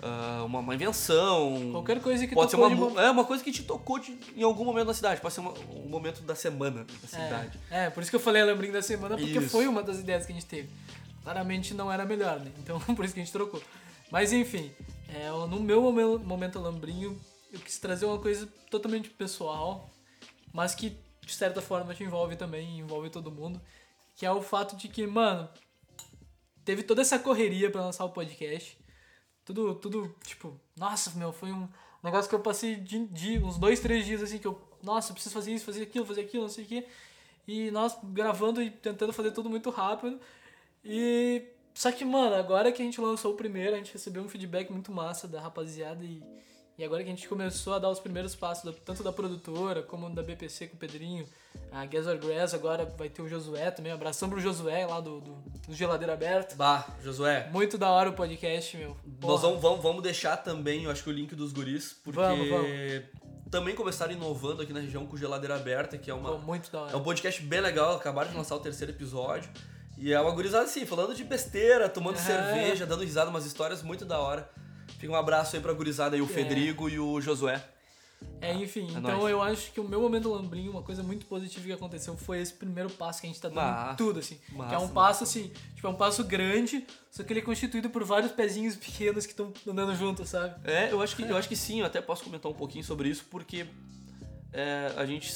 ah, 0.00 0.44
uma, 0.46 0.60
uma 0.60 0.74
invenção. 0.74 1.70
Qualquer 1.72 2.00
coisa 2.00 2.26
que 2.26 2.34
Pode 2.34 2.50
ser 2.50 2.56
uma, 2.56 3.02
é, 3.02 3.10
uma 3.10 3.24
coisa 3.24 3.42
que 3.42 3.50
te 3.50 3.62
tocou 3.64 3.98
de- 3.98 4.16
em 4.36 4.42
algum 4.42 4.64
momento 4.64 4.86
na 4.86 4.94
cidade. 4.94 5.20
Pode 5.20 5.34
ser 5.34 5.40
uma- 5.40 5.52
um 5.74 5.88
momento 5.88 6.22
da 6.22 6.34
semana 6.36 6.84
da 7.02 7.08
cidade. 7.08 7.58
É, 7.70 7.86
é, 7.86 7.90
por 7.90 8.00
isso 8.02 8.10
que 8.10 8.16
eu 8.16 8.20
falei 8.20 8.42
alambrinho 8.42 8.72
da 8.72 8.80
semana, 8.82 9.16
porque 9.16 9.38
Isso. 9.38 9.48
foi 9.50 9.66
uma 9.66 9.82
das 9.82 9.98
ideias 9.98 10.24
que 10.24 10.32
a 10.32 10.34
gente 10.34 10.46
teve. 10.46 10.68
Claramente 11.24 11.74
não 11.74 11.90
era 11.92 12.04
a 12.04 12.06
melhor, 12.06 12.38
né? 12.40 12.50
Então 12.60 12.78
por 12.94 13.04
isso 13.04 13.12
que 13.12 13.20
a 13.20 13.24
gente 13.24 13.32
trocou. 13.32 13.60
Mas 14.10 14.32
enfim, 14.32 14.70
é, 15.12 15.28
no 15.30 15.60
meu 15.60 15.82
momen- 15.82 16.18
momento 16.24 16.58
alambrinho, 16.58 17.20
eu 17.52 17.60
quis 17.60 17.78
trazer 17.78 18.06
uma 18.06 18.18
coisa 18.18 18.46
totalmente 18.70 19.10
pessoal, 19.10 19.90
mas 20.52 20.74
que 20.74 20.90
de 21.24 21.34
certa 21.34 21.60
forma 21.60 21.94
te 21.94 22.02
envolve 22.02 22.36
também, 22.36 22.78
envolve 22.78 23.10
todo 23.10 23.30
mundo, 23.30 23.60
que 24.16 24.24
é 24.24 24.32
o 24.32 24.42
fato 24.42 24.76
de 24.76 24.88
que, 24.88 25.06
mano, 25.06 25.48
teve 26.64 26.82
toda 26.82 27.02
essa 27.02 27.18
correria 27.18 27.70
pra 27.70 27.84
lançar 27.84 28.04
o 28.04 28.10
podcast. 28.10 28.78
Tudo, 29.44 29.74
tudo, 29.74 30.14
tipo, 30.24 30.58
nossa, 30.76 31.10
meu, 31.18 31.32
foi 31.32 31.52
um 31.52 31.68
negócio 32.02 32.28
que 32.28 32.34
eu 32.34 32.40
passei 32.40 32.76
de, 32.76 33.06
de 33.06 33.38
uns 33.38 33.58
dois, 33.58 33.80
três 33.80 34.04
dias 34.04 34.22
assim 34.22 34.38
que 34.38 34.46
eu, 34.46 34.60
nossa, 34.82 35.12
preciso 35.12 35.34
fazer 35.34 35.52
isso, 35.52 35.64
fazer 35.64 35.82
aquilo, 35.82 36.04
fazer 36.04 36.22
aquilo, 36.22 36.44
não 36.44 36.50
sei 36.50 36.64
o 36.64 36.66
quê. 36.66 36.86
E 37.46 37.70
nós 37.70 37.96
gravando 38.02 38.62
e 38.62 38.70
tentando 38.70 39.12
fazer 39.12 39.30
tudo 39.30 39.48
muito 39.48 39.70
rápido. 39.70 40.20
E 40.84 41.42
só 41.74 41.92
que, 41.92 42.04
mano, 42.04 42.34
agora 42.34 42.72
que 42.72 42.82
a 42.82 42.84
gente 42.84 43.00
lançou 43.00 43.32
o 43.32 43.36
primeiro, 43.36 43.74
a 43.74 43.78
gente 43.78 43.92
recebeu 43.92 44.22
um 44.22 44.28
feedback 44.28 44.70
muito 44.70 44.92
massa 44.92 45.28
da 45.28 45.40
rapaziada 45.40 46.04
e, 46.04 46.22
e 46.78 46.84
agora 46.84 47.02
que 47.02 47.08
a 47.08 47.12
gente 47.12 47.28
começou 47.28 47.74
a 47.74 47.78
dar 47.80 47.90
os 47.90 47.98
primeiros 47.98 48.34
passos, 48.36 48.72
tanto 48.84 49.02
da 49.02 49.12
produtora 49.12 49.82
como 49.82 50.08
da 50.14 50.22
BPC 50.22 50.68
com 50.68 50.76
o 50.76 50.78
Pedrinho, 50.78 51.26
a 51.72 51.84
Guess 51.84 52.06
or 52.06 52.16
Grass, 52.18 52.54
agora 52.54 52.86
vai 52.96 53.08
ter 53.08 53.20
o 53.20 53.28
Josué 53.28 53.70
também, 53.70 53.90
abração 53.92 54.30
pro 54.30 54.40
Josué 54.40 54.86
lá 54.86 55.00
do, 55.00 55.20
do, 55.20 55.32
do 55.66 55.74
Geladeira 55.74 56.12
Aberta. 56.12 56.54
Bah, 56.54 56.86
Josué, 57.02 57.48
Muito 57.52 57.76
da 57.76 57.90
hora 57.90 58.10
o 58.10 58.12
podcast, 58.12 58.76
meu. 58.76 58.96
Nós 59.04 59.18
Porra. 59.20 59.38
vamos, 59.38 59.60
vamos, 59.60 59.82
vamos 59.82 60.02
deixar 60.02 60.36
também, 60.36 60.84
eu 60.84 60.90
acho 60.90 61.02
que 61.02 61.10
o 61.10 61.12
link 61.12 61.34
dos 61.34 61.52
guris, 61.52 61.92
porque 62.04 62.18
Vamos, 62.20 62.48
vamos. 62.48 62.68
também 63.50 63.74
começaram 63.74 64.12
inovando 64.12 64.62
aqui 64.62 64.72
na 64.72 64.80
região 64.80 65.04
com 65.06 65.16
Geladeira 65.16 65.56
Aberta, 65.56 65.98
que 65.98 66.10
é, 66.10 66.14
uma, 66.14 66.32
Pô, 66.32 66.38
muito 66.38 66.70
da 66.70 66.82
hora. 66.82 66.92
é 66.92 66.96
um 66.96 67.02
podcast 67.02 67.42
bem 67.42 67.60
legal, 67.60 67.96
acabaram 67.96 68.30
de 68.30 68.36
lançar 68.36 68.54
o 68.54 68.60
terceiro 68.60 68.92
episódio. 68.92 69.50
E 70.00 70.12
é 70.12 70.20
uma 70.20 70.30
gurizada 70.30 70.64
assim, 70.64 70.86
falando 70.86 71.12
de 71.12 71.24
besteira, 71.24 71.88
tomando 71.88 72.18
É. 72.18 72.20
cerveja, 72.22 72.86
dando 72.86 73.02
risada, 73.02 73.28
umas 73.30 73.44
histórias 73.44 73.82
muito 73.82 74.04
da 74.04 74.20
hora. 74.20 74.48
Fica 74.98 75.12
um 75.12 75.16
abraço 75.16 75.56
aí 75.56 75.62
pra 75.62 75.72
gurizada 75.72 76.16
aí, 76.16 76.22
o 76.22 76.26
Fedrigo 76.26 76.88
e 76.88 76.98
o 76.98 77.20
Josué. 77.20 77.62
É, 78.40 78.52
enfim, 78.52 78.86
é 78.94 78.98
então 78.98 79.18
nóis. 79.18 79.30
eu 79.30 79.42
acho 79.42 79.72
que 79.72 79.80
o 79.80 79.84
meu 79.84 80.00
momento 80.00 80.28
lambrinho, 80.28 80.70
uma 80.70 80.82
coisa 80.82 81.02
muito 81.02 81.26
positiva 81.26 81.66
que 81.66 81.72
aconteceu 81.72 82.16
foi 82.16 82.40
esse 82.40 82.52
primeiro 82.52 82.90
passo 82.90 83.20
que 83.20 83.26
a 83.26 83.30
gente 83.30 83.40
tá 83.40 83.48
dando 83.48 83.58
Massa. 83.58 83.96
tudo, 83.96 84.18
assim. 84.20 84.38
Massa, 84.52 84.68
que 84.68 84.74
é 84.74 84.78
um 84.78 84.82
massa. 84.82 84.94
passo, 84.94 85.24
assim, 85.24 85.52
tipo, 85.74 85.86
é 85.86 85.90
um 85.90 85.94
passo 85.94 86.24
grande, 86.24 86.86
só 87.10 87.22
que 87.22 87.32
ele 87.32 87.40
é 87.40 87.42
constituído 87.42 87.90
por 87.90 88.04
vários 88.04 88.32
pezinhos 88.32 88.74
pequenos 88.76 89.26
que 89.26 89.32
estão 89.32 89.52
andando 89.66 89.94
juntos, 89.94 90.28
sabe? 90.28 90.54
É, 90.64 90.92
eu 90.92 91.00
acho 91.02 91.16
que, 91.16 91.22
eu 91.22 91.36
acho 91.36 91.48
que 91.48 91.56
sim, 91.56 91.80
eu 91.80 91.86
até 91.86 92.00
posso 92.00 92.24
comentar 92.24 92.50
um 92.50 92.54
pouquinho 92.54 92.84
sobre 92.84 93.08
isso, 93.08 93.24
porque 93.30 93.66
é, 94.52 94.92
a 94.96 95.04
gente. 95.04 95.32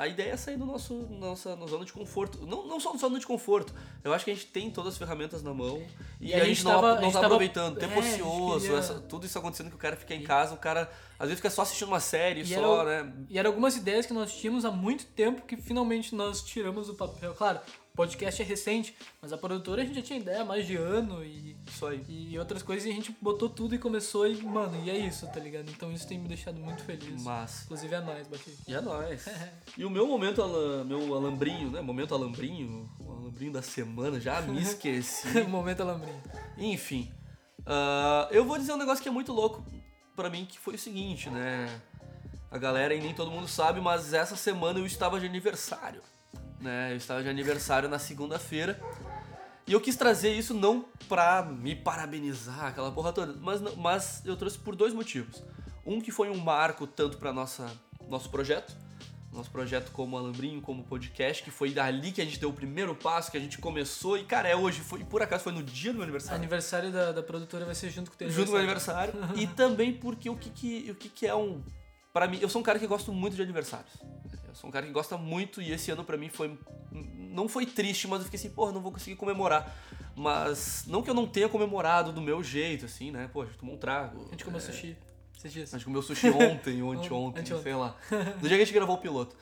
A 0.00 0.08
ideia 0.08 0.32
é 0.32 0.36
sair 0.36 0.56
do 0.56 0.64
nosso 0.64 0.94
nossa 1.10 1.54
no 1.56 1.68
zona 1.68 1.84
de 1.84 1.92
conforto. 1.92 2.46
Não, 2.46 2.66
não 2.66 2.80
só 2.80 2.96
zona 2.96 3.18
de 3.18 3.26
conforto. 3.26 3.74
Eu 4.02 4.12
acho 4.14 4.24
que 4.24 4.30
a 4.30 4.34
gente 4.34 4.46
tem 4.46 4.70
todas 4.70 4.94
as 4.94 4.98
ferramentas 4.98 5.42
na 5.42 5.52
mão 5.52 5.82
e, 6.20 6.32
a, 6.34 6.44
gente, 6.44 6.64
não, 6.64 6.70
tava- 6.72 6.94
não 6.96 7.02
gente 7.04 7.12
tá 7.12 7.26
aproveitando. 7.26 7.76
Tempo 7.78 7.98
é, 7.98 8.02
gente 8.02 8.22
ocioso, 8.22 8.60
queria- 8.66 8.78
essa- 8.78 9.00
tudo 9.00 9.26
isso 9.26 9.38
acontecendo 9.38 9.68
que 9.68 9.76
o 9.76 9.78
cara 9.78 9.96
fica 9.96 10.14
em 10.14 10.22
casa, 10.22 10.54
o 10.54 10.58
cara 10.58 10.90
às 11.18 11.28
vezes 11.28 11.36
fica 11.38 11.50
só 11.50 11.62
assistindo 11.62 11.88
uma 11.88 12.00
série, 12.00 12.40
E 12.40 12.46
só, 12.46 12.80
era 12.80 13.04
né? 13.04 13.12
E 13.28 13.38
eram 13.38 13.50
algumas 13.50 13.76
ideias 13.76 14.06
que 14.06 14.12
nós 14.14 14.32
tínhamos 14.32 14.64
há 14.64 14.70
muito 14.70 15.04
tempo 15.06 15.42
que 15.46 15.56
finalmente 15.58 16.14
nós 16.14 16.42
tiramos 16.42 16.86
do 16.86 16.94
papel. 16.94 17.34
Claro, 17.34 17.60
o 17.92 17.96
podcast 17.96 18.40
é 18.40 18.44
recente, 18.44 18.94
mas 19.20 19.32
a 19.32 19.36
produtora 19.38 19.82
a 19.82 19.84
gente 19.84 19.96
já 19.96 20.02
tinha 20.02 20.18
ideia 20.18 20.42
há 20.42 20.44
mais 20.44 20.66
de 20.66 20.76
ano 20.76 21.22
e, 21.24 21.56
Isso 21.66 21.84
aí. 21.86 22.04
e 22.08 22.38
outras 22.38 22.62
coisas 22.62 22.86
e 22.86 22.90
a 22.90 22.94
gente 22.94 23.14
botou 23.20 23.48
tudo 23.48 23.74
e 23.74 23.78
começou 23.78 24.26
e, 24.26 24.40
mano, 24.42 24.80
e 24.84 24.90
é 24.90 24.96
isso, 24.96 25.26
tá 25.26 25.38
ligado? 25.40 25.70
Então 25.70 25.92
isso 25.92 26.06
tem 26.08 26.18
me 26.18 26.28
deixado 26.28 26.58
muito 26.60 26.82
feliz. 26.84 27.22
Mas. 27.22 27.64
Inclusive 27.64 27.94
é 27.94 28.00
nóis, 28.00 28.26
Bati. 28.28 28.56
E 28.66 28.74
é 28.74 28.80
nóis. 28.80 29.24
E 29.76 29.84
o 29.84 29.90
meu 29.90 30.06
momento, 30.06 30.42
alam- 30.42 30.84
meu 30.84 31.14
alambrinho, 31.14 31.70
né? 31.70 31.80
Momento 31.80 32.14
alambrinho, 32.14 32.90
o 33.00 33.10
alambrinho 33.12 33.52
da 33.52 33.62
semana, 33.62 34.18
já 34.20 34.40
me 34.40 34.60
esqueci. 34.62 35.26
Momento 35.48 35.80
alambrinho. 35.82 36.20
Enfim, 36.58 37.10
ah, 37.66 38.28
eu 38.30 38.44
vou 38.44 38.58
dizer 38.58 38.72
um 38.72 38.76
negócio 38.78 39.02
que 39.02 39.08
é 39.08 39.12
muito 39.12 39.32
louco 39.32 39.64
pra 40.16 40.28
mim, 40.30 40.44
que 40.44 40.58
foi 40.58 40.74
o 40.74 40.78
seguinte, 40.78 41.28
né? 41.30 41.80
A 42.50 42.58
galera 42.58 42.92
e 42.94 43.00
nem 43.00 43.14
todo 43.14 43.30
mundo 43.30 43.46
sabe, 43.46 43.80
mas 43.80 44.12
essa 44.12 44.34
semana 44.36 44.78
eu 44.78 44.86
estava 44.86 45.20
de 45.20 45.26
aniversário, 45.26 46.02
né? 46.60 46.92
Eu 46.92 46.96
estava 46.96 47.22
de 47.22 47.28
aniversário 47.28 47.88
na 47.88 47.98
segunda-feira. 47.98 48.80
E 49.66 49.72
eu 49.72 49.80
quis 49.80 49.96
trazer 49.96 50.32
isso 50.32 50.52
não 50.52 50.84
pra 51.08 51.42
me 51.42 51.76
parabenizar, 51.76 52.66
aquela 52.66 52.90
porra 52.90 53.12
toda, 53.12 53.34
mas, 53.40 53.60
mas 53.76 54.22
eu 54.24 54.36
trouxe 54.36 54.58
por 54.58 54.74
dois 54.74 54.92
motivos. 54.92 55.42
Um 55.86 56.00
que 56.00 56.10
foi 56.10 56.28
um 56.28 56.38
marco 56.38 56.86
tanto 56.86 57.18
para 57.18 57.32
nossa 57.32 57.70
nosso 58.08 58.28
projeto, 58.30 58.76
nosso 59.32 59.48
projeto 59.50 59.92
como 59.92 60.18
Alambrinho, 60.18 60.60
como 60.60 60.82
podcast, 60.82 61.42
que 61.42 61.52
foi 61.52 61.70
dali 61.70 62.10
que 62.10 62.20
a 62.20 62.24
gente 62.24 62.40
deu 62.40 62.50
o 62.50 62.52
primeiro 62.52 62.94
passo, 62.96 63.30
que 63.30 63.36
a 63.36 63.40
gente 63.40 63.58
começou 63.58 64.18
e 64.18 64.24
cara, 64.24 64.48
é 64.48 64.56
hoje, 64.56 64.80
foi 64.80 65.04
por 65.04 65.22
acaso 65.22 65.44
foi 65.44 65.52
no 65.52 65.62
dia 65.62 65.92
do 65.92 65.96
meu 65.96 66.02
aniversário. 66.02 66.36
Aniversário 66.36 66.90
da, 66.90 67.12
da 67.12 67.22
produtora 67.22 67.64
vai 67.64 67.74
ser 67.74 67.90
junto 67.90 68.10
com 68.10 68.16
o 68.16 68.18
teu 68.18 68.28
Junto 68.28 68.50
com 68.50 68.56
o 68.56 68.58
aniversário. 68.58 69.14
e 69.36 69.46
também 69.46 69.92
porque 69.92 70.28
o 70.28 70.36
que 70.36 70.50
que, 70.50 70.90
o 70.90 70.94
que 70.96 71.08
que 71.08 71.26
é 71.26 71.34
um. 71.34 71.62
Pra 72.12 72.26
mim, 72.26 72.38
eu 72.40 72.48
sou 72.48 72.60
um 72.60 72.64
cara 72.64 72.76
que 72.76 72.88
gosto 72.88 73.12
muito 73.12 73.36
de 73.36 73.42
aniversários. 73.42 73.92
Eu 74.50 74.54
sou 74.56 74.68
um 74.68 74.72
cara 74.72 74.84
que 74.84 74.92
gosta 74.92 75.16
muito 75.16 75.62
e 75.62 75.70
esse 75.72 75.90
ano 75.90 76.04
pra 76.04 76.16
mim 76.16 76.28
foi. 76.28 76.58
Não 76.92 77.48
foi 77.48 77.64
triste, 77.64 78.08
mas 78.08 78.18
eu 78.18 78.24
fiquei 78.24 78.38
assim, 78.38 78.50
porra, 78.50 78.72
não 78.72 78.80
vou 78.80 78.92
conseguir 78.92 79.16
comemorar. 79.16 79.74
Mas 80.16 80.84
não 80.86 81.02
que 81.02 81.08
eu 81.08 81.14
não 81.14 81.26
tenha 81.26 81.48
comemorado 81.48 82.12
do 82.12 82.20
meu 82.20 82.42
jeito, 82.42 82.84
assim, 82.84 83.10
né? 83.10 83.30
Pô, 83.32 83.42
a 83.42 83.46
gente 83.46 83.58
tomou 83.58 83.76
um 83.76 83.78
trago. 83.78 84.26
A 84.26 84.30
gente 84.32 84.44
comeu 84.44 84.58
é, 84.58 84.60
sushi 84.60 84.96
esses 85.38 85.52
dias. 85.52 85.72
A 85.72 85.78
gente 85.78 85.86
comeu 85.86 86.02
sushi 86.02 86.28
ontem, 86.30 86.82
ou 86.82 86.90
anteontem, 86.92 87.42
Anteontem. 87.42 87.62
sei 87.62 87.74
lá. 87.74 87.96
No 88.42 88.48
dia 88.48 88.56
que 88.56 88.62
a 88.62 88.66
gente 88.66 88.72
gravou 88.74 88.96
o 88.96 88.98
piloto. 88.98 89.36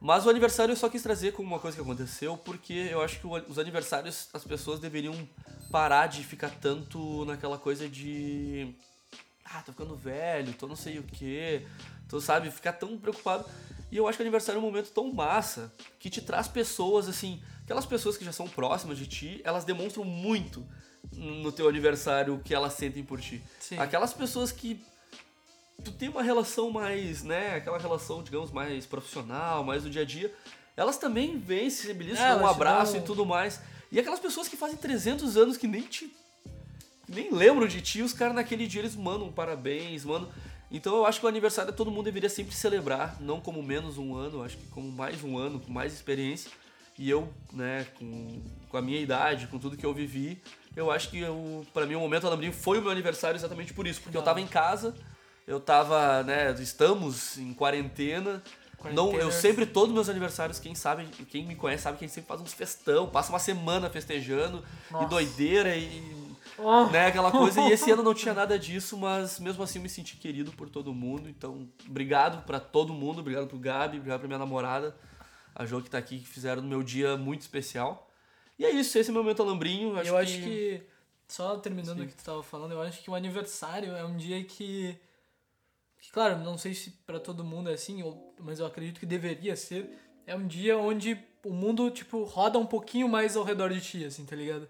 Mas 0.00 0.26
o 0.26 0.30
aniversário 0.30 0.72
eu 0.72 0.76
só 0.76 0.88
quis 0.88 1.02
trazer 1.02 1.32
como 1.32 1.46
uma 1.48 1.58
coisa 1.60 1.76
que 1.76 1.82
aconteceu, 1.82 2.36
porque 2.36 2.72
eu 2.72 3.02
acho 3.02 3.20
que 3.20 3.26
os 3.26 3.58
aniversários, 3.58 4.28
as 4.32 4.42
pessoas 4.42 4.80
deveriam 4.80 5.14
parar 5.70 6.06
de 6.06 6.24
ficar 6.24 6.50
tanto 6.50 7.24
naquela 7.24 7.58
coisa 7.58 7.88
de. 7.88 8.74
Ah, 9.44 9.62
tô 9.64 9.72
ficando 9.72 9.94
velho, 9.94 10.54
tô 10.54 10.66
não 10.66 10.74
sei 10.74 10.98
o 10.98 11.02
quê, 11.02 11.66
tô, 12.08 12.20
sabe, 12.20 12.50
ficar 12.50 12.72
tão 12.72 12.96
preocupado. 12.98 13.44
E 13.92 13.96
eu 13.98 14.08
acho 14.08 14.16
que 14.16 14.22
o 14.22 14.24
aniversário 14.26 14.58
é 14.58 14.60
um 14.62 14.64
momento 14.64 14.90
tão 14.90 15.12
massa 15.12 15.70
que 16.00 16.08
te 16.08 16.22
traz 16.22 16.48
pessoas, 16.48 17.08
assim, 17.08 17.42
aquelas 17.62 17.84
pessoas 17.84 18.16
que 18.16 18.24
já 18.24 18.32
são 18.32 18.48
próximas 18.48 18.96
de 18.96 19.06
ti, 19.06 19.40
elas 19.44 19.64
demonstram 19.64 20.02
muito 20.02 20.66
no 21.12 21.52
teu 21.52 21.68
aniversário 21.68 22.34
o 22.34 22.38
que 22.40 22.54
elas 22.54 22.72
sentem 22.72 23.04
por 23.04 23.20
ti. 23.20 23.42
Sim. 23.60 23.76
Aquelas 23.78 24.14
pessoas 24.14 24.50
que 24.50 24.82
tu 25.84 25.92
tem 25.92 26.08
uma 26.08 26.22
relação 26.22 26.70
mais, 26.70 27.22
né, 27.22 27.54
aquela 27.56 27.76
relação, 27.78 28.22
digamos, 28.22 28.50
mais 28.50 28.86
profissional, 28.86 29.62
mais 29.62 29.82
do 29.82 29.90
dia 29.90 30.02
a 30.02 30.04
dia, 30.06 30.34
elas 30.74 30.96
também 30.96 31.38
vêm, 31.38 31.68
se 31.68 31.82
sensibilizam, 31.82 32.24
É, 32.24 32.34
um 32.36 32.46
abraço 32.46 32.92
dão- 32.94 33.02
e 33.02 33.04
tudo 33.04 33.26
mais. 33.26 33.60
E 33.90 34.00
aquelas 34.00 34.20
pessoas 34.20 34.48
que 34.48 34.56
fazem 34.56 34.78
300 34.78 35.36
anos 35.36 35.58
que 35.58 35.66
nem 35.68 35.82
te 35.82 36.10
nem 37.08 37.30
lembram 37.30 37.66
de 37.66 37.82
ti, 37.82 38.00
os 38.00 38.14
caras 38.14 38.34
naquele 38.34 38.66
dia 38.66 38.80
eles 38.80 38.96
mandam 38.96 39.26
um 39.26 39.32
parabéns, 39.32 40.02
mandam. 40.02 40.30
Então 40.72 40.96
eu 40.96 41.04
acho 41.04 41.20
que 41.20 41.26
o 41.26 41.28
aniversário 41.28 41.72
todo 41.72 41.90
mundo 41.90 42.06
deveria 42.06 42.30
sempre 42.30 42.54
celebrar, 42.54 43.20
não 43.20 43.40
como 43.40 43.62
menos 43.62 43.98
um 43.98 44.16
ano, 44.16 44.42
acho 44.42 44.56
que 44.56 44.66
como 44.68 44.90
mais 44.90 45.22
um 45.22 45.36
ano, 45.36 45.60
com 45.60 45.70
mais 45.70 45.92
experiência. 45.92 46.50
E 46.98 47.08
eu, 47.08 47.32
né, 47.52 47.86
com, 47.98 48.42
com 48.68 48.76
a 48.76 48.82
minha 48.82 48.98
idade, 48.98 49.46
com 49.48 49.58
tudo 49.58 49.76
que 49.76 49.84
eu 49.84 49.92
vivi, 49.92 50.42
eu 50.74 50.90
acho 50.90 51.10
que 51.10 51.20
pra 51.72 51.84
mim 51.86 51.94
o 51.94 52.00
momento 52.00 52.26
alambrinho 52.26 52.52
foi 52.52 52.78
o 52.78 52.82
meu 52.82 52.90
aniversário 52.90 53.36
exatamente 53.36 53.74
por 53.74 53.86
isso, 53.86 54.00
porque 54.00 54.16
eu 54.16 54.22
tava 54.22 54.40
em 54.40 54.46
casa, 54.46 54.94
eu 55.46 55.60
tava, 55.60 56.22
né, 56.22 56.54
estamos 56.58 57.36
em 57.38 57.52
quarentena, 57.52 58.42
Não, 58.92 59.12
eu 59.12 59.30
sempre, 59.30 59.64
todos 59.64 59.94
meus 59.94 60.08
aniversários, 60.08 60.58
quem 60.58 60.74
sabe, 60.74 61.06
quem 61.28 61.46
me 61.46 61.54
conhece 61.54 61.84
sabe 61.84 61.98
que 61.98 62.04
a 62.04 62.08
gente 62.08 62.14
sempre 62.14 62.28
faz 62.28 62.40
uns 62.40 62.52
festão, 62.52 63.08
passa 63.08 63.30
uma 63.30 63.38
semana 63.38 63.88
festejando, 63.88 64.64
e 64.88 64.92
Nossa. 64.92 65.06
doideira, 65.06 65.76
e 65.76 66.21
Oh. 66.58 66.86
né, 66.86 67.06
aquela 67.06 67.30
coisa. 67.30 67.60
E 67.62 67.72
esse 67.72 67.90
ano 67.90 68.02
não 68.02 68.14
tinha 68.14 68.34
nada 68.34 68.58
disso, 68.58 68.96
mas 68.96 69.38
mesmo 69.40 69.62
assim 69.62 69.78
eu 69.78 69.82
me 69.82 69.88
senti 69.88 70.16
querido 70.16 70.52
por 70.52 70.68
todo 70.68 70.92
mundo. 70.92 71.28
Então, 71.28 71.68
obrigado 71.88 72.44
pra 72.44 72.60
todo 72.60 72.92
mundo, 72.92 73.20
obrigado 73.20 73.46
pro 73.46 73.58
Gabi, 73.58 73.96
obrigado 73.98 74.20
pra 74.20 74.28
minha 74.28 74.38
namorada, 74.38 74.96
a 75.54 75.64
Jo 75.64 75.82
que 75.82 75.90
tá 75.90 75.98
aqui, 75.98 76.18
que 76.18 76.28
fizeram 76.28 76.62
no 76.62 76.68
meu 76.68 76.82
dia 76.82 77.16
muito 77.16 77.40
especial. 77.40 78.10
E 78.58 78.64
é 78.64 78.70
isso, 78.70 78.98
esse 78.98 79.08
é 79.08 79.12
o 79.12 79.14
meu 79.14 79.22
momento 79.22 79.42
alambrinho. 79.42 79.98
Acho 79.98 80.08
eu 80.08 80.16
acho 80.16 80.38
que, 80.38 80.82
só 81.26 81.56
terminando 81.56 81.98
Sim. 81.98 82.04
o 82.04 82.08
que 82.08 82.14
tu 82.14 82.24
tava 82.24 82.42
falando, 82.42 82.72
eu 82.72 82.82
acho 82.82 83.02
que 83.02 83.10
o 83.10 83.14
aniversário 83.14 83.94
é 83.94 84.04
um 84.04 84.16
dia 84.16 84.42
que, 84.44 84.96
que 86.00 86.12
claro, 86.12 86.38
não 86.38 86.58
sei 86.58 86.74
se 86.74 86.90
pra 87.06 87.18
todo 87.18 87.42
mundo 87.42 87.70
é 87.70 87.74
assim, 87.74 88.02
mas 88.38 88.58
eu 88.58 88.66
acredito 88.66 89.00
que 89.00 89.06
deveria 89.06 89.56
ser, 89.56 89.98
é 90.26 90.36
um 90.36 90.46
dia 90.46 90.76
onde 90.78 91.18
o 91.44 91.52
mundo, 91.52 91.90
tipo, 91.90 92.22
roda 92.24 92.58
um 92.58 92.66
pouquinho 92.66 93.08
mais 93.08 93.36
ao 93.36 93.42
redor 93.42 93.70
de 93.72 93.80
ti, 93.80 94.04
assim, 94.04 94.24
tá 94.24 94.36
ligado? 94.36 94.68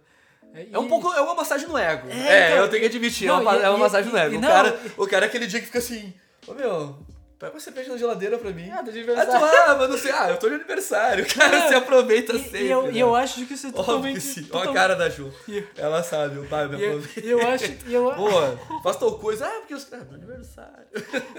É 0.73 0.79
um 0.79 0.87
pouco, 0.89 1.13
é 1.13 1.21
uma 1.21 1.35
massagem 1.35 1.67
no 1.67 1.77
ego. 1.79 2.09
É, 2.11 2.15
É, 2.15 2.47
então- 2.51 2.59
eu 2.65 2.69
tenho 2.69 2.81
que 2.83 2.89
admitir, 2.89 3.27
Não, 3.27 3.39
é, 3.39 3.41
uma, 3.41 3.57
e- 3.57 3.63
é 3.63 3.69
uma 3.71 3.79
massagem 3.79 4.11
no 4.13 4.19
ego. 4.19 4.35
e 4.35 4.37
o, 4.37 4.41
não, 4.41 4.49
cara, 4.49 4.81
o 4.99 5.07
cara 5.07 5.25
é 5.27 5.29
aquele 5.29 5.47
dia 5.47 5.61
que 5.61 5.67
fica 5.67 5.79
assim, 5.79 6.13
ô 6.47 6.53
meu, 6.55 6.97
pega 7.43 7.55
uma 7.55 7.61
cerveja 7.61 7.91
na 7.91 7.99
geladeira 7.99 8.39
pra 8.39 8.53
mim. 8.53 8.71
Ah, 8.71 8.77
tá 8.77 8.83
de 8.93 9.01
Ah, 9.01 9.05
tu, 9.05 9.11
aniversário. 9.11 9.47
ah, 9.67 9.77
mas 9.77 9.91
não 9.91 9.99
sei, 9.99 10.13
ah, 10.13 10.31
eu 10.31 10.37
tô 10.39 10.49
de 10.49 10.55
aniversário. 10.55 11.27
Cara 11.35 11.67
se 11.69 11.75
aproveita 11.75 12.37
E- 12.37 12.39
sempre. 12.45 12.63
E, 12.67 12.71
eu, 12.71 12.83
né? 12.85 12.93
eu 12.95 13.17
acho 13.17 13.45
que 13.45 13.55
isso 13.55 13.67
é 13.67 13.71
Óbvio 13.71 13.85
totalmente... 13.85 14.15
que 14.15 14.21
sim. 14.21 14.49
Olha 14.53 14.71
a 14.71 14.73
cara 14.73 14.95
da 14.95 15.11
Ju. 15.11 15.33
Ela 15.77 16.05
sabe, 16.05 16.39
o 16.39 16.47
pai 16.47 16.69
me 16.69 16.81
eu, 16.81 16.99
aproveita. 16.99 17.21
e 17.27 17.31
eu 17.31 17.47
acho... 17.49 17.65
Eu, 17.89 18.15
Boa, 18.15 18.59
faz 18.85 18.97
tal 18.97 19.19
coisa. 19.19 19.45
Ah, 19.47 19.59
porque 19.59 19.75
os. 19.75 19.93
Ah, 19.93 19.97
meu 19.97 20.15
aniversário. 20.15 20.87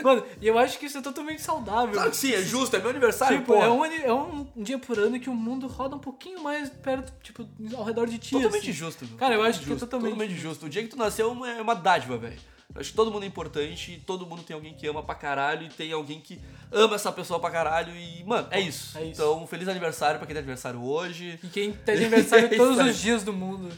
Mano, 0.03 0.25
e 0.41 0.47
eu 0.47 0.59
acho 0.59 0.77
que 0.77 0.87
isso 0.87 0.97
é 0.97 1.01
totalmente 1.01 1.41
saudável. 1.41 1.93
Claro 1.93 2.11
que 2.11 2.17
sim, 2.17 2.33
é 2.33 2.41
justo, 2.41 2.75
é 2.75 2.79
meu 2.79 2.89
aniversário, 2.89 3.39
Tipo, 3.39 3.53
é 3.55 3.69
um, 3.69 3.85
é 3.85 4.13
um 4.13 4.45
dia 4.57 4.77
por 4.77 4.99
ano 4.99 5.17
que 5.19 5.29
o 5.29 5.33
mundo 5.33 5.67
roda 5.67 5.95
um 5.95 5.99
pouquinho 5.99 6.41
mais 6.43 6.69
perto, 6.69 7.13
tipo, 7.21 7.47
ao 7.77 7.83
redor 7.85 8.07
de 8.07 8.17
ti. 8.17 8.31
Totalmente 8.31 8.63
assim. 8.69 8.73
justo. 8.73 9.07
Cara, 9.17 9.35
eu 9.35 9.41
acho 9.41 9.59
Totalmente 9.59 9.65
que 9.65 9.71
é 9.71 9.75
totalmente 9.87 10.11
Totalmente 10.13 10.39
justo. 10.41 10.65
O 10.65 10.69
dia 10.69 10.83
que 10.83 10.89
tu 10.89 10.97
nasceu 10.97 11.29
é 11.45 11.61
uma 11.61 11.75
dádiva, 11.75 12.17
velho. 12.17 12.37
Eu 12.73 12.81
acho 12.81 12.89
que 12.89 12.95
todo 12.95 13.11
mundo 13.11 13.23
é 13.23 13.27
importante, 13.27 14.01
todo 14.05 14.25
mundo 14.25 14.43
tem 14.43 14.55
alguém 14.55 14.73
que 14.73 14.87
ama 14.87 15.03
pra 15.03 15.15
caralho 15.15 15.67
e 15.67 15.69
tem 15.69 15.91
alguém 15.91 16.19
que 16.19 16.39
ama 16.71 16.95
essa 16.95 17.11
pessoa 17.11 17.39
pra 17.39 17.51
caralho 17.51 17.93
e, 17.95 18.23
mano, 18.23 18.47
é 18.49 18.59
isso. 18.59 18.97
É 18.97 19.03
isso. 19.03 19.21
Então, 19.21 19.45
feliz 19.45 19.67
aniversário 19.67 20.17
pra 20.17 20.25
quem 20.25 20.33
tem 20.33 20.41
aniversário 20.41 20.83
hoje. 20.83 21.39
E 21.43 21.47
quem 21.47 21.71
tem 21.71 21.95
aniversário 21.95 22.45
É 22.53 22.57
todos 22.57 22.77
os 22.79 22.97
dias 22.97 23.23
do 23.23 23.31
mundo. 23.31 23.71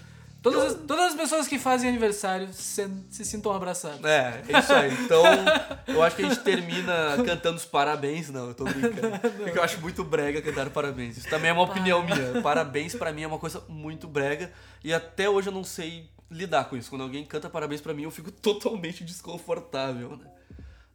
Todas 0.45 0.63
as, 0.63 0.73
todas 0.85 1.05
as 1.05 1.15
pessoas 1.15 1.47
que 1.47 1.57
fazem 1.57 1.89
aniversário 1.89 2.47
se, 2.53 2.87
se 3.09 3.25
sintam 3.25 3.51
abraçadas. 3.51 4.05
É, 4.05 4.43
é 4.47 4.59
isso 4.59 4.73
aí. 4.73 4.93
Então, 4.93 5.23
eu 5.87 6.03
acho 6.03 6.15
que 6.15 6.21
a 6.21 6.29
gente 6.29 6.41
termina 6.41 7.17
cantando 7.25 7.57
os 7.57 7.65
parabéns. 7.65 8.29
Não, 8.29 8.49
eu 8.49 8.53
tô 8.53 8.63
brincando. 8.63 9.17
Porque 9.43 9.57
eu 9.57 9.63
acho 9.63 9.81
muito 9.81 10.03
brega 10.03 10.43
cantar 10.43 10.69
parabéns. 10.69 11.17
Isso 11.17 11.29
também 11.29 11.49
é 11.49 11.53
uma 11.53 11.63
opinião 11.63 12.03
minha. 12.03 12.43
Parabéns 12.43 12.93
pra 12.93 13.11
mim 13.11 13.23
é 13.23 13.27
uma 13.27 13.39
coisa 13.39 13.63
muito 13.67 14.07
brega. 14.07 14.51
E 14.83 14.93
até 14.93 15.27
hoje 15.27 15.49
eu 15.49 15.53
não 15.53 15.63
sei 15.63 16.07
lidar 16.29 16.65
com 16.69 16.75
isso. 16.77 16.89
Quando 16.89 17.01
alguém 17.03 17.25
canta 17.25 17.49
parabéns 17.49 17.81
pra 17.81 17.93
mim, 17.93 18.03
eu 18.03 18.11
fico 18.11 18.31
totalmente 18.41 19.03
desconfortável, 19.03 20.17
né? 20.17 20.29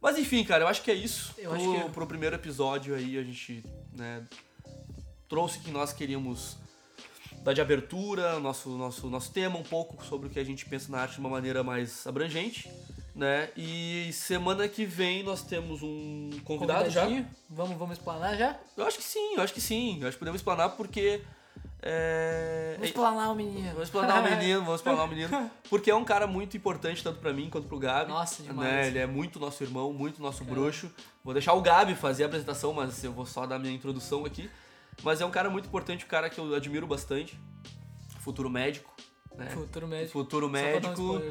Mas 0.01 0.17
enfim, 0.17 0.43
cara, 0.43 0.63
eu 0.63 0.67
acho 0.67 0.81
que 0.81 0.89
é 0.89 0.95
isso. 0.95 1.33
Eu 1.37 1.51
pro, 1.51 1.59
acho 1.75 1.83
que- 1.85 1.89
pro 1.91 2.07
primeiro 2.07 2.35
episódio 2.35 2.95
aí, 2.95 3.17
a 3.17 3.23
gente, 3.23 3.63
né, 3.93 4.25
trouxe 5.29 5.59
que 5.59 5.69
nós 5.71 5.93
queríamos 5.93 6.57
dar 7.43 7.53
de 7.53 7.61
abertura, 7.61 8.39
nosso, 8.39 8.69
nosso, 8.77 9.09
nosso 9.09 9.31
tema 9.31 9.57
um 9.57 9.63
pouco 9.63 10.03
sobre 10.05 10.27
o 10.27 10.29
que 10.29 10.39
a 10.39 10.43
gente 10.43 10.65
pensa 10.65 10.91
na 10.91 10.99
arte 11.01 11.13
de 11.15 11.19
uma 11.19 11.29
maneira 11.29 11.63
mais 11.63 12.05
abrangente, 12.07 12.69
né? 13.15 13.49
E 13.55 14.09
semana 14.13 14.67
que 14.67 14.85
vem 14.85 15.21
nós 15.23 15.41
temos 15.43 15.81
um 15.83 16.29
convidado 16.43 16.89
já. 16.89 17.05
Vamos, 17.49 17.77
vamos 17.77 17.97
explanar 17.97 18.35
já? 18.37 18.59
Eu 18.75 18.85
acho 18.85 18.97
que 18.97 19.03
sim, 19.03 19.35
eu 19.35 19.41
acho 19.41 19.53
que 19.53 19.61
sim. 19.61 19.99
Eu 20.01 20.07
acho 20.07 20.15
que 20.17 20.19
podemos 20.19 20.39
explanar 20.39 20.69
porque. 20.71 21.21
É... 21.81 22.73
Vamos 22.73 22.89
explanar 22.89 23.31
o 23.31 23.35
menino. 23.35 23.69
Vamos 23.69 23.83
explanar 23.83 24.19
o 24.19 24.23
menino, 24.29 24.59
vamos 24.59 24.75
explanar 24.75 25.05
o 25.05 25.07
menino. 25.09 25.51
Porque 25.69 25.89
é 25.89 25.95
um 25.95 26.03
cara 26.05 26.27
muito 26.27 26.55
importante, 26.55 27.03
tanto 27.03 27.19
pra 27.19 27.33
mim 27.33 27.49
quanto 27.49 27.67
pro 27.67 27.79
Gabi. 27.79 28.11
Nossa, 28.11 28.43
demais. 28.43 28.69
Né? 28.69 28.87
Ele 28.87 28.99
é 28.99 29.07
muito 29.07 29.39
nosso 29.39 29.63
irmão, 29.63 29.91
muito 29.91 30.21
nosso 30.21 30.43
bruxo. 30.43 30.91
Vou 31.23 31.33
deixar 31.33 31.53
o 31.53 31.61
Gabi 31.61 31.95
fazer 31.95 32.23
a 32.23 32.25
apresentação, 32.27 32.73
mas 32.73 33.03
eu 33.03 33.11
vou 33.11 33.25
só 33.25 33.45
dar 33.45 33.57
minha 33.57 33.73
introdução 33.73 34.25
aqui. 34.25 34.49
Mas 35.03 35.21
é 35.21 35.25
um 35.25 35.31
cara 35.31 35.49
muito 35.49 35.65
importante, 35.67 36.05
um 36.05 36.07
cara 36.07 36.29
que 36.29 36.39
eu 36.39 36.53
admiro 36.53 36.85
bastante. 36.85 37.39
Futuro 38.19 38.49
médico. 38.49 38.93
Né? 39.35 39.49
Futuro 39.49 39.87
médico. 39.87 40.11
Futuro 40.11 40.49
médico. 40.49 41.21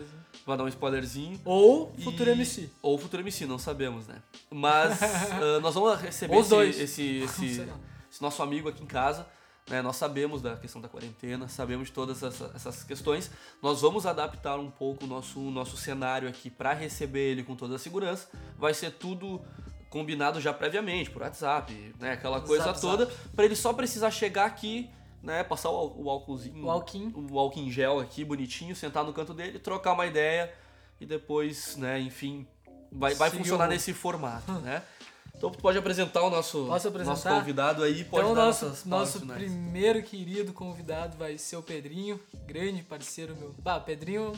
Vou 0.44 0.56
dar 0.56 0.64
um 0.64 0.68
spoilerzinho. 0.68 1.40
Ou 1.44 1.92
E- 1.96 2.02
futuro 2.02 2.30
MC. 2.30 2.70
Ou 2.82 2.98
futuro 2.98 3.22
MC, 3.22 3.46
não 3.46 3.58
sabemos, 3.58 4.06
né? 4.08 4.16
Mas 4.50 4.98
ah, 5.02 5.60
nós 5.60 5.74
vamos 5.74 6.00
receber 6.00 6.34
esse, 6.36 6.82
esse, 6.82 7.02
esse, 7.22 7.68
esse 8.10 8.22
nosso 8.22 8.42
amigo 8.42 8.68
aqui 8.68 8.82
em 8.82 8.86
casa. 8.86 9.26
Né? 9.70 9.80
Nós 9.80 9.94
sabemos 9.96 10.42
da 10.42 10.56
questão 10.56 10.80
da 10.82 10.88
quarentena, 10.88 11.46
sabemos 11.48 11.86
de 11.88 11.94
todas 11.94 12.22
essa- 12.22 12.50
essas 12.54 12.82
questões. 12.82 13.30
Nós 13.62 13.80
vamos 13.80 14.04
adaptar 14.04 14.58
um 14.58 14.70
pouco 14.70 15.04
o 15.04 15.06
nosso, 15.06 15.38
nosso 15.38 15.76
cenário 15.76 16.28
aqui 16.28 16.50
para 16.50 16.72
receber 16.74 17.30
ele 17.30 17.44
com 17.44 17.54
toda 17.54 17.76
a 17.76 17.78
segurança. 17.78 18.28
Vai 18.58 18.74
ser 18.74 18.90
tudo 18.90 19.40
combinado 19.88 20.40
já 20.40 20.52
previamente, 20.52 21.08
por 21.10 21.22
WhatsApp, 21.22 21.94
né? 22.00 22.12
Aquela 22.12 22.40
coisa 22.40 22.64
Zap, 22.64 22.80
toda, 22.80 23.06
para 23.34 23.44
ele 23.44 23.54
só 23.56 23.72
precisar 23.72 24.10
chegar 24.10 24.44
aqui, 24.46 24.90
né? 25.22 25.42
Passar 25.44 25.70
o, 25.70 26.02
o 26.04 26.10
álcoolzinho, 26.10 26.64
O 26.64 26.70
álquim. 26.70 27.12
o 27.30 27.38
álcool 27.38 27.60
em 27.60 27.70
gel 27.70 28.00
aqui, 28.00 28.24
bonitinho, 28.24 28.74
sentar 28.74 29.04
no 29.04 29.12
canto 29.12 29.32
dele, 29.34 29.58
trocar 29.60 29.92
uma 29.92 30.06
ideia 30.06 30.52
e 31.00 31.06
depois, 31.06 31.76
né, 31.76 31.98
enfim, 32.00 32.46
vai, 32.92 33.14
vai 33.14 33.30
funcionar 33.30 33.66
nesse 33.68 33.92
formato, 33.94 34.50
né? 34.52 34.82
Então 35.40 35.50
tu 35.50 35.58
pode 35.58 35.78
apresentar 35.78 36.20
o 36.22 36.28
nosso, 36.28 36.70
apresentar? 36.70 37.04
nosso 37.04 37.26
convidado 37.26 37.82
aí, 37.82 38.04
pode 38.04 38.24
Então, 38.24 38.34
dar 38.34 38.44
nosso, 38.44 38.66
nossas 38.66 38.84
nosso 38.84 39.20
finais. 39.20 39.40
primeiro 39.42 40.02
querido 40.02 40.52
convidado 40.52 41.16
vai 41.16 41.38
ser 41.38 41.56
o 41.56 41.62
Pedrinho, 41.62 42.20
grande 42.46 42.82
parceiro 42.82 43.34
meu. 43.34 43.54
Bah, 43.60 43.80
Pedrinho, 43.80 44.32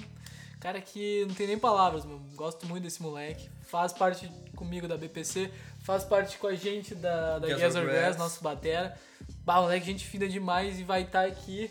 cara 0.61 0.81
que 0.81 1.25
não 1.27 1.35
tem 1.35 1.49
nem 1.49 1.59
palavras, 1.59 2.05
meu. 2.05 2.21
Gosto 2.37 2.69
muito 2.69 2.85
desse 2.85 3.03
moleque. 3.03 3.51
Faz 3.63 3.93
parte 3.93 4.31
comigo 4.55 4.87
da 4.87 4.97
BPC, 4.97 5.51
faz 5.81 6.05
parte 6.05 6.39
com 6.39 6.47
a 6.47 6.55
gente 6.55 6.95
da, 6.95 7.41
da 7.41 7.49
Gas 7.49 7.75
or 7.75 7.85
Grass. 7.85 8.17
Nosso 8.17 8.41
batera. 8.41 8.97
Bah, 9.45 9.61
moleque, 9.61 9.85
gente 9.85 10.07
fina 10.07 10.29
demais 10.29 10.79
e 10.79 10.85
vai 10.85 11.03
estar 11.03 11.25
aqui 11.27 11.69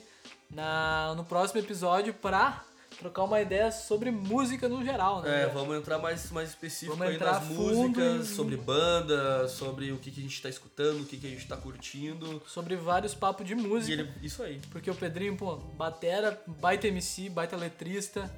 na, 0.50 1.14
no 1.16 1.24
próximo 1.24 1.62
episódio 1.62 2.14
pra 2.14 2.66
trocar 3.02 3.24
uma 3.24 3.42
ideia 3.42 3.72
sobre 3.72 4.12
música 4.12 4.70
no 4.70 4.84
geral, 4.86 5.24
né? 5.24 5.44
É, 5.44 5.48
vamos 5.48 5.76
entrar 5.76 5.98
mais, 5.98 6.30
mais 6.30 6.50
específico 6.50 6.96
Vamos 6.96 7.12
aí 7.12 7.20
nas 7.20 7.44
músicas, 7.48 8.30
e- 8.30 8.36
sobre 8.36 8.56
banda, 8.56 9.48
sobre 9.48 9.92
o 9.92 9.98
que, 9.98 10.12
que 10.12 10.20
a 10.20 10.24
gente 10.24 10.40
tá 10.40 10.48
escutando, 10.48 11.02
o 11.02 11.06
que, 11.06 11.18
que 11.18 11.26
a 11.26 11.30
gente 11.32 11.48
tá 11.48 11.58
curtindo. 11.58 12.42
Sobre 12.48 12.76
vários 12.76 13.16
papos 13.16 13.46
de 13.48 13.56
música. 13.56 14.02
ele, 14.04 14.12
isso 14.22 14.44
aí. 14.44 14.62
Porque 14.72 14.90
o 14.92 14.94
Pedrinho, 14.96 15.36
pô, 15.36 15.56
batera, 15.56 16.40
baita 16.46 16.88
MC, 16.88 17.28
baita 17.30 17.56
letrista. 17.58 18.32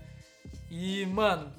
E, 0.72 1.06
mano, 1.08 1.52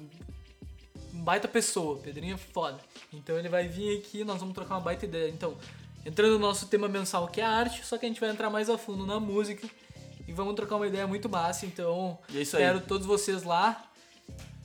baita 1.13 1.47
pessoa. 1.47 1.99
Pedrinho 1.99 2.33
é 2.33 2.37
foda. 2.37 2.79
Então 3.13 3.37
ele 3.37 3.49
vai 3.49 3.67
vir 3.67 3.99
aqui 3.99 4.23
nós 4.23 4.39
vamos 4.39 4.55
trocar 4.55 4.75
uma 4.75 4.81
baita 4.81 5.05
ideia. 5.05 5.29
Então, 5.29 5.55
entrando 6.03 6.33
no 6.33 6.39
nosso 6.39 6.67
tema 6.67 6.87
mensal 6.87 7.27
que 7.27 7.39
é 7.39 7.45
a 7.45 7.49
arte, 7.51 7.85
só 7.85 7.97
que 7.99 8.05
a 8.05 8.09
gente 8.09 8.19
vai 8.19 8.31
entrar 8.31 8.49
mais 8.49 8.67
a 8.67 8.77
fundo 8.79 9.05
na 9.05 9.19
música. 9.19 9.67
E 10.27 10.33
vamos 10.33 10.55
trocar 10.55 10.75
uma 10.77 10.87
ideia 10.87 11.05
muito 11.07 11.29
massa. 11.29 11.65
Então, 11.65 12.17
E 12.29 12.37
é 12.37 12.41
isso 12.41 12.55
aí. 12.57 12.63
espero 12.63 12.81
todos 12.85 13.05
vocês 13.05 13.43
lá. 13.43 13.83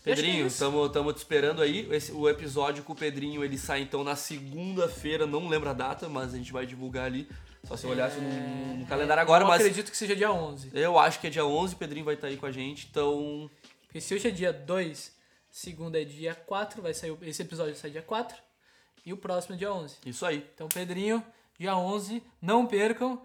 Pedrinho, 0.03 0.37
que 0.39 0.43
é 0.45 0.47
estamos 0.47 1.13
te 1.15 1.19
esperando 1.19 1.61
aí. 1.61 1.87
Esse- 1.93 2.13
o 2.13 2.29
episódio 2.29 2.83
com 2.83 2.95
o 2.95 2.97
Pedrinho 2.97 3.45
ele 3.45 3.59
sai 3.59 3.83
então 3.83 4.03
na 4.03 4.17
segunda-feira, 4.17 5.27
não 5.27 5.47
lembro 5.49 5.69
a 5.69 5.75
data, 5.75 6.09
mas 6.09 6.33
a 6.33 6.37
gente 6.39 6.53
vai 6.53 6.65
divulgar 6.65 7.05
ali. 7.07 7.29
Só 7.65 7.77
se 7.77 7.85
eu 7.85 7.91
olhasse 7.91 8.19
no, 8.19 8.77
no 8.79 8.87
calendário 8.87 9.21
agora, 9.21 9.43
É, 9.43 9.45
Eu 9.45 9.49
mas 9.49 9.61
acredito 9.61 9.91
que 9.91 9.97
seja 9.97 10.17
dia 10.17 10.33
11. 10.33 10.71
eu 10.73 10.99
acho 10.99 11.21
que 11.21 11.27
é 11.27 11.31
dia 11.31 11.45
11, 11.45 11.75
o 11.75 11.77
Pedrinho 11.77 12.07
vai 12.07 12.15
estar 12.15 12.29
aí 12.29 12.39
com 12.39 12.47
a 12.47 12.51
gente, 12.53 12.89
então 12.91 13.51
Porque 13.87 14.01
se 14.01 14.15
hoje 14.15 14.29
é 14.29 14.31
dia 14.31 14.51
2, 14.53 15.13
segunda 15.51 16.01
é 16.01 16.05
dia 16.05 16.35
4, 16.35 16.81
vai 16.81 16.95
sair, 16.95 17.15
esse 17.21 17.43
episódio 17.43 17.77
sai 17.77 17.91
dia 17.91 18.01
4. 18.03 18.35
E 19.05 19.13
o 19.13 19.17
próximo 19.19 19.55
é 19.55 19.59
dia 19.59 19.71
11. 19.73 19.97
isso 20.07 20.25
aí. 20.25 20.47
Então, 20.55 20.69
Pedrinho, 20.69 21.23
dia 21.59 21.77
11, 21.77 22.23
não 22.41 22.67
percam. 22.67 23.21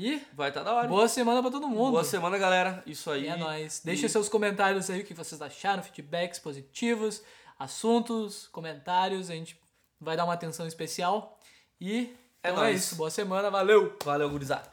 E 0.00 0.22
Vai 0.32 0.50
estar 0.50 0.62
da 0.62 0.72
hora. 0.72 0.86
boa 0.86 1.08
semana 1.08 1.42
pra 1.42 1.50
todo 1.50 1.66
mundo. 1.68 1.90
Boa 1.90 2.04
semana, 2.04 2.38
galera. 2.38 2.80
Isso 2.86 3.10
aí. 3.10 3.24
E 3.24 3.26
é 3.26 3.36
nóis. 3.36 3.82
Deixem 3.84 4.08
seus 4.08 4.28
comentários 4.28 4.88
aí, 4.88 5.00
o 5.00 5.04
que 5.04 5.12
vocês 5.12 5.42
acharam, 5.42 5.82
feedbacks 5.82 6.38
positivos, 6.38 7.20
assuntos, 7.58 8.46
comentários. 8.52 9.28
A 9.28 9.34
gente 9.34 9.60
vai 10.00 10.16
dar 10.16 10.24
uma 10.24 10.34
atenção 10.34 10.68
especial. 10.68 11.36
E 11.80 12.14
É 12.44 12.50
então 12.50 12.62
é 12.62 12.68
nóis. 12.68 12.84
isso. 12.84 12.94
Boa 12.94 13.10
semana, 13.10 13.50
valeu! 13.50 13.96
Valeu, 14.04 14.30
gurizada. 14.30 14.70